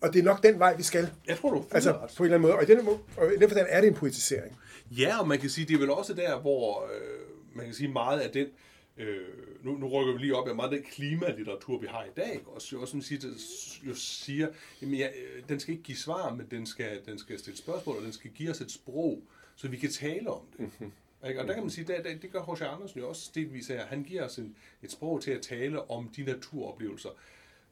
Og 0.05 0.13
det 0.13 0.21
er 0.21 0.25
nok 0.25 0.43
den 0.43 0.59
vej, 0.59 0.77
vi 0.77 0.83
skal. 0.83 1.11
Jeg 1.27 1.39
tror, 1.39 1.51
du 1.51 1.59
er 1.59 1.75
Altså 1.75 1.93
på 2.17 2.23
en 2.23 2.25
eller 2.25 2.37
anden 2.37 2.41
måde. 2.41 2.55
Og 2.55 2.63
i 2.63 2.67
den, 2.67 2.85
måde- 2.85 2.99
og 3.17 3.33
i 3.33 3.37
den 3.37 3.49
forstand 3.49 3.67
er 3.71 3.81
det 3.81 3.89
en 3.89 3.95
poetisering. 3.95 4.59
Ja, 4.91 5.21
og 5.21 5.29
man 5.29 5.39
kan 5.39 5.51
sige, 5.51 5.67
det 5.67 5.75
er 5.75 5.79
vel 5.79 5.91
også 5.91 6.15
der, 6.15 6.41
hvor 6.41 6.83
øh, 6.83 7.57
man 7.57 7.65
kan 7.65 7.75
sige 7.75 7.89
meget 7.89 8.21
af 8.21 8.31
den, 8.31 8.47
øh, 8.97 9.19
nu, 9.63 9.77
nu 9.77 9.89
rykker 9.89 10.13
vi 10.13 10.19
lige 10.19 10.37
op 10.37 10.49
af 10.49 10.55
meget 10.55 10.73
af 10.73 10.77
den 10.77 10.87
klimalitteratur, 10.91 11.79
vi 11.79 11.87
har 11.87 12.05
i 12.05 12.11
dag, 12.17 12.33
ikke? 12.35 12.49
også, 12.49 12.77
også 12.77 13.01
siger, 13.01 13.21
jo 13.83 13.95
siger, 13.95 14.49
jamen 14.83 14.95
ja, 14.95 15.09
øh, 15.09 15.43
den 15.49 15.61
skal 15.61 15.73
ikke 15.73 15.85
give 15.85 15.97
svar, 15.97 16.35
men 16.35 16.47
den 16.51 16.67
skal, 16.67 17.01
den 17.07 17.19
skal 17.19 17.39
stille 17.39 17.59
spørgsmål, 17.59 17.97
og 17.97 18.03
den 18.03 18.13
skal 18.13 18.31
give 18.31 18.51
os 18.51 18.61
et 18.61 18.71
sprog, 18.71 19.23
så 19.57 19.69
vi 19.69 19.77
kan 19.77 19.91
tale 19.91 20.31
om 20.31 20.41
det. 20.53 20.61
Mm-hmm. 20.61 20.93
Ikke? 21.29 21.41
Og 21.41 21.47
der 21.49 21.55
kan 21.55 21.63
man 21.63 21.71
sige, 21.71 21.87
det, 21.87 22.05
det, 22.05 22.23
det 22.23 22.33
gør 22.33 22.55
H.C. 22.55 22.63
Andersen 22.63 23.01
jo 23.01 23.09
også 23.09 23.23
stilvis 23.23 23.67
her. 23.67 23.87
Han 23.87 24.03
giver 24.03 24.25
os 24.25 24.37
en, 24.39 24.57
et 24.83 24.93
sprog 24.93 25.23
til 25.23 25.31
at 25.31 25.43
tale 25.43 25.91
om 25.91 26.09
de 26.17 26.23
naturoplevelser, 26.23 27.09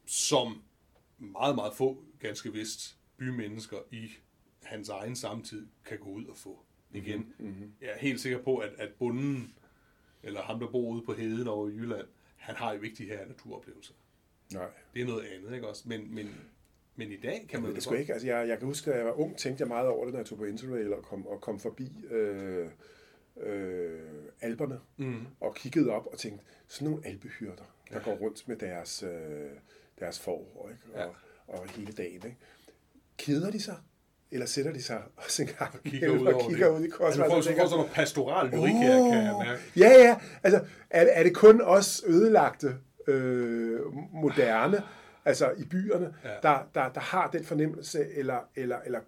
som 0.05 0.61
meget, 1.17 1.55
meget 1.55 1.73
få, 1.73 2.03
ganske 2.19 2.53
vist, 2.53 2.97
bymennesker 3.17 3.77
i 3.91 4.09
hans 4.63 4.89
egen 4.89 5.15
samtid 5.15 5.67
kan 5.85 5.97
gå 5.97 6.09
ud 6.09 6.25
og 6.25 6.37
få 6.37 6.59
igen. 6.91 7.33
Mm-hmm. 7.39 7.73
Jeg 7.81 7.89
er 7.89 7.97
helt 7.97 8.19
sikker 8.21 8.43
på, 8.43 8.57
at, 8.57 8.71
at 8.77 8.89
bunden, 8.99 9.53
eller 10.23 10.41
ham, 10.41 10.59
der 10.59 10.67
bor 10.67 10.89
ude 10.89 11.01
på 11.05 11.13
heden 11.13 11.47
over 11.47 11.69
i 11.69 11.71
Jylland, 11.71 12.07
han 12.35 12.55
har 12.55 12.73
jo 12.73 12.81
ikke 12.81 12.95
de 13.03 13.05
her 13.05 13.27
naturoplevelser. 13.27 13.93
Nej. 14.53 14.67
Det 14.93 15.01
er 15.01 15.05
noget 15.05 15.25
andet, 15.25 15.53
ikke 15.53 15.67
også? 15.67 15.83
Men, 15.89 16.15
men, 16.15 16.35
men 16.95 17.11
i 17.11 17.17
dag 17.17 17.45
kan 17.49 17.59
man 17.59 17.61
Men 17.61 17.69
jo 17.69 17.75
det 17.75 17.83
skulle 17.83 17.99
ikke, 17.99 18.13
altså 18.13 18.27
jeg, 18.27 18.47
jeg 18.47 18.57
kan 18.59 18.67
huske, 18.67 18.91
at 18.91 18.97
jeg 18.97 19.05
var 19.05 19.19
ung, 19.19 19.37
tænkte 19.37 19.61
jeg 19.61 19.67
meget 19.67 19.87
over 19.87 20.05
det, 20.05 20.13
når 20.13 20.19
jeg 20.19 20.25
tog 20.25 20.37
på 20.37 20.45
Interrail 20.45 20.93
og 20.93 21.03
kom, 21.03 21.27
og 21.27 21.41
kom 21.41 21.59
forbi 21.59 22.05
øh, 22.11 22.69
øh, 23.37 24.01
alberne, 24.41 24.79
Mm. 24.97 25.25
og 25.39 25.55
kiggede 25.55 25.89
op 25.89 26.05
og 26.05 26.17
tænkte, 26.19 26.45
sådan 26.67 26.91
nogle 26.91 27.07
alpehyrder, 27.07 27.75
der 27.89 28.03
går 28.03 28.13
rundt 28.13 28.47
med 28.47 28.55
deres, 28.55 29.03
øh, 29.03 29.51
deres 29.99 30.19
forår, 30.19 30.69
ikke? 30.69 30.81
Og, 30.93 30.99
Ja. 30.99 31.53
og 31.53 31.65
hele 31.69 31.91
dagen. 31.91 32.13
Ikke? 32.15 32.37
Keder 33.17 33.51
de 33.51 33.61
sig? 33.61 33.75
Eller 34.31 34.45
sætter 34.45 34.73
de 34.73 34.81
sig 34.83 35.01
også 35.17 35.41
en 35.41 35.49
gang 35.59 35.83
Kigger 35.83 36.09
ud 36.09 36.27
og 36.27 36.49
kigger 36.49 36.67
det. 36.67 36.75
ud 36.75 36.81
i 36.81 36.83
Altså, 36.85 36.97
korsvejen? 36.97 37.29
du 37.29 37.33
får, 37.33 37.37
og 37.37 37.43
tænker, 37.43 37.61
får 37.63 37.67
sådan 37.69 37.77
noget 37.79 37.91
pastoral 37.91 38.49
lyrik 38.49 38.73
her, 38.73 38.97
kan 39.11 39.23
jeg 39.23 39.35
mærke. 39.47 39.61
Ja, 39.77 39.89
ja. 39.89 40.19
Altså, 40.43 40.65
er, 40.89 41.01
er 41.11 41.23
det 41.23 41.35
kun 41.35 41.61
os 41.61 42.03
ødelagte, 42.07 42.77
øh, 43.07 43.79
moderne, 44.13 44.83
altså 45.25 45.51
i 45.57 45.63
byerne, 45.65 46.15
Ja. 46.23 46.29
ja. 46.29 46.35
der, 46.43 46.67
der, 46.75 46.89
der 46.89 46.99
har 47.01 47.29
den 47.31 47.45
fornemmelse, 47.45 48.09
eller, 48.13 48.39
eller, 48.55 48.79
eller 48.85 48.99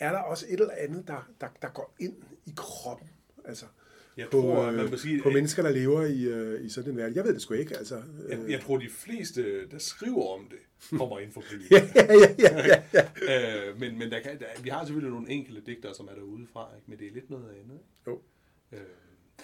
er 0.00 0.12
der 0.12 0.18
også 0.18 0.46
et 0.48 0.60
eller 0.60 0.74
andet, 0.78 1.08
der, 1.08 1.28
der, 1.40 1.46
der 1.62 1.68
går 1.68 1.94
ind 2.00 2.16
i 2.46 2.52
kroppen? 2.56 3.10
Altså, 3.44 3.66
Jeg 4.18 4.26
på, 4.30 4.40
tror, 4.40 4.62
at 4.62 4.74
man 4.74 4.92
øh, 4.92 4.98
sige, 4.98 5.22
på 5.22 5.30
mennesker, 5.30 5.62
der 5.62 5.70
lever 5.70 6.04
i, 6.04 6.22
øh, 6.22 6.64
i 6.64 6.68
sådan 6.68 6.90
en 6.90 6.96
verden. 6.96 7.16
Jeg 7.16 7.24
ved 7.24 7.34
det 7.34 7.42
sgu 7.42 7.54
ikke, 7.54 7.76
altså. 7.76 8.02
jeg, 8.28 8.38
Øh, 8.38 8.50
jeg 8.50 8.60
tror, 8.60 8.78
de 8.78 8.88
fleste, 8.90 9.68
der 9.68 9.78
skriver 9.78 10.34
om 10.34 10.50
det, 10.50 10.58
kommer 10.98 11.18
ind 11.18 11.32
for 11.32 11.42
ja, 11.70 11.88
ja, 11.94 12.14
ja, 12.14 12.34
ja, 12.38 12.82
ja, 12.94 13.08
ja. 13.28 13.68
øh, 13.70 13.80
men 13.80 13.98
men 13.98 14.10
der 14.10 14.20
kan, 14.20 14.38
der, 14.38 14.62
vi 14.62 14.68
har 14.68 14.84
selvfølgelig 14.84 15.12
nogle 15.12 15.30
enkelte 15.30 15.62
digtere, 15.66 15.94
som 15.94 16.08
er 16.08 16.14
derude 16.14 16.46
fra, 16.52 16.68
ikke? 16.76 16.90
men 16.90 16.98
det 16.98 17.06
er 17.06 17.12
lidt 17.14 17.30
noget 17.30 17.44
andet. 17.44 17.74
Ikke? 17.74 18.10
Jo. 18.10 18.20
Øh. 18.72 18.78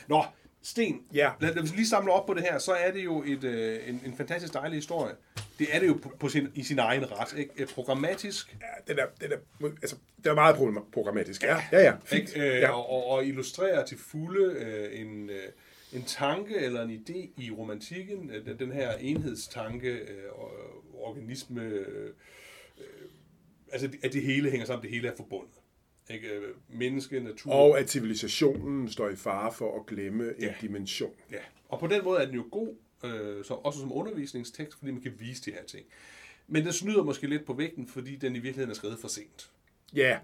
Nå, 0.08 0.24
Sten, 0.64 1.02
Ja. 1.14 1.30
lad, 1.40 1.54
lad 1.54 1.62
os 1.62 1.74
lige 1.74 1.86
samle 1.86 2.12
op 2.12 2.26
på 2.26 2.34
det 2.34 2.42
her, 2.42 2.58
så 2.58 2.72
er 2.72 2.90
det 2.92 3.04
jo 3.04 3.22
et, 3.26 3.44
øh, 3.44 3.88
en, 3.88 4.02
en 4.06 4.16
fantastisk 4.16 4.54
dejlig 4.54 4.76
historie. 4.76 5.14
Det 5.58 5.66
er 5.70 5.78
det 5.80 5.86
jo 5.86 5.98
på, 6.02 6.12
på 6.20 6.28
sin, 6.28 6.48
i 6.54 6.62
sin 6.62 6.78
egen 6.78 7.12
ret. 7.12 7.38
Ikke? 7.38 7.66
Programmatisk, 7.74 8.56
ja 8.60 8.92
den, 8.92 8.98
er, 8.98 9.06
den, 9.20 9.32
er, 9.32 9.66
altså, 9.82 9.96
den 10.22 10.30
er 10.30 10.34
meget 10.34 10.56
program- 10.56 10.90
programmatisk. 10.92 11.42
Ja, 11.42 11.56
ja, 11.72 11.80
ja. 11.82 11.92
Fint. 12.04 12.28
ikke? 12.36 12.40
Øh, 12.54 12.60
Ja. 12.60 12.70
og, 12.70 13.06
og, 13.10 13.24
illustrerer 13.26 13.84
til 13.86 13.98
fulde 13.98 14.54
øh, 14.54 15.00
en, 15.00 15.30
øh, 15.30 15.42
en 15.92 16.02
tanke 16.02 16.56
eller 16.56 16.82
en 16.82 16.90
idé 17.08 17.42
i 17.42 17.50
romantikken, 17.50 18.30
øh, 18.30 18.58
den- 18.58 18.72
her 18.72 18.92
enhedstanke, 18.92 19.88
øh, 19.90 20.32
og, 20.32 20.50
organisme, 20.94 21.62
øh, 21.62 22.06
øh, 22.78 22.84
altså 23.72 23.88
at 24.02 24.12
det 24.12 24.22
hele 24.22 24.50
hænger 24.50 24.66
sammen, 24.66 24.82
det 24.82 24.90
hele 24.90 25.08
er 25.08 25.16
forbundet. 25.16 25.54
Ikke? 26.10 26.28
Øh, 26.28 26.54
Menneske, 26.68 27.20
natur. 27.20 27.52
Og 27.52 27.78
at 27.78 27.90
civilisationen 27.90 28.90
står 28.90 29.08
i 29.08 29.16
fare 29.16 29.52
for 29.52 29.80
at 29.80 29.86
glemme 29.86 30.24
en 30.38 30.42
Ja. 30.42 30.54
dimension. 30.60 31.12
Ja, 31.32 31.38
og 31.68 31.80
på 31.80 31.86
den 31.86 32.04
måde 32.04 32.20
er 32.20 32.26
den 32.26 32.34
jo 32.34 32.44
god, 32.50 32.68
øh, 33.04 33.44
så, 33.44 33.54
også 33.54 33.80
som 33.80 33.92
undervisningstekst, 33.92 34.78
fordi 34.78 34.90
man 34.92 35.02
kan 35.02 35.12
vise 35.18 35.42
de 35.44 35.50
her 35.50 35.64
ting. 35.64 35.86
Men 36.48 36.64
den 36.64 36.72
snyder 36.72 37.02
måske 37.02 37.26
lidt 37.26 37.44
på 37.44 37.52
vægten, 37.52 37.88
fordi 37.88 38.16
den 38.16 38.32
i 38.36 38.38
virkeligheden 38.38 38.70
er 38.70 38.74
skrevet 38.74 38.98
for 38.98 39.08
sent. 39.08 39.50
Ja. 39.94 40.18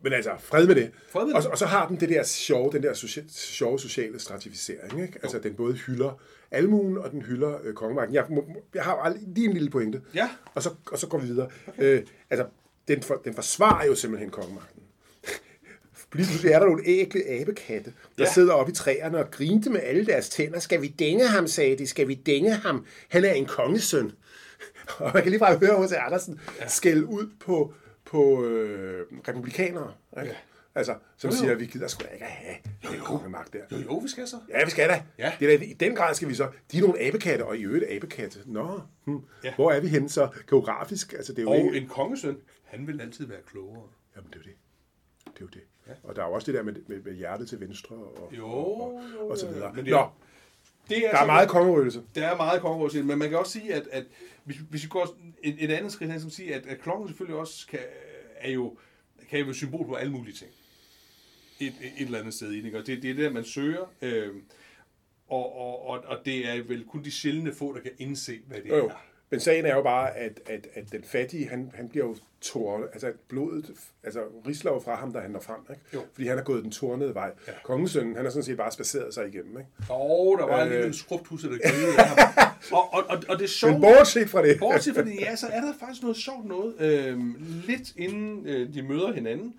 Men 0.00 0.12
altså, 0.12 0.30
fred 0.38 0.66
med 0.66 0.74
det. 0.74 0.90
Fred 1.08 1.26
med 1.26 1.34
og, 1.34 1.42
det. 1.42 1.50
og 1.50 1.58
så 1.58 1.66
har 1.66 1.88
den 1.88 2.00
det 2.00 2.08
der 2.08 2.22
sjove, 2.22 2.72
den 2.72 2.82
der 2.82 2.92
socia- 2.94 3.28
sjove 3.28 3.78
sociale 3.78 4.18
stratificering. 4.18 5.02
Ikke? 5.02 5.18
Altså, 5.22 5.38
den 5.38 5.54
både 5.54 5.74
hylder 5.74 6.20
almuen, 6.50 6.98
og 6.98 7.10
den 7.10 7.22
hylder 7.22 7.58
øh, 7.62 7.74
kongemagten. 7.74 8.14
Jeg, 8.14 8.26
må, 8.30 8.46
jeg 8.74 8.84
har 8.84 9.16
lige 9.26 9.46
en 9.46 9.52
lille 9.52 9.70
pointe. 9.70 10.02
Ja. 10.14 10.30
Og 10.54 10.62
så, 10.62 10.70
og 10.92 10.98
så 10.98 11.08
går 11.08 11.18
vi 11.18 11.26
videre. 11.26 11.50
Okay. 11.66 11.82
Øh, 12.00 12.06
altså, 12.30 12.46
den, 12.88 13.02
for, 13.02 13.14
den 13.24 13.34
forsvarer 13.34 13.86
jo 13.86 13.94
simpelthen 13.94 14.30
kongemagten. 14.30 14.82
Lige 16.12 16.26
pludselig 16.26 16.52
er 16.52 16.58
der 16.58 16.66
nogle 16.66 16.82
ægle 16.86 17.28
abekatte, 17.28 17.92
der 18.18 18.24
Ja. 18.24 18.32
sidder 18.32 18.52
oppe 18.52 18.72
i 18.72 18.74
træerne 18.74 19.18
og 19.18 19.30
grinte 19.30 19.70
med 19.70 19.80
alle 19.82 20.06
deres 20.06 20.28
tænder. 20.28 20.58
Skal 20.58 20.82
vi 20.82 20.88
dænge 20.88 21.26
ham, 21.28 21.46
sagde 21.46 21.78
de. 21.78 21.86
Skal 21.86 22.08
vi 22.08 22.14
dænge 22.14 22.54
ham? 22.54 22.86
Han 23.08 23.24
er 23.24 23.32
en 23.32 23.46
kongesøn. 23.46 24.12
Og 24.98 25.10
man 25.14 25.22
kan 25.22 25.30
lige 25.30 25.40
bare 25.40 25.58
høre 25.58 25.84
H.C. 25.86 25.92
Andersen 25.92 26.40
ja. 26.60 26.68
skælde 26.68 27.06
ud 27.06 27.30
på, 27.40 27.72
på 28.04 28.44
øh, 28.44 29.06
republikanere. 29.28 29.92
Ikke? 30.22 30.28
Ja. 30.30 30.36
Altså, 30.74 30.94
som 31.16 31.30
Jo, 31.30 31.34
jo. 31.36 31.40
siger, 31.40 31.52
at 31.52 31.60
vi 31.60 31.66
gider 31.66 31.88
sgu 31.88 32.02
da 32.04 32.08
ikke 32.12 32.24
at 32.24 32.30
have 32.30 32.54
den 32.90 33.00
kongemagt 33.00 33.52
der. 33.52 33.58
Jo, 33.72 33.76
jo, 33.84 33.96
vi 33.98 34.08
skal 34.08 34.28
så. 34.28 34.36
Ja, 34.48 34.64
vi 34.64 34.70
skal 34.70 34.88
da. 34.88 35.02
Ja. 35.18 35.32
Det 35.40 35.54
er 35.54 35.58
da. 35.58 35.64
I 35.64 35.72
den 35.72 35.94
grad 35.96 36.14
skal 36.14 36.28
vi 36.28 36.34
så. 36.34 36.48
De 36.72 36.76
er 36.78 36.80
nogle 36.82 37.00
abekatte, 37.02 37.42
og 37.44 37.56
i 37.56 37.62
øvrigt 37.64 37.84
abekatte. 37.90 38.38
Nå, 38.46 38.80
hm. 39.04 39.12
Ja. 39.14 39.18
ja. 39.48 39.54
hvor 39.54 39.72
er 39.72 39.80
vi 39.80 39.88
henne 39.88 40.08
så 40.08 40.28
geografisk? 40.50 41.12
Altså, 41.12 41.32
det 41.32 41.38
er 41.38 41.42
jo 41.42 41.50
Og 41.50 41.56
ikke... 41.58 41.76
en 41.78 41.88
kongesøn, 41.88 42.36
han 42.66 42.86
vil 42.86 43.00
altid 43.00 43.26
være 43.26 43.42
klogere. 43.46 43.88
Jamen, 44.16 44.30
det 44.30 44.36
er 44.36 44.40
jo 44.40 44.44
det. 44.44 44.56
Det 45.24 45.32
er 45.32 45.40
jo 45.40 45.46
det. 45.46 45.62
Ja. 45.86 45.92
Og 46.02 46.16
der 46.16 46.22
er 46.22 46.26
jo 46.26 46.32
også 46.32 46.46
det 46.46 46.54
der 46.54 46.62
med, 46.62 46.74
med, 46.86 47.02
med 47.02 47.14
hjertet 47.14 47.48
til 47.48 47.60
venstre 47.60 47.96
og, 47.96 48.32
Jo, 48.36 48.46
og, 48.46 48.94
og, 48.94 49.02
jo, 49.14 49.28
og 49.28 49.38
så 49.38 49.48
videre. 49.48 49.72
men 49.74 49.84
det 49.84 49.92
Nå, 49.92 50.08
Det 50.88 51.06
er 51.06 51.10
der 51.10 51.18
er 51.18 51.26
meget 51.26 51.48
kongerøgelse. 51.48 52.02
Der 52.14 52.26
er 52.26 52.36
meget 52.36 52.60
konkurrence, 52.60 53.02
men 53.02 53.18
man 53.18 53.28
kan 53.28 53.38
også 53.38 53.52
sige, 53.52 53.74
at, 53.74 53.88
at 53.92 54.04
hvis, 54.44 54.56
hvis 54.56 54.82
vi 54.84 54.88
går 54.88 55.16
et, 55.42 55.56
et 55.64 55.70
andet 55.70 55.92
skridt 55.92 56.10
hen, 56.10 56.20
som 56.20 56.30
siger, 56.30 56.56
at, 56.56 56.66
at 56.66 56.80
klokken 56.80 57.08
selvfølgelig 57.08 57.38
også 57.38 57.66
kan, 57.66 57.80
er 58.36 58.50
jo, 58.50 58.78
kan 59.30 59.38
jo 59.38 59.44
være 59.44 59.54
symbol 59.54 59.86
på 59.86 59.94
alle 59.94 60.12
mulige 60.12 60.34
ting. 60.34 60.50
Et, 61.60 61.66
et, 61.66 61.92
et 61.96 62.04
eller 62.04 62.18
andet 62.18 62.34
sted 62.34 62.50
i 62.52 62.58
det, 62.58 62.64
ikke? 62.64 62.78
og 62.78 62.86
det, 62.86 63.02
det 63.02 63.10
er 63.10 63.14
det, 63.14 63.32
man 63.32 63.44
søger. 63.44 63.92
Øh, 64.02 64.34
og, 65.28 65.56
og, 65.56 65.86
og, 65.86 66.04
og 66.04 66.18
det 66.24 66.48
er 66.48 66.62
vel 66.62 66.84
kun 66.84 67.04
de 67.04 67.10
sjældne 67.10 67.54
få, 67.54 67.74
der 67.74 67.80
kan 67.80 67.92
indse, 67.98 68.40
hvad 68.46 68.60
det 68.60 68.68
jo. 68.68 68.88
er. 68.88 69.05
Men 69.30 69.40
sagen 69.40 69.66
er 69.66 69.74
jo 69.74 69.82
bare, 69.82 70.16
at, 70.16 70.40
at, 70.46 70.66
at 70.74 70.92
den 70.92 71.04
fattige, 71.04 71.48
han, 71.48 71.70
han 71.74 71.88
bliver 71.88 72.06
jo 72.06 72.16
tårnet, 72.40 72.88
altså 72.92 73.12
blodet, 73.28 73.70
altså 74.04 74.20
risler 74.48 74.72
jo 74.72 74.80
fra 74.80 74.94
ham, 74.94 75.12
da 75.12 75.18
han 75.18 75.30
når 75.30 75.40
frem, 75.40 75.56
ikke? 75.70 75.82
Jo. 75.94 76.00
Fordi 76.14 76.26
han 76.26 76.38
er 76.38 76.42
gået 76.42 76.62
den 76.62 76.70
tornede 76.70 77.14
vej. 77.14 77.30
Ja. 77.48 77.52
Kongesønnen, 77.64 78.16
han 78.16 78.24
har 78.24 78.30
sådan 78.30 78.44
set 78.44 78.56
bare 78.56 78.72
spaceret 78.72 79.14
sig 79.14 79.28
igennem, 79.28 79.58
ikke? 79.58 79.70
Og 79.88 80.36
der 80.38 80.46
var 80.46 80.60
øh, 80.60 80.66
Øh. 80.66 80.74
en 80.74 80.80
lille 80.80 80.94
skrubtusse, 80.96 81.48
der 81.50 81.58
grillede 81.68 81.98
af 81.98 82.06
ham. 82.08 82.18
Og, 82.72 82.94
og, 82.94 83.04
og, 83.08 83.22
og 83.28 83.38
det 83.38 83.50
sjove... 83.50 83.72
Men 83.72 83.80
bortset 83.82 84.30
fra 84.30 84.42
det, 84.46 84.58
Bortset 84.58 84.94
fra 84.94 85.02
det, 85.02 85.14
ja, 85.20 85.36
så 85.36 85.46
er 85.46 85.60
der 85.60 85.72
faktisk 85.80 86.02
noget 86.02 86.16
sjovt 86.16 86.46
noget. 86.46 86.74
Øhm, 86.80 87.36
lidt 87.66 87.92
inden 87.96 88.46
øh, 88.46 88.74
de 88.74 88.82
møder 88.82 89.12
hinanden, 89.12 89.54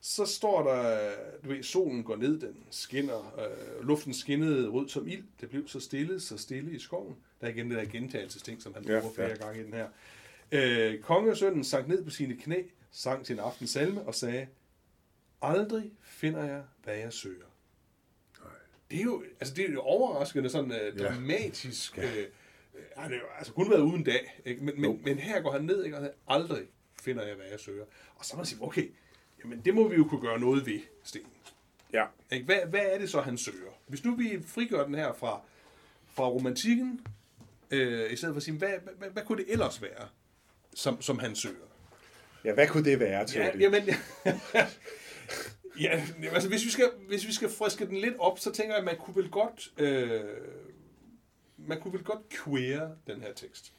så 0.00 0.26
står 0.26 0.62
der, 0.62 1.10
du 1.44 1.48
ved, 1.48 1.62
solen 1.62 2.04
går 2.04 2.16
ned, 2.16 2.40
den 2.40 2.56
skinner, 2.70 3.40
øh, 3.40 3.86
luften 3.86 4.14
skinnede 4.14 4.68
rød 4.68 4.88
som 4.88 5.08
ild, 5.08 5.24
det 5.40 5.50
blev 5.50 5.68
så 5.68 5.80
stille, 5.80 6.20
så 6.20 6.38
stille 6.38 6.72
i 6.72 6.78
skoven. 6.78 7.16
Der 7.40 7.46
er 7.46 7.50
igen 7.50 7.70
det 7.70 7.78
der 7.78 7.84
gentagelsesting, 7.84 8.62
som 8.62 8.74
han 8.74 8.84
Ja, 8.84 9.00
bruger 9.00 9.14
flere 9.14 9.28
ja. 9.28 9.34
gange 9.34 9.60
i 9.60 9.64
den 9.64 9.72
her. 9.74 9.88
Øh, 10.52 11.00
kongesønnen 11.00 11.64
sank 11.64 11.88
ned 11.88 12.04
på 12.04 12.10
sine 12.10 12.36
knæ, 12.36 12.62
sang 12.90 13.26
sin 13.26 13.38
aftens 13.38 13.70
salme 13.70 14.02
og 14.02 14.14
sagde, 14.14 14.46
aldrig 15.42 15.90
finder 16.02 16.44
jeg, 16.44 16.62
hvad 16.84 16.96
jeg 16.96 17.12
søger. 17.12 17.44
Det 18.90 18.98
er 18.98 19.04
jo, 19.04 19.24
altså 19.40 19.54
det 19.54 19.64
er 19.68 19.72
jo 19.72 19.80
overraskende, 19.80 20.50
sådan 20.50 20.70
uh, 20.70 20.98
dramatisk. 20.98 21.98
Ja. 21.98 22.16
Øh, 22.16 22.26
han 22.96 23.10
har 23.10 23.20
altså 23.38 23.52
kun 23.52 23.70
været 23.70 23.80
uden 23.80 24.04
dag, 24.04 24.40
ikke? 24.44 24.64
Men, 24.64 24.80
men, 24.80 25.00
men 25.04 25.18
her 25.18 25.40
går 25.40 25.52
han 25.52 25.62
ned, 25.62 25.84
ikke? 25.84 25.96
og 25.96 26.02
han 26.02 26.12
aldrig 26.28 26.62
finder 27.02 27.26
jeg, 27.26 27.34
hvad 27.36 27.46
jeg 27.50 27.60
søger. 27.60 27.84
Og 28.16 28.24
så 28.24 28.36
må 28.36 28.38
man 28.38 28.46
sige, 28.46 28.62
okay, 28.62 28.90
jamen 29.44 29.60
det 29.64 29.74
må 29.74 29.88
vi 29.88 29.96
jo 29.96 30.04
kunne 30.04 30.20
gøre 30.20 30.40
noget 30.40 30.66
ved, 30.66 30.80
Sten. 31.04 31.26
Ja. 31.92 32.04
Ikke? 32.32 32.44
Hvad, 32.44 32.56
hvad 32.70 32.80
er 32.82 32.98
det 32.98 33.10
så, 33.10 33.20
han 33.20 33.38
søger? 33.38 33.70
Hvis 33.86 34.04
nu 34.04 34.14
vi 34.14 34.42
frigør 34.46 34.84
den 34.84 34.94
her 34.94 35.12
fra, 35.12 35.40
fra 36.14 36.28
romantikken, 36.28 37.00
øh, 37.70 38.12
i 38.12 38.16
stedet 38.16 38.32
for 38.34 38.36
at 38.36 38.42
sige, 38.42 38.58
hvad, 38.58 38.68
hvad, 38.82 38.92
hvad, 38.98 39.08
hvad 39.10 39.22
kunne 39.22 39.44
det 39.44 39.52
ellers 39.52 39.82
være, 39.82 40.08
som, 40.74 41.02
som 41.02 41.18
han 41.18 41.36
søger? 41.36 41.56
ja, 42.44 42.54
hvad 42.54 42.68
kunne 42.68 42.84
det 42.84 43.00
være, 43.00 43.18
Ja, 43.20 43.24
Teddy? 43.26 43.60
jamen, 43.60 43.82
ja, 45.80 46.02
altså 46.32 46.48
hvis 46.48 46.64
vi, 46.64 46.70
skal, 46.70 46.90
hvis 47.08 47.26
vi 47.26 47.32
skal 47.32 47.48
friske 47.48 47.86
den 47.86 47.96
lidt 47.96 48.14
op, 48.18 48.38
så 48.38 48.52
tænker 48.52 48.72
jeg, 48.72 48.78
at 48.78 48.84
man 48.84 48.96
kunne 48.96 49.16
vel 49.16 49.30
godt, 49.30 49.72
øh, 49.78 50.20
man 51.56 51.80
kunne 51.80 51.92
vel 51.92 52.04
godt 52.04 52.28
queere 52.28 52.96
den 53.06 53.20
her 53.20 53.32
tekst. 53.32 53.72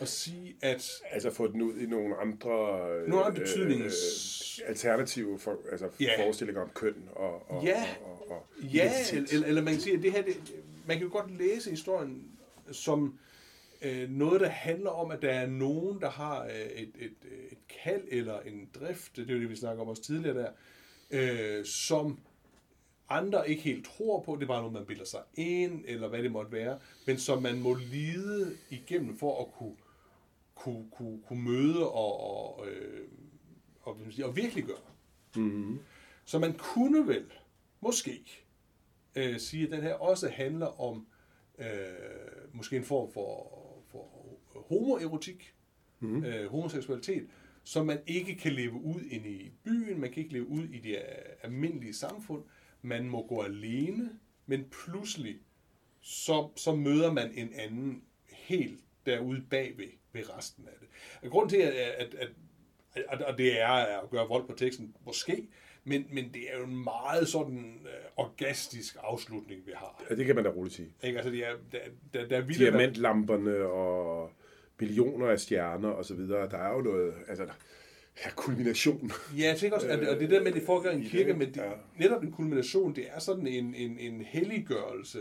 Og 0.00 0.08
sige, 0.08 0.56
at 0.62 0.90
Altså 1.10 1.30
få 1.30 1.52
den 1.52 1.62
ud 1.62 1.76
i 1.80 1.86
nogle 1.86 2.16
andre, 2.16 2.50
øh, 2.92 3.08
Nogle 3.08 3.24
andre 3.24 3.42
betydnings- 3.42 4.62
øh, 4.62 4.68
alternative 4.68 5.38
for, 5.38 5.56
altså 5.72 5.88
Ja. 6.00 6.24
forestillinger 6.24 6.62
om 6.62 6.70
køn 6.74 6.94
og, 7.12 7.50
og, 7.50 7.64
Ja. 7.64 7.84
og, 8.04 8.30
og, 8.30 8.36
og 8.36 8.46
Ja, 8.62 8.92
eller, 9.32 9.46
eller 9.46 9.62
man 9.62 9.72
kan 9.72 9.82
sige, 9.82 9.96
at 9.96 10.02
det 10.02 10.12
her, 10.12 10.22
det, 10.22 10.36
man 10.86 10.96
kan 10.98 11.06
jo 11.06 11.12
godt 11.12 11.38
læse 11.38 11.70
historien 11.70 12.30
som 12.72 13.18
øh, 13.82 14.10
noget, 14.10 14.40
der 14.40 14.48
handler 14.48 14.90
om, 14.90 15.10
at 15.10 15.22
der 15.22 15.30
er 15.30 15.46
nogen, 15.46 16.00
der 16.00 16.10
har 16.10 16.44
øh, 16.44 16.50
et, 16.50 16.90
et, 16.98 17.12
et 17.50 17.58
kald 17.84 18.02
eller 18.10 18.40
en 18.40 18.68
drift, 18.80 19.16
det 19.16 19.30
er 19.30 19.34
jo 19.34 19.40
det, 19.40 19.50
vi 19.50 19.56
snakker 19.56 19.82
om 19.82 19.88
også 19.88 20.02
tidligere 20.02 20.38
der, 20.38 20.50
øh, 21.10 21.64
som 21.64 22.18
andre 23.08 23.50
ikke 23.50 23.62
helt 23.62 23.84
tror 23.86 24.20
på, 24.22 24.34
det 24.36 24.42
er 24.42 24.46
bare 24.46 24.60
noget, 24.60 24.72
man 24.72 24.84
bilder 24.86 25.04
sig 25.04 25.20
ind, 25.34 25.84
eller 25.86 26.08
hvad 26.08 26.22
det 26.22 26.32
måtte 26.32 26.52
være, 26.52 26.78
men 27.06 27.18
som 27.18 27.42
man 27.42 27.60
må 27.60 27.74
lide 27.74 28.56
igennem 28.70 29.18
for 29.18 29.40
at 29.44 29.52
kunne, 29.52 29.74
kunne, 30.58 30.90
kunne, 30.90 31.20
kunne 31.28 31.42
møde 31.42 31.90
og, 31.90 32.20
og, 32.20 32.68
øh, 32.68 33.08
og, 33.80 33.96
og 34.24 34.36
virkelig 34.36 34.64
gøre. 34.64 34.76
Mm-hmm. 35.36 35.78
Så 36.24 36.38
man 36.38 36.54
kunne 36.58 37.08
vel, 37.08 37.32
måske, 37.80 38.44
øh, 39.16 39.38
sige, 39.40 39.64
at 39.64 39.72
den 39.72 39.82
her 39.82 39.94
også 39.94 40.28
handler 40.28 40.80
om 40.80 41.06
øh, 41.58 41.66
måske 42.52 42.76
en 42.76 42.84
form 42.84 43.12
for, 43.12 43.52
for 43.86 44.08
homoerotik, 44.68 45.54
mm. 46.00 46.24
øh, 46.24 46.50
homoseksualitet, 46.50 47.28
som 47.64 47.86
man 47.86 47.98
ikke 48.06 48.34
kan 48.34 48.52
leve 48.52 48.72
ud 48.72 49.00
ind 49.00 49.26
i 49.26 49.52
byen, 49.64 50.00
man 50.00 50.12
kan 50.12 50.22
ikke 50.22 50.32
leve 50.32 50.48
ud 50.48 50.64
i 50.64 50.78
det 50.78 50.98
almindelige 51.42 51.94
samfund, 51.94 52.44
man 52.82 53.08
må 53.08 53.26
gå 53.26 53.42
alene, 53.42 54.18
men 54.46 54.64
pludselig 54.70 55.38
så, 56.00 56.48
så 56.56 56.74
møder 56.74 57.12
man 57.12 57.32
en 57.34 57.52
anden 57.54 58.02
helt 58.28 58.80
derude 59.06 59.42
bagved 59.50 59.97
ved 60.12 60.36
resten 60.38 60.64
af 60.66 60.74
det. 60.80 60.88
Og 61.22 61.30
grunden 61.30 61.50
til, 61.50 61.56
at, 61.56 61.72
at, 61.72 62.14
at, 62.14 62.28
at 63.08 63.22
og 63.22 63.38
det 63.38 63.60
er 63.60 63.68
at 64.02 64.10
gøre 64.10 64.28
vold 64.28 64.46
på 64.46 64.54
teksten, 64.56 64.94
måske, 65.06 65.48
Men, 65.84 66.06
men 66.12 66.30
det 66.34 66.42
er 66.52 66.58
jo 66.58 66.64
en 66.64 66.84
meget 66.84 67.28
sådan 67.28 67.80
øh, 67.84 67.90
orgastisk 68.16 68.96
afslutning, 69.02 69.66
vi 69.66 69.72
har. 69.74 70.04
Ja, 70.10 70.14
det 70.14 70.26
kan 70.26 70.34
man 70.34 70.44
da 70.44 70.50
roligt 70.50 70.74
sige. 70.74 70.88
Ikke? 71.02 71.18
Altså, 71.18 71.30
det 71.30 71.46
er, 71.46 71.52
der, 71.72 71.78
der, 72.14 72.28
der 72.28 72.36
er 72.36 72.40
vildt, 72.40 72.60
Diamantlamperne 72.60 73.66
og 73.66 74.30
millioner 74.80 75.26
af 75.28 75.40
stjerner 75.40 75.88
og 75.88 76.04
så 76.04 76.14
videre. 76.14 76.50
Der 76.50 76.58
er 76.58 76.72
jo 76.74 76.80
noget, 76.80 77.14
altså, 77.28 77.44
der 77.44 77.52
er 78.24 78.30
kulmination. 78.36 79.10
Ja, 79.38 79.46
jeg 79.46 79.56
tænker 79.56 79.76
også, 79.76 79.88
at, 79.88 80.08
og 80.08 80.20
det 80.20 80.30
der 80.30 80.40
med, 80.40 80.48
at 80.48 80.54
det 80.54 80.62
foregår 80.62 80.90
i 80.90 80.94
en 80.94 81.02
kirke, 81.02 81.34
men 81.34 81.48
det, 81.48 81.56
ja. 81.56 81.70
netop 81.98 82.22
en 82.22 82.32
kulmination, 82.32 82.96
det 82.96 83.04
er 83.14 83.18
sådan 83.18 83.46
en, 83.46 83.74
en, 83.74 83.98
en 83.98 84.20
helliggørelse 84.20 85.18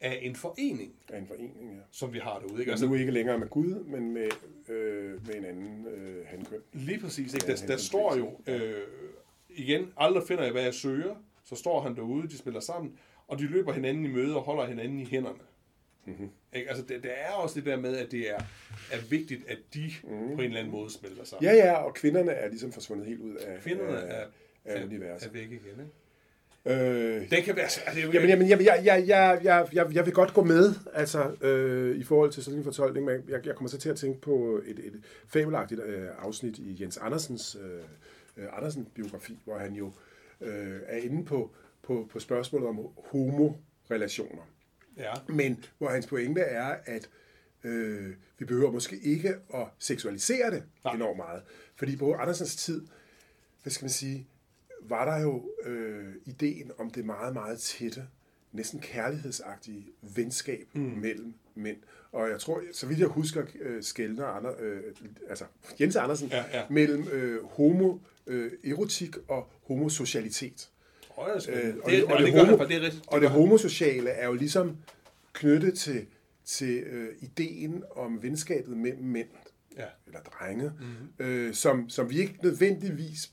af 0.00 0.18
en 0.22 0.36
forening, 0.36 0.94
af 1.08 1.18
en 1.18 1.26
forening, 1.26 1.54
ja. 1.60 1.80
som 1.90 2.12
vi 2.12 2.18
har 2.18 2.38
derude. 2.38 2.60
Ikke? 2.60 2.70
Altså 2.70 2.86
nu 2.86 2.94
ikke 2.94 3.12
længere 3.12 3.38
med 3.38 3.48
Gud, 3.48 3.84
men 3.84 4.12
med, 4.12 4.28
øh, 4.68 5.26
med 5.26 5.34
en 5.34 5.44
anden 5.44 5.86
øh, 5.86 6.26
hankøn. 6.26 6.60
lige 6.72 7.00
præcis, 7.00 7.34
ikke? 7.34 7.46
Der, 7.46 7.56
der 7.56 7.66
helt 7.66 7.80
står 7.80 8.16
jo, 8.16 8.40
øh, 8.46 8.82
igen, 9.48 9.92
aldrig 9.96 10.22
finder 10.28 10.42
jeg, 10.42 10.52
hvad 10.52 10.62
jeg 10.62 10.74
søger, 10.74 11.14
så 11.44 11.54
står 11.54 11.80
han 11.80 11.96
derude, 11.96 12.28
de 12.28 12.38
spiller 12.38 12.60
sammen, 12.60 12.98
og 13.28 13.38
de 13.38 13.46
løber 13.46 13.72
hinanden 13.72 14.04
i 14.04 14.08
møde 14.08 14.36
og 14.36 14.42
holder 14.42 14.66
hinanden 14.66 14.98
i 14.98 15.04
hænderne. 15.04 15.38
Mm-hmm. 16.04 16.30
Ikke? 16.52 16.68
Altså, 16.68 16.84
det, 16.84 17.02
der 17.02 17.10
er 17.10 17.32
også 17.32 17.54
det 17.54 17.66
der 17.66 17.76
med, 17.76 17.96
at 17.96 18.10
det 18.10 18.30
er, 18.30 18.38
er 18.92 19.00
vigtigt, 19.10 19.48
at 19.48 19.58
de 19.74 19.92
mm. 20.04 20.08
på 20.10 20.32
en 20.32 20.40
eller 20.40 20.58
anden 20.58 20.72
måde 20.72 20.92
spiller 20.92 21.24
sammen. 21.24 21.50
Ja, 21.50 21.56
ja, 21.56 21.72
og 21.72 21.94
kvinderne 21.94 22.30
er 22.30 22.48
ligesom 22.48 22.72
forsvundet 22.72 23.06
helt 23.06 23.20
ud 23.20 23.34
af, 23.34 23.60
Kvinderne 23.60 24.02
af, 24.02 24.22
er, 24.22 24.26
af 24.64 24.80
er, 24.80 24.84
universet. 24.84 25.28
er 25.28 25.32
væk 25.32 25.46
igen. 25.46 25.56
Ikke? 25.56 25.86
Øh, 26.68 27.30
Den 27.30 27.42
kan 27.44 27.56
være... 27.56 27.64
Altså, 27.64 27.80
det 27.94 27.98
er 27.98 28.06
jo- 28.06 28.12
Jamen, 28.12 28.28
jamen 28.28 28.48
jeg, 28.48 28.60
jeg, 28.64 28.80
jeg, 28.84 29.04
jeg, 29.08 29.40
jeg, 29.44 29.68
jeg, 29.72 29.86
jeg 29.94 30.06
vil 30.06 30.14
godt 30.14 30.34
gå 30.34 30.44
med, 30.44 30.74
altså 30.94 31.30
øh, 31.40 31.96
i 31.96 32.02
forhold 32.04 32.32
til 32.32 32.44
sådan 32.44 32.58
en 32.58 32.64
fortolkning, 32.64 33.06
men 33.06 33.24
jeg, 33.28 33.46
jeg 33.46 33.54
kommer 33.54 33.68
så 33.70 33.78
til 33.78 33.88
at 33.88 33.96
tænke 33.96 34.20
på 34.20 34.60
et, 34.66 34.78
et 34.78 35.02
fabelagtigt 35.28 35.80
øh, 35.80 36.08
afsnit 36.18 36.58
i 36.58 36.76
Jens 36.80 36.96
Andersens 36.96 37.56
øh, 37.64 37.80
øh, 38.44 38.48
Andersen-biografi, 38.56 39.38
hvor 39.44 39.58
han 39.58 39.72
jo 39.74 39.92
øh, 40.40 40.80
er 40.86 40.96
inde 40.96 41.24
på, 41.24 41.50
på, 41.82 42.08
på 42.12 42.18
spørgsmålet 42.18 42.68
om 42.68 42.78
homorelationer. 43.04 44.42
Ja. 44.96 45.12
Men 45.28 45.64
hvor 45.78 45.88
hans 45.88 46.06
pointe 46.06 46.40
er, 46.40 46.74
at 46.86 47.08
øh, 47.64 48.10
vi 48.38 48.44
behøver 48.44 48.70
måske 48.72 48.96
ikke 49.02 49.34
at 49.54 49.66
seksualisere 49.78 50.50
det 50.50 50.62
Nej. 50.84 50.94
enormt 50.94 51.16
meget. 51.16 51.42
Fordi 51.76 51.96
på 51.96 52.14
Andersens 52.14 52.56
tid, 52.56 52.86
hvad 53.62 53.70
skal 53.70 53.84
man 53.84 53.90
sige, 53.90 54.26
var 54.90 55.04
der 55.14 55.22
jo 55.22 55.50
øh, 55.64 56.14
ideen 56.26 56.70
om 56.78 56.90
det 56.90 57.04
meget, 57.04 57.34
meget 57.34 57.58
tætte, 57.58 58.06
næsten 58.52 58.80
kærlighedsagtige 58.80 59.86
venskab 60.16 60.66
mm. 60.72 60.80
mellem 60.80 61.34
mænd. 61.54 61.76
Og 62.12 62.30
jeg 62.30 62.40
tror, 62.40 62.62
så 62.72 62.86
vidt 62.86 62.98
jeg 62.98 63.08
husker, 63.08 63.44
øh, 63.60 63.82
skældner 63.82 64.26
Ander, 64.26 64.52
øh, 64.60 64.82
altså 65.28 65.44
Jens 65.80 65.96
Andersen, 65.96 66.28
Ja, 66.28 66.44
ja. 66.58 66.62
mellem 66.70 67.08
øh, 67.08 67.44
homo, 67.44 67.98
øh, 68.26 68.52
erotik 68.64 69.16
og 69.28 69.50
homosocialitet. 69.66 70.70
Øh, 71.48 71.74
og 71.82 71.90
det, 71.90 72.02
det, 72.02 72.04
og, 72.12 72.18
det, 72.18 72.32
homo, 72.32 72.56
for 72.56 72.64
det 72.64 73.02
og 73.06 73.20
det 73.20 73.30
homosociale 73.30 74.10
er 74.10 74.26
jo 74.26 74.34
ligesom 74.34 74.76
knyttet 75.32 75.78
til, 75.78 76.06
til 76.44 76.78
øh, 76.78 77.08
ideen 77.20 77.84
om 77.96 78.22
venskabet 78.22 78.76
mellem 78.76 79.04
mænd, 79.04 79.28
Ja. 79.76 79.84
eller 80.06 80.20
drenge, 80.20 80.64
Mhm. 80.80 80.86
mm-hmm. 80.86 81.26
øh, 81.26 81.54
som, 81.54 81.88
som 81.88 82.10
vi 82.10 82.18
ikke 82.20 82.38
nødvendigvis 82.42 83.32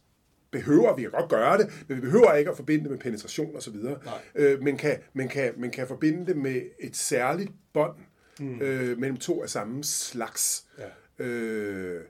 behøver, 0.59 0.95
vi 0.95 1.01
kan 1.01 1.11
godt 1.11 1.29
gøre 1.29 1.57
det, 1.57 1.83
men 1.87 1.97
vi 1.97 2.01
behøver 2.01 2.33
ikke 2.33 2.51
at 2.51 2.57
forbinde 2.57 2.83
det 2.83 2.91
med 2.91 2.99
penetration 2.99 3.55
og 3.55 3.63
så 3.63 3.71
videre, 3.71 3.99
Nej. 4.05 4.19
øh, 4.35 4.61
men, 4.61 4.77
kan, 4.77 4.97
men, 5.13 5.27
kan, 5.27 5.53
men 5.57 5.71
kan 5.71 5.87
forbinde 5.87 6.25
det 6.25 6.37
med 6.37 6.61
et 6.79 6.95
særligt 6.95 7.51
bånd 7.73 7.95
mm. 8.39 8.61
øh, 8.61 8.97
mellem 8.97 9.17
to 9.17 9.43
af 9.43 9.49
samme 9.49 9.83
slags. 9.83 10.65
Ja. 11.19 11.25
Øh, 11.25 12.01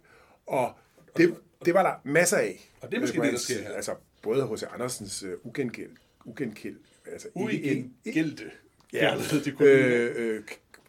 og 0.46 0.74
det, 1.18 1.36
det 1.66 1.74
var 1.74 1.84
der 1.84 2.12
masser 2.12 2.38
af. 2.38 2.72
Og 2.82 2.92
det 2.92 2.98
er 2.98 3.02
måske 3.02 3.20
øh, 3.20 3.26
det, 3.26 3.34
der 3.34 3.40
sker 3.40 3.62
her. 3.62 3.74
Altså, 3.74 3.96
både 4.22 4.48
H.C. 4.48 4.64
Andersens 4.74 5.24
uh, 5.24 5.30
ugengæld, 5.44 5.92
ugengæld, 6.26 6.78
altså 7.12 7.28
Uigenkældte. 7.34 8.52
Ja, 8.94 9.18
øh, 9.60 10.12
øh, 10.16 10.44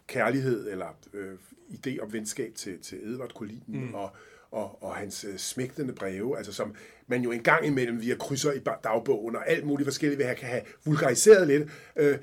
kærlighed 0.07 0.71
eller 0.71 0.99
øh, 1.13 1.33
idé 1.69 1.99
om 1.99 2.13
venskab 2.13 2.55
til, 2.55 2.79
til 2.79 2.97
Edvard 3.03 3.29
Collin 3.29 3.63
mm. 3.67 3.93
og, 3.93 4.15
og, 4.57 4.83
og 4.83 4.95
hans 4.95 5.23
øh, 5.23 5.37
smægtende 5.37 5.93
breve, 5.93 6.37
altså 6.37 6.53
som 6.53 6.75
man 7.07 7.21
jo 7.21 7.31
en 7.31 7.43
gang 7.43 7.65
imellem 7.65 8.01
via 8.01 8.15
krydser 8.15 8.51
i 8.51 8.59
dagbogen 8.83 9.35
og 9.35 9.49
alt 9.49 9.65
muligt 9.65 9.87
forskelligt 9.87 10.17
vil 10.17 10.25
have, 10.25 10.35
kan 10.35 10.49
have 10.49 10.61
vulgariseret 10.85 11.47
lidt. 11.47 11.69
Øh, 11.95 12.17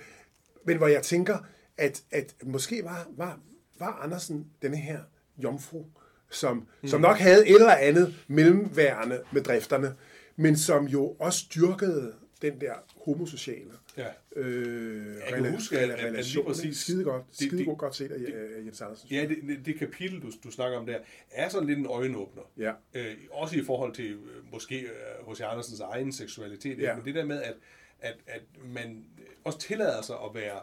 men 0.64 0.76
hvor 0.76 0.86
jeg 0.86 1.02
tænker, 1.02 1.38
at, 1.78 2.02
at 2.10 2.34
måske 2.42 2.84
var, 2.84 3.08
var, 3.16 3.40
var 3.78 4.00
Andersen 4.02 4.46
denne 4.62 4.76
her 4.76 4.98
jomfru, 5.38 5.84
som, 6.30 6.66
mm. 6.82 6.88
som 6.88 7.00
nok 7.00 7.16
havde 7.16 7.48
et 7.48 7.54
eller 7.54 7.74
andet 7.74 8.14
mellemværende 8.28 9.22
med 9.32 9.42
drifterne, 9.42 9.94
men 10.36 10.56
som 10.56 10.86
jo 10.86 11.16
også 11.18 11.44
dyrkede 11.54 12.12
den 12.42 12.60
der 12.60 12.72
homosociale 13.04 13.70
Ja. 13.96 14.06
øh, 14.36 15.16
Jeg 15.30 15.34
kan 15.42 15.50
huske, 15.52 15.78
at- 15.78 15.90
at- 15.90 15.98
at 16.16 16.26
lige 16.26 16.44
præcis- 16.44 16.76
Skide 16.76 17.04
godt, 17.04 17.22
det- 17.28 17.36
skide 17.36 17.64
det- 17.64 17.78
godt, 17.78 17.96
set 17.96 18.12
af, 18.12 18.18
Jens 18.66 18.80
Andersen. 18.80 19.08
Ja, 19.10 19.26
det, 19.28 19.60
det, 19.66 19.78
kapitel, 19.78 20.22
du, 20.22 20.30
du 20.44 20.50
snakker 20.50 20.78
om 20.78 20.86
der, 20.86 20.98
er 21.30 21.48
sådan 21.48 21.66
lidt 21.68 21.78
en 21.78 21.86
øjenåbner. 21.86 22.42
Ja. 22.58 22.72
Øh, 22.94 23.16
også 23.30 23.56
i 23.56 23.64
forhold 23.64 23.94
til 23.94 24.10
øh, 24.12 24.52
måske 24.52 24.80
øh, 24.80 25.30
H.C. 25.32 25.40
Andersens 25.40 25.80
egen 25.80 26.12
seksualitet. 26.12 26.78
Ja. 26.78 26.96
Men 26.96 27.04
det 27.04 27.14
der 27.14 27.24
med, 27.24 27.42
at, 27.42 27.54
at, 28.00 28.16
at 28.26 28.42
man 28.64 29.04
også 29.44 29.58
tillader 29.58 30.02
sig 30.02 30.16
at 30.24 30.34
være 30.34 30.60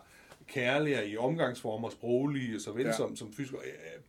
kærligere 0.47 1.07
i 1.07 1.17
omgangsformer, 1.17 1.89
sproglige, 1.89 2.59
såvel 2.59 2.81
Ja. 2.83 2.89
ja. 2.89 2.95
som, 2.97 3.15
som 3.15 3.33
fysisk, 3.33 3.53
øh, 3.53 3.59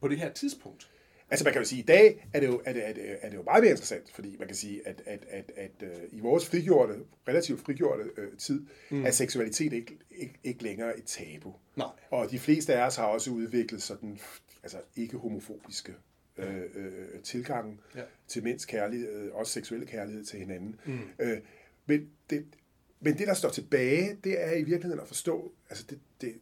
på 0.00 0.08
det 0.08 0.18
her 0.18 0.32
tidspunkt. 0.32 0.88
Altså 1.32 1.44
man 1.44 1.52
kan 1.52 1.62
jo 1.62 1.68
sige, 1.68 1.78
at 1.78 1.84
i 1.84 1.86
dag 1.86 2.28
er 2.32 2.40
det 2.40 2.46
jo, 2.46 2.62
er 2.64 2.72
det, 2.72 2.88
er 2.88 2.92
det, 2.92 3.02
er 3.22 3.30
det 3.30 3.36
jo 3.36 3.42
meget 3.42 3.62
mere 3.62 3.70
interessant, 3.70 4.10
fordi 4.14 4.36
man 4.38 4.46
kan 4.48 4.56
sige, 4.56 4.88
at, 4.88 5.02
at, 5.06 5.24
at, 5.28 5.52
at 5.56 5.70
uh, 5.82 6.18
i 6.18 6.20
vores 6.20 6.46
frigjorte, 6.46 6.94
relativt 7.28 7.60
frigjorte 7.60 8.04
uh, 8.18 8.38
tid, 8.38 8.66
mm. 8.90 9.04
er 9.06 9.10
seksualitet 9.10 9.72
ikke, 9.72 9.98
ikke, 10.10 10.34
ikke 10.44 10.62
længere 10.62 10.98
et 10.98 11.04
tabu. 11.04 11.54
Nej. 11.76 11.86
Og 12.10 12.30
de 12.30 12.38
fleste 12.38 12.74
af 12.74 12.86
os 12.86 12.96
har 12.96 13.04
også 13.04 13.30
udviklet 13.30 13.82
sådan, 13.82 14.18
altså 14.62 14.78
ikke 14.96 15.16
homofobiske 15.16 15.94
øh, 16.36 16.56
øh, 16.74 16.92
tilgange 17.24 17.78
Ja. 17.96 18.02
til 18.28 18.42
mænds 18.42 18.64
kærlighed, 18.64 19.08
øh, 19.22 19.34
også 19.34 19.52
seksuelle 19.52 19.86
kærlighed 19.86 20.24
til 20.24 20.38
hinanden. 20.38 20.80
Mm. 20.86 20.98
Øh, 21.18 21.38
men, 21.86 22.10
det, 22.30 22.46
men 23.00 23.18
det, 23.18 23.26
der 23.26 23.34
står 23.34 23.48
tilbage, 23.48 24.16
det 24.24 24.42
er 24.44 24.52
i 24.52 24.62
virkeligheden 24.62 25.00
at 25.00 25.08
forstå, 25.08 25.52
altså 25.70 25.84
det, 25.90 25.98
det, 26.20 26.34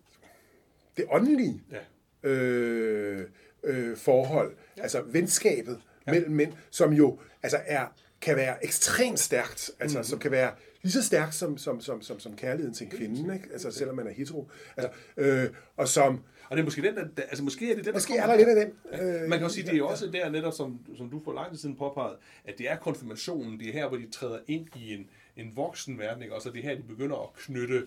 det 0.96 1.04
åndelige 1.10 1.62
Ja. 1.72 2.30
øh, 2.30 3.28
øh, 3.64 3.96
forhold, 3.96 4.54
ja. 4.76 4.82
altså 4.82 5.02
venskabet 5.02 5.80
ja. 6.06 6.12
mellem 6.12 6.30
mænd, 6.32 6.52
som 6.70 6.92
jo 6.92 7.18
altså 7.42 7.58
er, 7.66 7.86
kan 8.20 8.36
være 8.36 8.64
ekstremt 8.64 9.20
stærkt, 9.20 9.70
altså 9.80 9.98
mm-hmm. 9.98 10.04
som 10.04 10.18
kan 10.18 10.30
være 10.30 10.52
lige 10.82 10.92
så 10.92 11.02
stærkt 11.02 11.34
som, 11.34 11.58
som, 11.58 11.80
som, 11.80 12.02
som, 12.02 12.20
som 12.20 12.36
kærligheden 12.36 12.74
til 12.74 12.84
en 12.84 12.90
kvinde, 12.90 13.34
ikke? 13.34 13.48
altså 13.52 13.70
selvom 13.70 13.96
man 13.96 14.06
er 14.06 14.12
hetero, 14.12 14.50
altså, 14.76 14.92
øh, 15.16 15.48
og 15.76 15.88
som, 15.88 16.22
Og 16.50 16.56
det 16.56 16.62
er 16.62 16.64
måske 16.64 16.82
den, 16.82 16.94
der, 16.96 17.02
altså 17.16 17.44
måske 17.44 17.70
er 17.70 17.76
det 17.76 17.84
den, 17.84 17.94
måske 17.94 18.12
der 18.12 18.22
er 18.22 18.26
der 18.26 18.36
lidt 18.36 18.48
af 18.48 18.66
den. 18.66 18.74
Ja. 18.92 19.28
Man 19.28 19.38
kan 19.38 19.44
også 19.44 19.54
sige, 19.54 19.66
det 19.66 19.72
er 19.72 19.78
jo 19.78 19.88
også 19.88 20.06
der 20.06 20.30
netop, 20.30 20.52
som, 20.52 20.80
som 20.96 21.10
du 21.10 21.20
for 21.24 21.32
lang 21.32 21.50
tid 21.50 21.58
siden 21.58 21.76
påpegede, 21.76 22.16
at 22.44 22.58
det 22.58 22.70
er 22.70 22.76
konfirmationen, 22.76 23.60
det 23.60 23.68
er 23.68 23.72
her, 23.72 23.88
hvor 23.88 23.96
de 23.96 24.10
træder 24.10 24.38
ind 24.46 24.66
i 24.76 24.94
en, 24.94 25.10
en 25.36 25.52
voksen 25.56 25.98
verden, 25.98 26.22
ikke? 26.22 26.34
Og 26.34 26.42
det 26.44 26.56
er 26.56 26.62
her, 26.62 26.74
de 26.74 26.82
begynder 26.82 27.16
at 27.16 27.32
knytte 27.36 27.86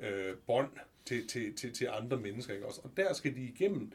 øh, 0.00 0.34
bånd 0.46 0.68
til, 1.04 1.28
til, 1.28 1.54
til, 1.56 1.72
til 1.72 1.88
andre 1.92 2.16
mennesker, 2.16 2.54
ikke? 2.54 2.66
Også, 2.66 2.80
og 2.84 2.90
der 2.96 3.12
skal 3.14 3.34
de 3.34 3.40
igennem 3.40 3.92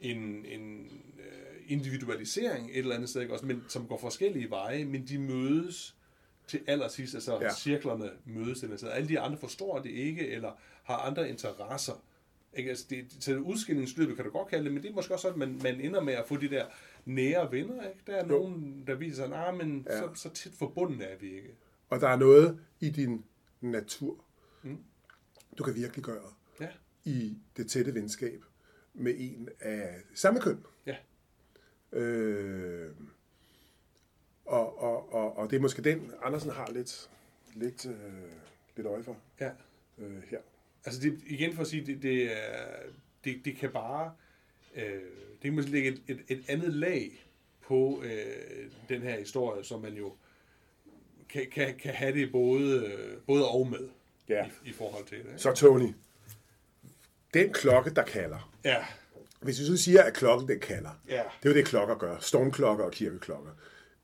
en, 0.00 0.44
en 0.46 0.84
øh, 1.18 1.56
individualisering 1.66 2.70
et 2.70 2.78
eller 2.78 2.94
andet 2.94 3.08
sted, 3.08 3.20
ikke? 3.20 3.34
Også, 3.34 3.46
men, 3.46 3.62
som 3.68 3.86
går 3.86 3.98
forskellige 3.98 4.50
veje, 4.50 4.84
men 4.84 5.06
de 5.08 5.18
mødes 5.18 5.96
til 6.46 6.60
allersidst, 6.66 7.14
altså 7.14 7.38
Ja. 7.40 7.54
cirklerne 7.54 8.10
mødes 8.24 8.60
til 8.60 8.78
sted. 8.78 8.88
Alle 8.88 9.08
de 9.08 9.20
andre 9.20 9.38
forstår 9.38 9.78
det 9.78 9.90
ikke, 9.90 10.28
eller 10.28 10.52
har 10.84 10.96
andre 10.96 11.28
interesser. 11.28 12.04
Ikke? 12.56 12.70
Altså 12.70 12.86
det, 12.90 13.06
så 13.20 13.36
udskillingsløbet 13.36 14.16
kan 14.16 14.24
du 14.24 14.30
godt 14.30 14.48
kalde 14.48 14.64
det, 14.64 14.72
men 14.72 14.82
det 14.82 14.90
er 14.90 14.94
måske 14.94 15.14
også 15.14 15.22
sådan, 15.22 15.42
at 15.42 15.48
man, 15.48 15.60
man 15.62 15.80
ender 15.80 16.00
med 16.00 16.14
at 16.14 16.24
få 16.28 16.36
de 16.36 16.48
der 16.50 16.66
nære 17.04 17.52
venner. 17.52 17.88
Ikke? 17.88 18.00
Der 18.06 18.12
er 18.16 18.26
Jo. 18.26 18.28
nogen, 18.38 18.84
der 18.86 18.94
viser 18.94 19.26
sig, 19.28 19.46
at 19.46 19.54
men 19.54 19.86
Ja. 19.90 19.98
så, 19.98 20.08
så 20.14 20.30
tæt 20.30 20.52
forbundet 20.52 21.12
er 21.12 21.16
vi 21.20 21.36
ikke. 21.36 21.48
Og 21.88 22.00
der 22.00 22.08
er 22.08 22.16
noget 22.16 22.60
i 22.80 22.90
din 22.90 23.24
natur, 23.60 24.24
mm. 24.62 24.78
du 25.58 25.62
kan 25.62 25.74
virkelig 25.74 26.04
gøre 26.04 26.22
Ja, 26.60 26.68
i 27.04 27.36
det 27.56 27.70
tætte 27.70 27.94
venskab 27.94 28.44
med 28.94 29.14
en 29.18 29.48
af 29.60 29.94
samme 30.14 30.40
køn. 30.40 30.64
ja, 30.86 30.96
Øh, 31.92 32.90
og, 34.44 34.82
og, 34.82 35.14
og, 35.14 35.36
og 35.36 35.50
det 35.50 35.56
er 35.56 35.60
måske 35.60 35.82
den, 35.82 36.12
Andersen 36.22 36.50
har 36.50 36.70
lidt, 36.72 37.10
lidt, 37.54 37.86
øh, 37.86 37.92
lidt 38.76 38.86
øje 38.86 39.02
for 39.02 39.16
ja. 39.40 39.50
øh, 39.98 40.22
her. 40.22 40.38
Altså 40.84 41.00
det, 41.00 41.20
igen 41.26 41.52
for 41.54 41.62
at 41.62 41.66
sige, 41.68 41.86
det, 41.86 42.02
det, 42.02 42.32
er, 42.32 42.66
det, 43.24 43.40
det 43.44 43.56
kan 43.56 43.70
bare, 43.72 44.12
øh, 44.74 44.82
det 45.32 45.40
kan 45.42 45.52
måske 45.54 45.70
lægge 45.70 45.88
et, 45.88 46.02
et, 46.08 46.20
et 46.28 46.44
andet 46.48 46.72
lag 46.74 47.26
på 47.60 48.02
øh, 48.04 48.70
den 48.88 49.02
her 49.02 49.18
historie, 49.18 49.64
som 49.64 49.80
man 49.80 49.94
jo 49.94 50.14
kan, 51.28 51.46
kan, 51.50 51.78
kan 51.78 51.94
have 51.94 52.12
det 52.14 52.32
både, 52.32 52.86
øh, 52.86 53.18
både 53.26 53.48
og 53.48 53.66
med 53.70 53.88
Ja. 54.28 54.46
i, 54.64 54.68
i 54.68 54.72
forhold 54.72 55.06
til 55.06 55.18
det. 55.18 55.26
ikke? 55.26 55.38
Så 55.38 55.52
Tony, 55.52 55.88
den 57.34 57.52
klokke, 57.52 57.90
der 57.90 58.02
kalder. 58.04 58.52
Ja, 58.64 58.84
Hvis 59.40 59.60
vi 59.60 59.64
så 59.64 59.76
siger, 59.76 60.02
at 60.02 60.14
klokken 60.14 60.48
den 60.48 60.60
kalder, 60.60 61.00
Ja. 61.08 61.22
det 61.42 61.48
er 61.48 61.50
jo 61.50 61.54
det, 61.56 61.64
klokker 61.66 61.94
gør. 61.98 62.18
Stormklokker 62.18 62.84
og 62.84 62.92
kirkeklokker. 62.92 63.50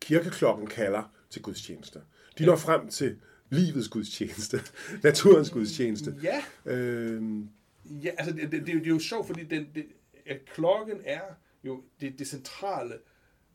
Kirkeklokken 0.00 0.66
kalder 0.66 1.12
til 1.30 1.42
gudstjeneste. 1.42 2.00
De 2.38 2.46
når 2.46 2.56
frem 2.56 2.88
til, 2.88 3.18
livets 3.50 3.88
gudstjeneste, 3.88 4.60
naturens 5.02 5.50
gudstjeneste. 5.50 6.14
Ja, 6.22 6.42
Øhm, 6.64 7.48
ja 7.84 8.10
altså 8.18 8.34
det, 8.34 8.52
det, 8.52 8.60
det, 8.60 8.68
er 8.68 8.72
jo- 8.72 8.78
det 8.78 8.86
er 8.86 8.90
jo 8.90 8.98
sjovt, 8.98 9.26
fordi 9.26 9.44
den, 9.44 9.68
det, 9.74 9.86
at 10.26 10.38
klokken 10.54 10.96
er 11.04 11.20
jo 11.64 11.84
det, 12.00 12.18
det 12.18 12.26
centrale 12.28 12.94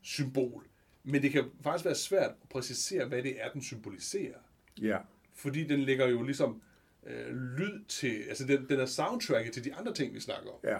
symbol. 0.02 0.64
Men 1.04 1.22
det 1.22 1.32
kan 1.32 1.44
faktisk 1.64 1.84
være 1.84 1.94
svært 1.94 2.30
at 2.42 2.48
præcisere, 2.50 3.04
hvad 3.04 3.22
det 3.22 3.42
er, 3.42 3.50
den 3.52 3.62
symboliserer. 3.62 4.38
ja, 4.80 4.98
Fordi 5.34 5.64
den 5.64 5.80
lægger 5.80 6.06
jo 6.08 6.22
ligesom 6.22 6.62
øh, 7.06 7.36
lyd 7.36 7.84
til, 7.88 8.22
altså 8.28 8.44
den, 8.46 8.66
den 8.68 8.80
er 8.80 8.86
soundtracket 8.86 9.52
til 9.52 9.64
de 9.64 9.74
andre 9.74 9.94
ting, 9.94 10.14
vi 10.14 10.20
snakker 10.20 10.50
om. 10.50 10.58
ja. 10.64 10.78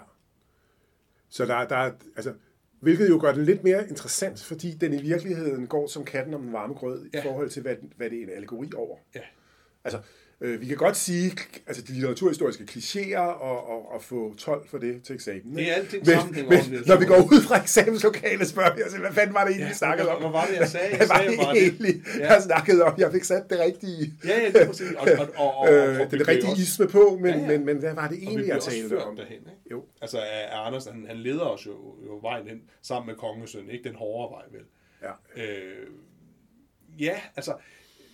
Så 1.29 1.45
der, 1.45 1.67
der 1.67 1.75
er, 1.75 1.91
altså, 2.15 2.33
hvilket 2.79 3.09
jo 3.09 3.17
gør 3.21 3.33
den 3.33 3.45
lidt 3.45 3.63
mere 3.63 3.89
interessant, 3.89 4.43
fordi 4.43 4.71
den 4.71 4.93
i 4.93 5.01
virkeligheden 5.01 5.67
går 5.67 5.87
som 5.87 6.05
katten 6.05 6.33
om 6.33 6.41
den 6.41 6.53
varme 6.53 6.73
grød 6.73 7.09
Ja. 7.13 7.19
i 7.19 7.21
forhold 7.23 7.49
til, 7.49 7.61
hvad, 7.61 7.75
hvad 7.97 8.09
det 8.09 8.19
er 8.19 8.23
en 8.23 8.29
allegori 8.29 8.69
over. 8.75 8.97
Ja. 9.15 9.21
Altså, 9.83 10.01
øh, 10.43 10.61
vi 10.61 10.65
kan 10.65 10.77
godt 10.77 10.97
sige, 10.97 11.31
altså 11.67 11.81
de 11.81 11.93
litteraturhistoriske 11.93 12.63
klichéer 12.71 13.17
og, 13.19 13.67
og, 13.69 13.91
og 13.93 14.03
få 14.03 14.35
12 14.37 14.67
for 14.69 14.77
det 14.77 15.03
til 15.03 15.15
eksamen. 15.15 15.55
Det 15.55 15.71
er 15.71 15.73
alting 15.75 16.03
men, 16.07 16.15
sammenhænger 16.19 16.49
men, 16.51 16.59
om 16.59 16.65
det, 16.65 16.87
når 16.87 16.97
vi 16.99 17.05
går 17.05 17.17
ud 17.17 17.41
fra 17.47 17.61
eksamenslokalet, 17.61 18.47
spørger 18.47 18.75
vi 18.75 18.83
os, 18.83 18.93
hvad 18.93 19.11
fanden 19.11 19.33
var 19.33 19.43
det 19.43 19.49
egentlig, 19.51 19.69
vi 19.69 19.73
snakkede 19.73 20.09
om? 20.09 20.21
Hvad 20.21 20.31
var 20.31 20.45
det, 20.45 20.55
jeg 20.59 20.67
sagde? 20.67 20.87
Jeg 20.89 20.97
Hvad 20.97 21.07
var 21.07 21.21
det 21.29 21.37
bare 21.43 21.55
det. 21.55 21.63
egentlig, 21.63 21.95
Ja. 22.19 22.33
jeg 22.33 22.41
snakkede 22.41 22.83
om? 22.83 22.93
Jeg 22.97 23.11
fik 23.11 23.23
sat 23.23 23.49
det 23.49 23.59
rigtige, 23.59 24.13
Ja, 24.25 24.39
ja, 24.39 24.47
det 24.47 24.61
er 24.61 24.67
præcis. 24.67 24.91
Og, 24.97 25.07
og, 25.19 25.27
og, 25.35 25.57
og, 25.57 25.73
øh, 25.73 25.99
og 26.01 26.11
det 26.11 26.27
rigtige 26.27 26.53
isme 26.57 26.87
på, 26.87 27.17
men, 27.21 27.33
Ja, 27.33 27.39
ja. 27.39 27.47
men, 27.47 27.65
men 27.65 27.77
hvad 27.77 27.93
var 27.93 28.07
det 28.07 28.17
egentlig, 28.17 28.47
jeg 28.47 28.61
talte 28.61 29.03
om? 29.03 29.15
derhen, 29.15 29.33
ikke? 29.33 29.51
Jo. 29.71 29.83
Altså, 30.01 30.17
Anders, 30.51 30.85
han, 30.85 31.05
han 31.07 31.17
leder 31.17 31.45
os 31.45 31.65
jo, 31.65 31.71
jo 32.05 32.19
vejen 32.21 32.47
hen 32.47 32.61
sammen 32.81 33.07
med 33.07 33.15
kongesøn, 33.15 33.69
ikke 33.69 33.89
den 33.89 33.95
hårde 33.95 34.31
vej, 34.35 34.43
vel? 34.51 34.65
Ja. 35.03 35.43
Øh, 35.43 35.87
ja, 36.99 37.15
altså, 37.35 37.53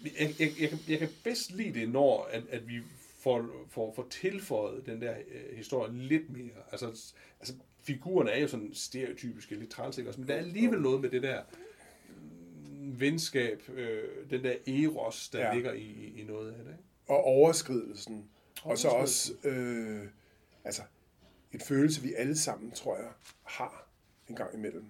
jeg, 0.04 0.36
jeg, 0.40 0.52
jeg, 0.60 0.70
kan- 0.70 0.80
jeg 0.88 1.00
kan 1.00 1.10
bedst 1.24 1.52
lide 1.52 1.80
det, 1.80 1.90
når 1.90 2.24
at, 2.32 2.44
at 2.50 2.68
vi 2.68 2.80
får, 3.20 3.66
får, 3.70 3.94
får 3.96 4.08
tilføjet 4.10 4.86
den 4.86 5.02
der 5.02 5.16
øh, 5.32 5.58
historie 5.58 5.94
lidt 5.94 6.30
mere. 6.30 6.52
Altså, 6.72 7.14
altså, 7.40 7.54
figurerne 7.84 8.32
er 8.32 8.40
jo 8.42 8.48
sådan 8.48 8.70
stereotypiske, 8.74 9.56
lidt 9.56 9.70
træls, 9.72 9.98
ikke 9.98 10.10
også? 10.10 10.20
Men 10.20 10.28
der 10.28 10.34
er 10.34 10.38
alligevel 10.40 10.82
noget 10.82 11.02
med 11.02 11.10
det 11.10 11.24
der 11.24 11.42
mm, 12.70 13.00
venskab, 13.00 13.70
øh, 13.70 14.04
den 14.30 14.44
der 14.44 14.54
eros, 14.68 15.30
der 15.30 15.40
Ja. 15.48 15.54
ligger 15.54 15.74
i, 15.74 16.14
i- 16.16 16.24
noget 16.24 16.52
af 16.52 16.58
det, 16.64 16.72
ikke? 16.72 16.84
Og 17.08 17.24
overskridelsen. 17.24 18.30
Og 18.64 18.78
så 18.78 18.88
også, 18.88 19.34
øh, 19.44 20.08
altså, 20.64 20.82
en 21.54 21.60
følelse, 21.60 22.02
vi 22.02 22.14
alle 22.14 22.38
sammen, 22.38 22.72
tror 22.72 22.98
jeg, 22.98 23.10
har 23.44 23.88
en 24.30 24.36
gang 24.36 24.54
imellem, 24.54 24.86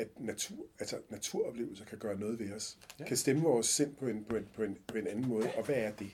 at 0.00 0.20
natur, 0.20 0.66
altså, 0.78 0.96
naturoplevelser 1.08 1.84
kan 1.84 1.98
gøre 1.98 2.18
noget 2.18 2.38
ved 2.38 2.52
os. 2.52 2.78
Ja. 2.98 3.04
Ja. 3.04 3.08
Kan 3.08 3.16
stemme 3.16 3.42
vores 3.42 3.66
sind 3.66 3.94
på 3.94 4.06
en, 4.06 4.24
på 4.24 4.36
en, 4.36 4.46
på 4.54 4.62
en, 4.62 4.78
på 4.86 4.98
en 4.98 5.06
anden 5.06 5.28
måde. 5.28 5.50
Og 5.56 5.64
hvad 5.64 5.74
er 5.76 5.92
det? 5.92 6.10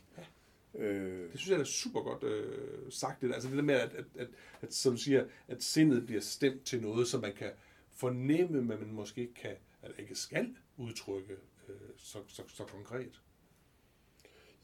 Øh, 0.75 1.33
Det 1.33 1.41
synes 1.41 1.51
jeg 1.51 1.61
er 1.61 1.65
super 1.65 2.01
godt 2.01 2.23
øh, 2.25 2.93
sagt. 2.93 3.21
Det, 3.21 3.29
der. 3.29 3.35
altså 3.35 3.49
det 3.49 3.57
der 3.57 3.63
med, 3.63 3.75
at, 3.75 3.91
at, 3.95 4.05
at, 4.19 4.29
at, 4.63 4.75
som 4.75 4.93
du 4.93 4.99
siger, 4.99 5.25
at 5.49 5.63
sindet 5.63 6.07
bliver 6.07 6.21
stemt 6.21 6.65
til 6.65 6.81
noget, 6.83 7.09
som 7.09 7.21
man 7.21 7.33
kan 7.39 7.51
fornemme, 7.93 8.63
men 8.63 8.79
man 8.81 8.93
måske 8.93 9.21
ikke 9.21 9.35
kan, 9.35 9.57
eller 9.83 9.97
ikke 9.99 10.15
skal 10.15 10.57
udtrykke 10.77 11.33
øh, 11.69 11.75
så, 11.97 12.19
så, 12.29 12.43
så 12.49 12.65
konkret. 12.65 13.21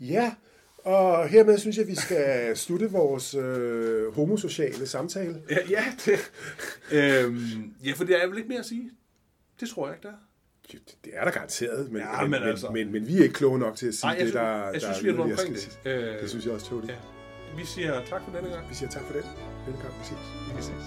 ja, 0.00 0.34
og 0.78 1.28
hermed 1.28 1.58
synes 1.58 1.78
jeg, 1.78 1.86
vi 1.86 1.94
skal 1.94 2.56
slutte 2.56 2.90
vores 2.90 3.34
øh, 3.34 4.12
homosociale 4.14 4.86
samtale. 4.86 5.42
Ja, 5.50 5.56
ja, 5.70 5.84
det, 6.04 6.18
øhm, 6.92 7.74
ja, 7.84 7.92
for 7.92 8.04
det 8.04 8.22
er 8.22 8.26
vel 8.26 8.36
ikke 8.36 8.48
mere 8.48 8.58
at 8.58 8.66
sige. 8.66 8.90
Det 9.62 9.70
tror 9.70 9.86
jeg 9.86 9.96
ikke, 9.96 10.08
der 10.08 10.12
er. 10.12 10.18
Det- 11.04 11.12
er 11.12 11.24
der 11.24 11.30
garanteret, 11.30 11.90
men, 11.92 12.02
Ja, 12.02 12.20
men, 12.22 12.30
men 12.30 12.42
altså- 12.42 12.70
men, 12.70 12.92
men 12.92 13.06
vi 13.06 13.18
er 13.18 13.22
ikke 13.22 13.34
kloge 13.34 13.58
nok 13.58 13.76
til 13.76 13.86
at 13.86 13.94
sige 13.94 14.06
Nej, 14.08 14.16
jeg 14.18 14.26
det, 14.26 14.34
der, 14.34 14.42
jeg 14.64 14.72
der 14.74 14.78
synes 14.80 15.02
vi 15.04 15.08
er 15.08 15.14
yderligere 15.14 15.32
omkring 15.40 15.54
det. 15.54 15.78
Øh, 15.84 16.20
Det 16.22 16.30
synes 16.30 16.44
jeg 16.46 16.54
også, 16.54 16.66
Tony. 16.70 16.88
ja. 16.88 16.94
Vi 17.56 17.64
siger 17.66 18.04
tak 18.04 18.22
for 18.24 18.32
denne 18.36 18.50
gang. 18.54 18.68
Vi 18.70 18.74
siger 18.74 18.88
tak 18.90 19.02
for 19.02 19.12
det. 19.12 19.24
Velkommen. 19.66 19.98
Vi 20.00 20.04
ses. 20.04 20.22
Vi 20.56 20.62
ses. 20.62 20.84